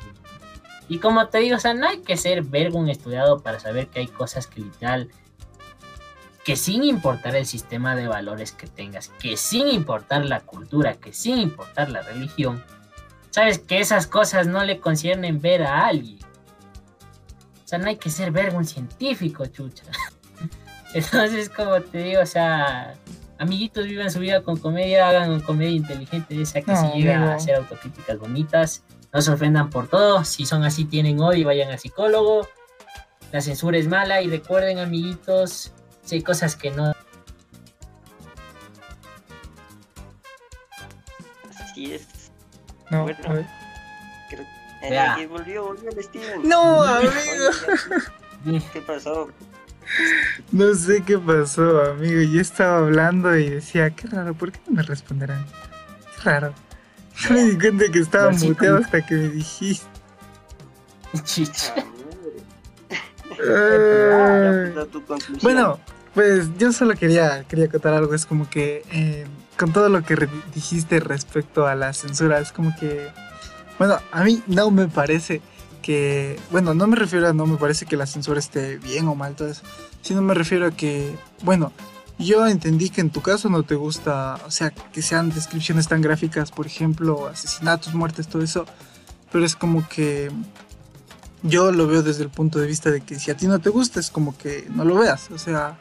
[0.89, 3.87] Y como te digo, o sea, no hay que ser vergo un estudiado para saber
[3.87, 5.09] que hay cosas que literal,
[6.43, 11.13] que sin importar el sistema de valores que tengas, que sin importar la cultura, que
[11.13, 12.63] sin importar la religión,
[13.35, 16.19] sabes que esas cosas no le conciernen ver a alguien.
[17.65, 19.83] O sea, no hay que ser vergo un científico, chucha.
[20.93, 22.95] Entonces, como te digo, o sea,
[23.37, 27.55] amiguitos vivan su vida con comedia, hagan comedia inteligente, esa que se llega a hacer
[27.55, 32.47] autocríticas bonitas, no se ofendan por todo, si son así tienen odio, vayan al psicólogo,
[33.33, 35.73] la censura es mala y recuerden amiguitos,
[36.05, 36.93] si hay cosas que no...
[41.59, 42.14] Así es.
[42.95, 43.45] No, bueno, a ver.
[44.81, 46.47] Eh, volvió, volvió el Steven.
[46.47, 47.11] No, amigo.
[48.73, 49.29] ¿Qué pasó?
[50.51, 52.21] No sé qué pasó, amigo.
[52.21, 55.45] Yo estaba hablando y decía, qué raro, ¿por qué no me responderán?
[56.15, 56.53] Qué raro.
[57.29, 59.87] No me di cuenta que estaba muteado hasta que me dijiste.
[61.23, 61.73] Chicha.
[63.47, 64.69] Ah,
[65.41, 65.79] bueno,
[66.13, 68.13] pues yo solo quería, quería contar algo.
[68.13, 69.25] Es como que eh,
[69.57, 73.07] con todo lo que dijiste respecto a la censura, es como que,
[73.79, 75.41] bueno, a mí no me parece
[75.81, 79.15] que, bueno, no me refiero a no me parece que la censura esté bien o
[79.15, 79.61] mal, todo eso,
[80.01, 81.71] sino me refiero a que, bueno,
[82.17, 86.01] yo entendí que en tu caso no te gusta, o sea, que sean descripciones tan
[86.01, 88.65] gráficas, por ejemplo, asesinatos, muertes, todo eso,
[89.31, 90.31] pero es como que
[91.43, 93.69] yo lo veo desde el punto de vista de que si a ti no te
[93.69, 95.77] gusta es como que no lo veas, o sea,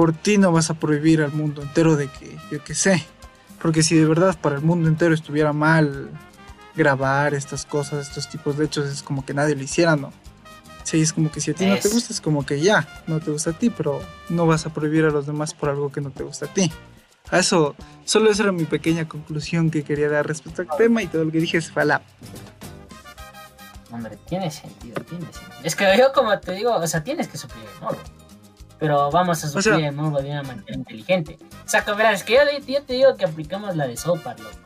[0.00, 3.04] por ti no vas a prohibir al mundo entero de que, yo qué sé,
[3.60, 6.08] porque si de verdad para el mundo entero estuviera mal
[6.74, 10.10] grabar estas cosas, estos tipos de hechos, es como que nadie lo hiciera, ¿no?
[10.84, 13.20] Sí, es como que si a ti no te gusta, es como que ya, no
[13.20, 14.00] te gusta a ti, pero
[14.30, 16.72] no vas a prohibir a los demás por algo que no te gusta a ti.
[17.30, 21.08] A eso, solo esa era mi pequeña conclusión que quería dar respecto al tema y
[21.08, 22.00] todo lo que dije es falap.
[23.92, 25.60] Hombre, tiene sentido, tiene sentido.
[25.62, 28.19] Es que yo como te digo, o sea, tienes que suplir el morbo.
[28.80, 31.38] Pero vamos a suplir el morbo de una manera inteligente.
[31.64, 34.56] O sea, verás, que yo, yo, te digo que aplicamos la de Sopar, loco.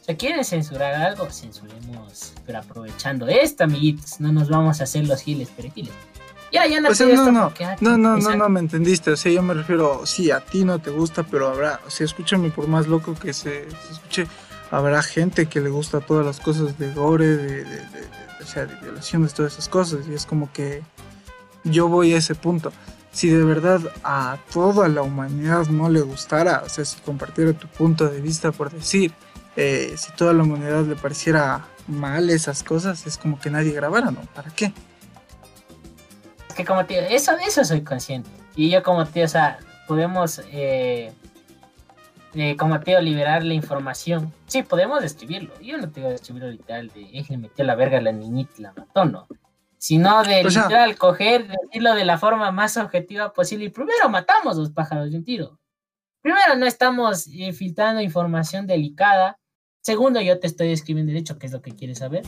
[0.00, 2.34] O sea, quieren censurar algo, censuremos.
[2.46, 5.92] Pero aprovechando esto, amiguitos, no nos vamos a hacer los giles perejiles.
[6.52, 9.10] Ya, ya no o sea, no, no, no, no, no, no, me entendiste.
[9.10, 12.04] O sea, yo me refiero, sí, a ti no te gusta, pero habrá, o sea,
[12.04, 14.26] escúchame por más loco que se, escuche,
[14.70, 17.80] habrá gente que le gusta todas las cosas de gore, de, de,
[18.42, 20.06] o sea, de violaciones, todas esas cosas.
[20.08, 20.82] Y es como que
[21.64, 22.70] yo voy a ese punto.
[23.12, 27.68] Si de verdad a toda la humanidad no le gustara, o sea, si compartiera tu
[27.68, 29.12] punto de vista por decir,
[29.56, 34.10] eh, si toda la humanidad le pareciera mal esas cosas, es como que nadie grabara,
[34.10, 34.20] ¿no?
[34.34, 34.72] ¿Para qué?
[36.48, 38.30] Es que como tío, eso, eso soy consciente.
[38.56, 41.12] Y yo como tío, o sea, podemos, eh,
[42.34, 44.32] eh, como tío, liberar la información.
[44.46, 45.52] Sí, podemos describirlo.
[45.60, 48.52] Yo no te voy a describirlo literal de, le metió la verga a la niñita
[48.58, 49.26] y la mató, ¿no?
[49.82, 53.64] Sino de literal coger, decirlo de la forma más objetiva posible.
[53.64, 55.58] Y primero matamos los pájaros de un tiro.
[56.20, 59.40] Primero, no estamos filtrando información delicada
[59.82, 62.22] Segundo, yo te estoy escribiendo derecho, qué es lo que quieres saber.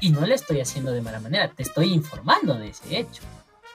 [0.00, 3.22] Y no le estoy haciendo de mala manera, te estoy informando de ese hecho.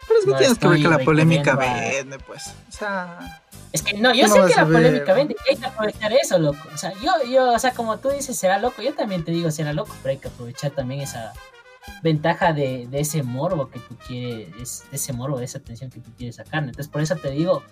[0.08, 2.56] Pero es que tienes que ver que la polémica vende, pues.
[2.70, 3.44] O sea.
[3.74, 6.60] Es que no, yo sé que la polémica vende y hay que aprovechar eso, loco.
[6.74, 9.52] O sea, yo, yo, o sea, como tú dices, será loco, yo también te digo,
[9.52, 11.34] será loco, pero hay que aprovechar también esa
[12.04, 16.12] ventaja de, ese morbo que tú quieres, de ese morbo, de esa atención que tú
[16.18, 16.64] quieres sacar.
[16.64, 17.64] Entonces, por eso te digo,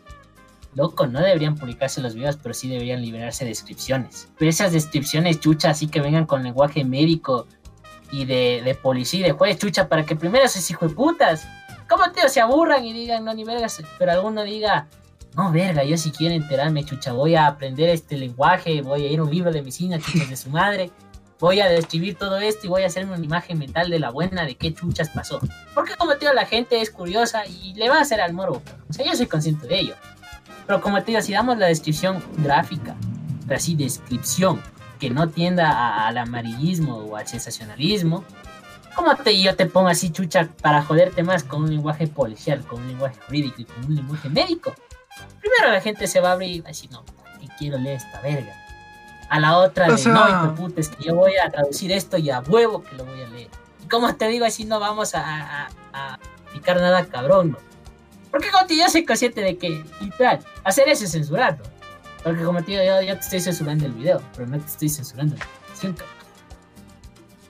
[0.75, 4.29] loco, no deberían publicarse los videos, pero sí deberían liberarse descripciones.
[4.37, 7.47] Pero esas descripciones chucha, así que vengan con lenguaje médico
[8.11, 11.47] y de, policía de juez chucha, para que primero esos hijos de putas,
[11.87, 14.87] como tío, se aburran y digan, no, ni vergas, pero alguno diga,
[15.35, 19.19] no, verga, yo si quiero enterarme, chucha, voy a aprender este lenguaje, voy a ir
[19.19, 20.91] a un libro de medicina, chucha, de su madre,
[21.39, 24.45] voy a describir todo esto y voy a hacerme una imagen mental de la buena
[24.45, 25.39] de qué chuchas pasó.
[25.73, 28.61] Porque como tío, la gente es curiosa y le va a hacer al morbo.
[28.89, 29.95] O sea, yo soy consciente de ello.
[30.67, 32.95] Pero como te digo, si damos la descripción gráfica,
[33.47, 34.61] pero así descripción,
[34.99, 38.23] que no tienda al amarillismo o al sensacionalismo,
[38.95, 42.81] como te, yo te pongo así chucha para joderte más con un lenguaje policial, con
[42.81, 44.75] un lenguaje jurídico y con un lenguaje médico?
[45.39, 47.05] Primero la gente se va a abrir y va a decir, no,
[47.39, 48.53] que quiero leer esta verga.
[49.29, 52.31] A la otra, de, no, hijo puta, es que yo voy a traducir esto y
[52.31, 53.49] a huevo que lo voy a leer.
[53.83, 56.19] Y como te digo, así no vamos a, a, a
[56.51, 57.57] picar nada cabrón, ¿no?
[58.31, 61.63] Porque como te yo soy consciente de que, literal, hacer eso es censurarlo.
[62.23, 65.35] Porque como te digo, yo, te estoy censurando el video, pero no te estoy censurando
[65.35, 65.95] la canción.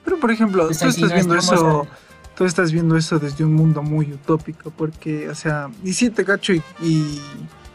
[0.04, 1.86] Pero por ejemplo, tú estás viendo eso,
[2.34, 6.24] tú estás viendo eso desde un mundo muy utópico, porque, o sea, y sí te
[6.24, 7.20] cacho y,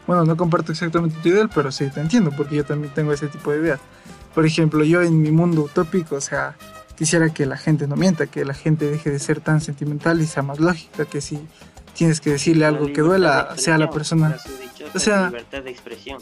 [0.08, 3.28] bueno, no comparto exactamente tu idea, pero sí te entiendo, porque yo también tengo ese
[3.28, 3.80] tipo de ideas.
[4.34, 6.56] Por ejemplo, yo en mi mundo utópico, o sea,
[6.96, 10.28] quisiera que la gente no mienta, que la gente deje de ser tan sentimental y
[10.28, 11.40] sea más lógica, que si
[11.96, 14.38] tienes que decirle algo que duela, sea la persona.
[14.94, 16.22] O sea, libertad de expresión.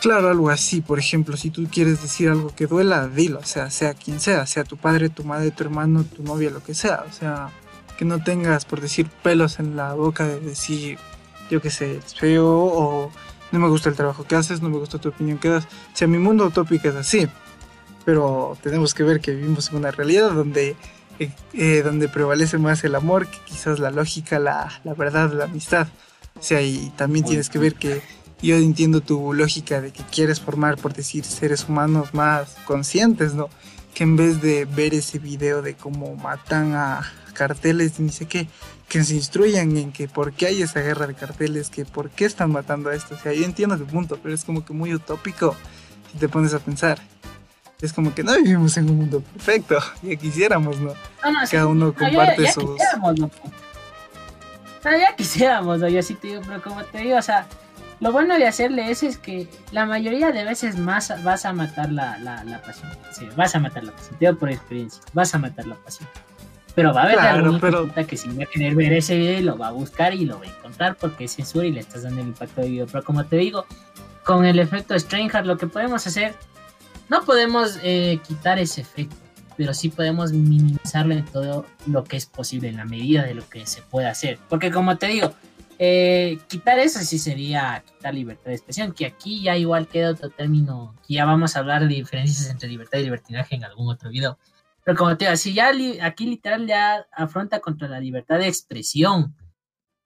[0.00, 0.80] Claro, algo así.
[0.80, 3.38] Por ejemplo, si tú quieres decir algo que duela, dilo.
[3.38, 6.62] O sea, sea quien sea, sea tu padre, tu madre, tu hermano, tu novia, lo
[6.62, 7.04] que sea.
[7.08, 7.50] O sea,
[7.96, 10.98] que no tengas, por decir, pelos en la boca de decir,
[11.52, 13.12] yo qué sé, es feo o
[13.52, 15.64] no me gusta el trabajo que haces, no me gusta tu opinión que das.
[15.64, 17.28] O sea, mi mundo utópico es así.
[18.06, 20.74] Pero tenemos que ver que vivimos en una realidad donde
[21.52, 25.88] eh, donde prevalece más el amor que quizás la lógica, la, la verdad, la amistad.
[26.40, 28.00] O sea, y también tienes que ver que
[28.40, 33.50] yo entiendo tu lógica de que quieres formar, por decir, seres humanos más conscientes, ¿no?
[33.94, 38.26] Que en vez de ver ese video de cómo matan a carteles y ni sé
[38.26, 38.48] qué,
[38.92, 42.26] que se instruyan en que por qué hay esa guerra de carteles, que por qué
[42.26, 43.14] están matando a esto.
[43.14, 45.56] O sea, yo entiendo tu punto, pero es como que muy utópico
[46.12, 47.00] si te pones a pensar
[47.82, 50.92] es como que no vivimos en un mundo perfecto, ya quisiéramos, ¿no?
[51.50, 52.64] Cada uno comparte ya, sus...
[52.64, 53.30] Quisiéramos, ¿no?
[54.84, 55.88] ya quisiéramos, ¿no?
[55.88, 57.46] Yo sí te digo, pero como te digo, o sea,
[58.00, 61.90] lo bueno de hacerle eso es que la mayoría de veces más vas a matar
[61.90, 62.90] la, la, pasión.
[63.10, 66.08] Sí, vas a matar la pasión, te digo por experiencia, vas a matar la pasión.
[66.74, 67.90] Pero va a haber algún pero...
[68.06, 70.46] que si va a querer ver ese video lo va a buscar y lo va
[70.46, 72.86] a encontrar porque es censura y le estás dando el impacto de video.
[72.86, 73.66] Pero como te digo,
[74.24, 76.34] con el efecto Stranger lo que podemos hacer,
[77.08, 79.16] no podemos eh, quitar ese efecto,
[79.56, 83.46] pero sí podemos minimizarlo en todo lo que es posible, en la medida de lo
[83.48, 84.38] que se puede hacer.
[84.48, 85.34] Porque como te digo,
[85.78, 90.30] eh, quitar eso sí sería quitar libertad de expresión, que aquí ya igual queda otro
[90.30, 94.10] término, que ya vamos a hablar de diferencias entre libertad y libertinaje en algún otro
[94.10, 94.38] video.
[94.84, 95.70] Pero como te digo, si ya
[96.02, 99.36] aquí literal ya afronta contra la libertad de expresión.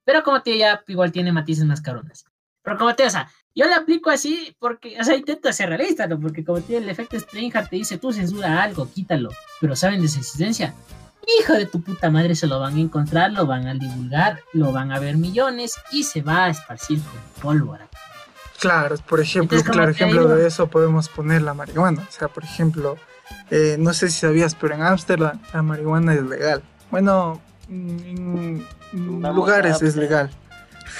[0.04, 2.24] Pero como te digo, ya igual tiene matices más cabrones.
[2.62, 5.70] Pero como te digo, o sea, yo le aplico así porque, o sea, intento ser
[5.70, 6.20] realista, ¿no?
[6.20, 9.30] Porque como tiene el efecto Stranger te dice, tú censura algo, quítalo.
[9.60, 10.74] Pero saben de su existencia.
[11.40, 14.72] Hijo de tu puta madre, se lo van a encontrar, lo van a divulgar, lo
[14.72, 17.88] van a ver millones y se va a esparcir con pólvora.
[18.60, 22.06] Claro, por ejemplo, claro ejemplo de eso podemos poner la marihuana.
[22.08, 22.96] O sea, por ejemplo,
[23.50, 26.62] eh, no sé si sabías, pero en Ámsterdam la marihuana es legal.
[26.90, 30.30] Bueno, en, lugares es legal.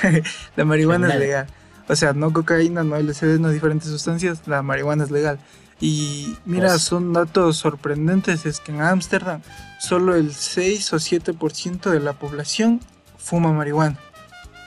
[0.57, 1.47] la marihuana es legal.
[1.89, 5.39] O sea, no cocaína, no LSD, no diferentes sustancias, la marihuana es legal.
[5.81, 9.43] Y mira, pues son datos sorprendentes, es que en Ámsterdam
[9.79, 12.81] solo el 6 o 7% de la población
[13.19, 13.99] fuma marihuana.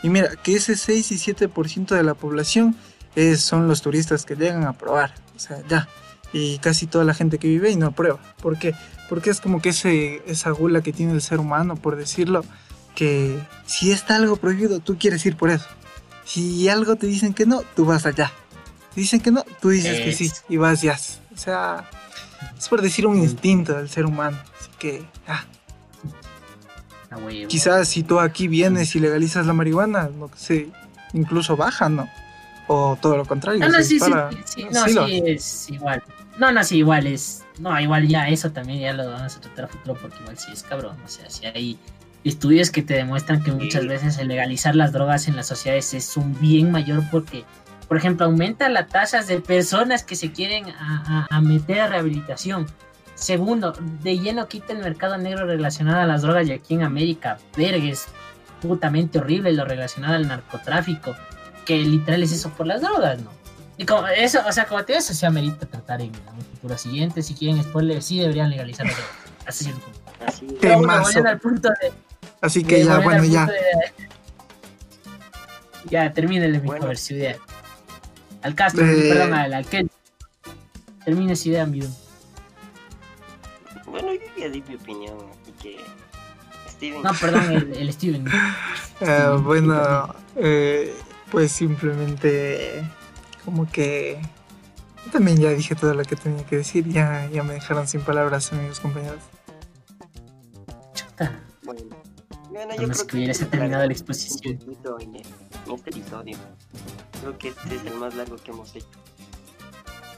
[0.04, 2.76] Y mira, que ese 6 y 7% de la población
[3.16, 5.14] es, son los turistas que llegan a probar.
[5.36, 5.88] O sea, ya,
[6.34, 8.20] y casi toda la gente que vive y no prueba.
[8.42, 8.74] ¿Por qué?
[9.08, 12.44] Porque es como que ese, esa gula que tiene el ser humano, por decirlo,
[12.96, 15.66] que si está algo prohibido, tú quieres ir por eso.
[16.26, 18.32] Si algo te dicen que no, tú vas allá.
[18.96, 20.98] dicen que no, tú dices que sí y vas ya.
[21.34, 21.90] O sea,
[22.58, 24.38] es por decir un instinto del ser humano.
[24.60, 25.44] Así que, ah.
[27.48, 30.70] Quizás si tú aquí vienes y legalizas la marihuana, no sé,
[31.14, 32.08] incluso baja, ¿no?
[32.72, 33.60] O todo lo contrario.
[33.60, 34.12] No, no, sí, sí,
[34.72, 36.04] no, sí, es igual.
[36.38, 37.44] No, no, sí, igual es.
[37.58, 40.52] No, igual ya eso también ya lo vamos a tratar a futuro porque igual sí
[40.54, 40.96] es cabrón.
[41.04, 41.80] O sea, si hay
[42.24, 46.16] estudios que te demuestran que muchas veces el legalizar las drogas en las sociedades es
[46.16, 47.44] un bien mayor porque,
[47.88, 52.68] por ejemplo, aumenta las tasas de personas que se quieren a, meter a rehabilitación.
[53.16, 53.74] Segundo,
[54.04, 58.06] de lleno quita el mercado negro relacionado a las drogas y aquí en América, vergues,
[58.62, 61.16] putamente horrible lo relacionado al narcotráfico,
[61.70, 63.30] que literal es eso por las drogas, ¿no?
[63.78, 66.76] Y como eso, o sea, como te digo, eso se amerita tratar en un futuro
[66.80, 67.22] siguiente.
[67.22, 68.88] Si quieren spoiler, sí deberían legalizar
[69.46, 69.72] Así,
[70.26, 70.48] Así,
[71.24, 71.94] al punto de,
[72.42, 73.46] Así que ya, bueno, ya.
[73.46, 73.54] De...
[75.92, 76.96] Ya, termínele, mi bueno.
[76.96, 77.38] su idea.
[78.42, 79.10] Al Castro, eh...
[79.10, 79.92] perdón, al, al Ken.
[81.06, 81.88] Termine su idea, amigo.
[83.86, 85.78] Bueno, yo ya di mi opinión, así que.
[86.68, 87.04] Steven.
[87.04, 88.26] No, perdón, el, el Steven.
[88.28, 90.96] uh, bueno, eh,
[91.32, 92.84] pues simplemente
[93.46, 94.22] como que
[95.12, 98.52] también ya dije todo lo que tenía que decir, ya, ya me dejaron sin palabras
[98.54, 99.22] amigos compañeros.
[100.94, 101.40] Chuta.
[101.64, 101.82] Bueno,
[102.50, 104.60] bueno yo creo que hubiera terminado la exposición.
[105.00, 106.38] En este episodio.
[107.22, 108.88] Creo que este es el más largo que hemos hecho.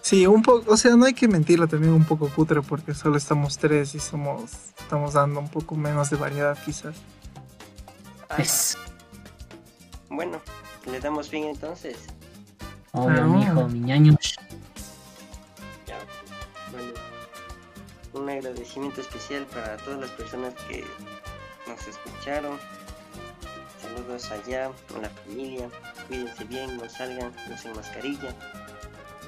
[0.02, 3.18] Sí, un poco, o sea, no hay que mentirlo también un poco cutre porque solo
[3.18, 6.96] estamos tres y somos, estamos dando un poco menos de variedad quizás.
[8.36, 8.78] Pues.
[10.10, 10.42] Bueno,
[10.86, 11.98] le damos fin entonces.
[12.94, 14.18] Hola, mi hijo, mi ñaño.
[15.88, 15.98] Ya,
[16.72, 16.94] bueno,
[18.14, 20.84] un agradecimiento especial para todas las personas que
[21.68, 22.58] nos escucharon.
[23.82, 25.70] Saludos allá, a la familia.
[26.08, 28.36] Cuídense bien, no salgan, no sin mascarilla.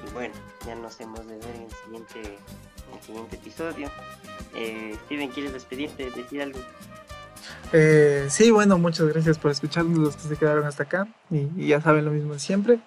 [0.05, 0.33] Y bueno,
[0.65, 3.89] ya nos hemos de ver en el siguiente, en el siguiente episodio.
[4.55, 6.59] Eh, Steven, ¿quieres despedirte, decir algo?
[7.73, 11.67] Eh, sí, bueno, muchas gracias por escucharnos los que se quedaron hasta acá y, y
[11.67, 12.79] ya saben lo mismo de siempre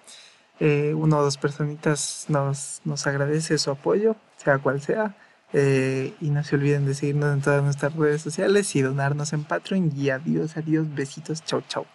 [0.59, 5.15] eh, una o dos personitas nos, nos agradece su apoyo, sea cual sea.
[5.53, 9.43] Eh, y no se olviden de seguirnos en todas nuestras redes sociales y donarnos en
[9.43, 9.91] Patreon.
[9.95, 11.85] Y adiós, adiós, besitos, chau, chau.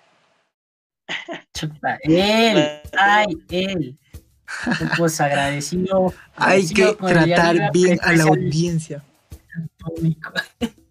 [2.04, 3.98] él, ay, él.
[4.98, 6.12] Pues agradecido.
[6.36, 9.02] Hay que tratar bien a la audiencia.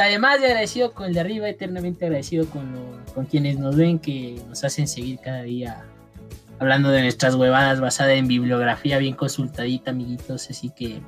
[0.00, 2.74] Además de agradecido con el de arriba, eternamente agradecido con,
[3.14, 5.84] con quienes nos ven, que nos hacen seguir cada día
[6.58, 10.48] hablando de nuestras huevadas basada en bibliografía bien consultadita, amiguitos.
[10.50, 11.00] Así que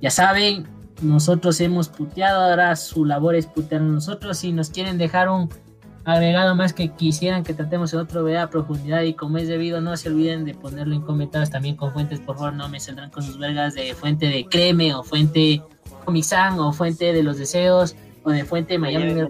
[0.00, 0.66] ya saben,
[1.02, 4.38] nosotros hemos puteado, ahora su labor es putear nosotros.
[4.38, 5.50] Si nos quieren dejar un
[6.04, 9.80] agregado más que quisieran que tratemos en otro video a profundidad y como es debido,
[9.80, 13.10] no se olviden de ponerlo en comentarios también con fuentes, por favor, no me saldrán
[13.10, 15.62] con sus vergas de fuente de Creme o fuente
[16.04, 16.24] Comic
[16.58, 19.28] o fuente de los deseos o de fuente de Miami del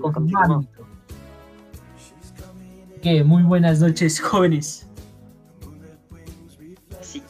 [3.02, 4.86] Que muy buenas noches, jóvenes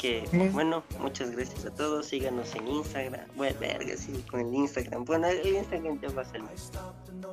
[0.01, 2.07] que, bueno, muchas gracias a todos.
[2.07, 3.27] Síganos en Instagram.
[3.37, 5.05] Bueno, verga, sí, con el Instagram.
[5.05, 6.49] Bueno, el Instagram ya va a salir.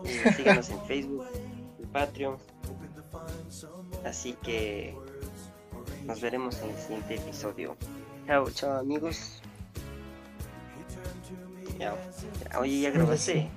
[0.06, 1.26] Eh, síganos en Facebook,
[1.80, 2.38] en Patreon.
[4.06, 4.96] Así que
[6.06, 7.78] nos veremos en el siguiente episodio.
[8.28, 9.42] Chao, chao amigos.
[12.60, 13.50] Oye, ya grabaste.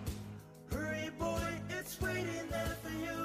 [1.21, 3.20] boy, it's waiting there for you.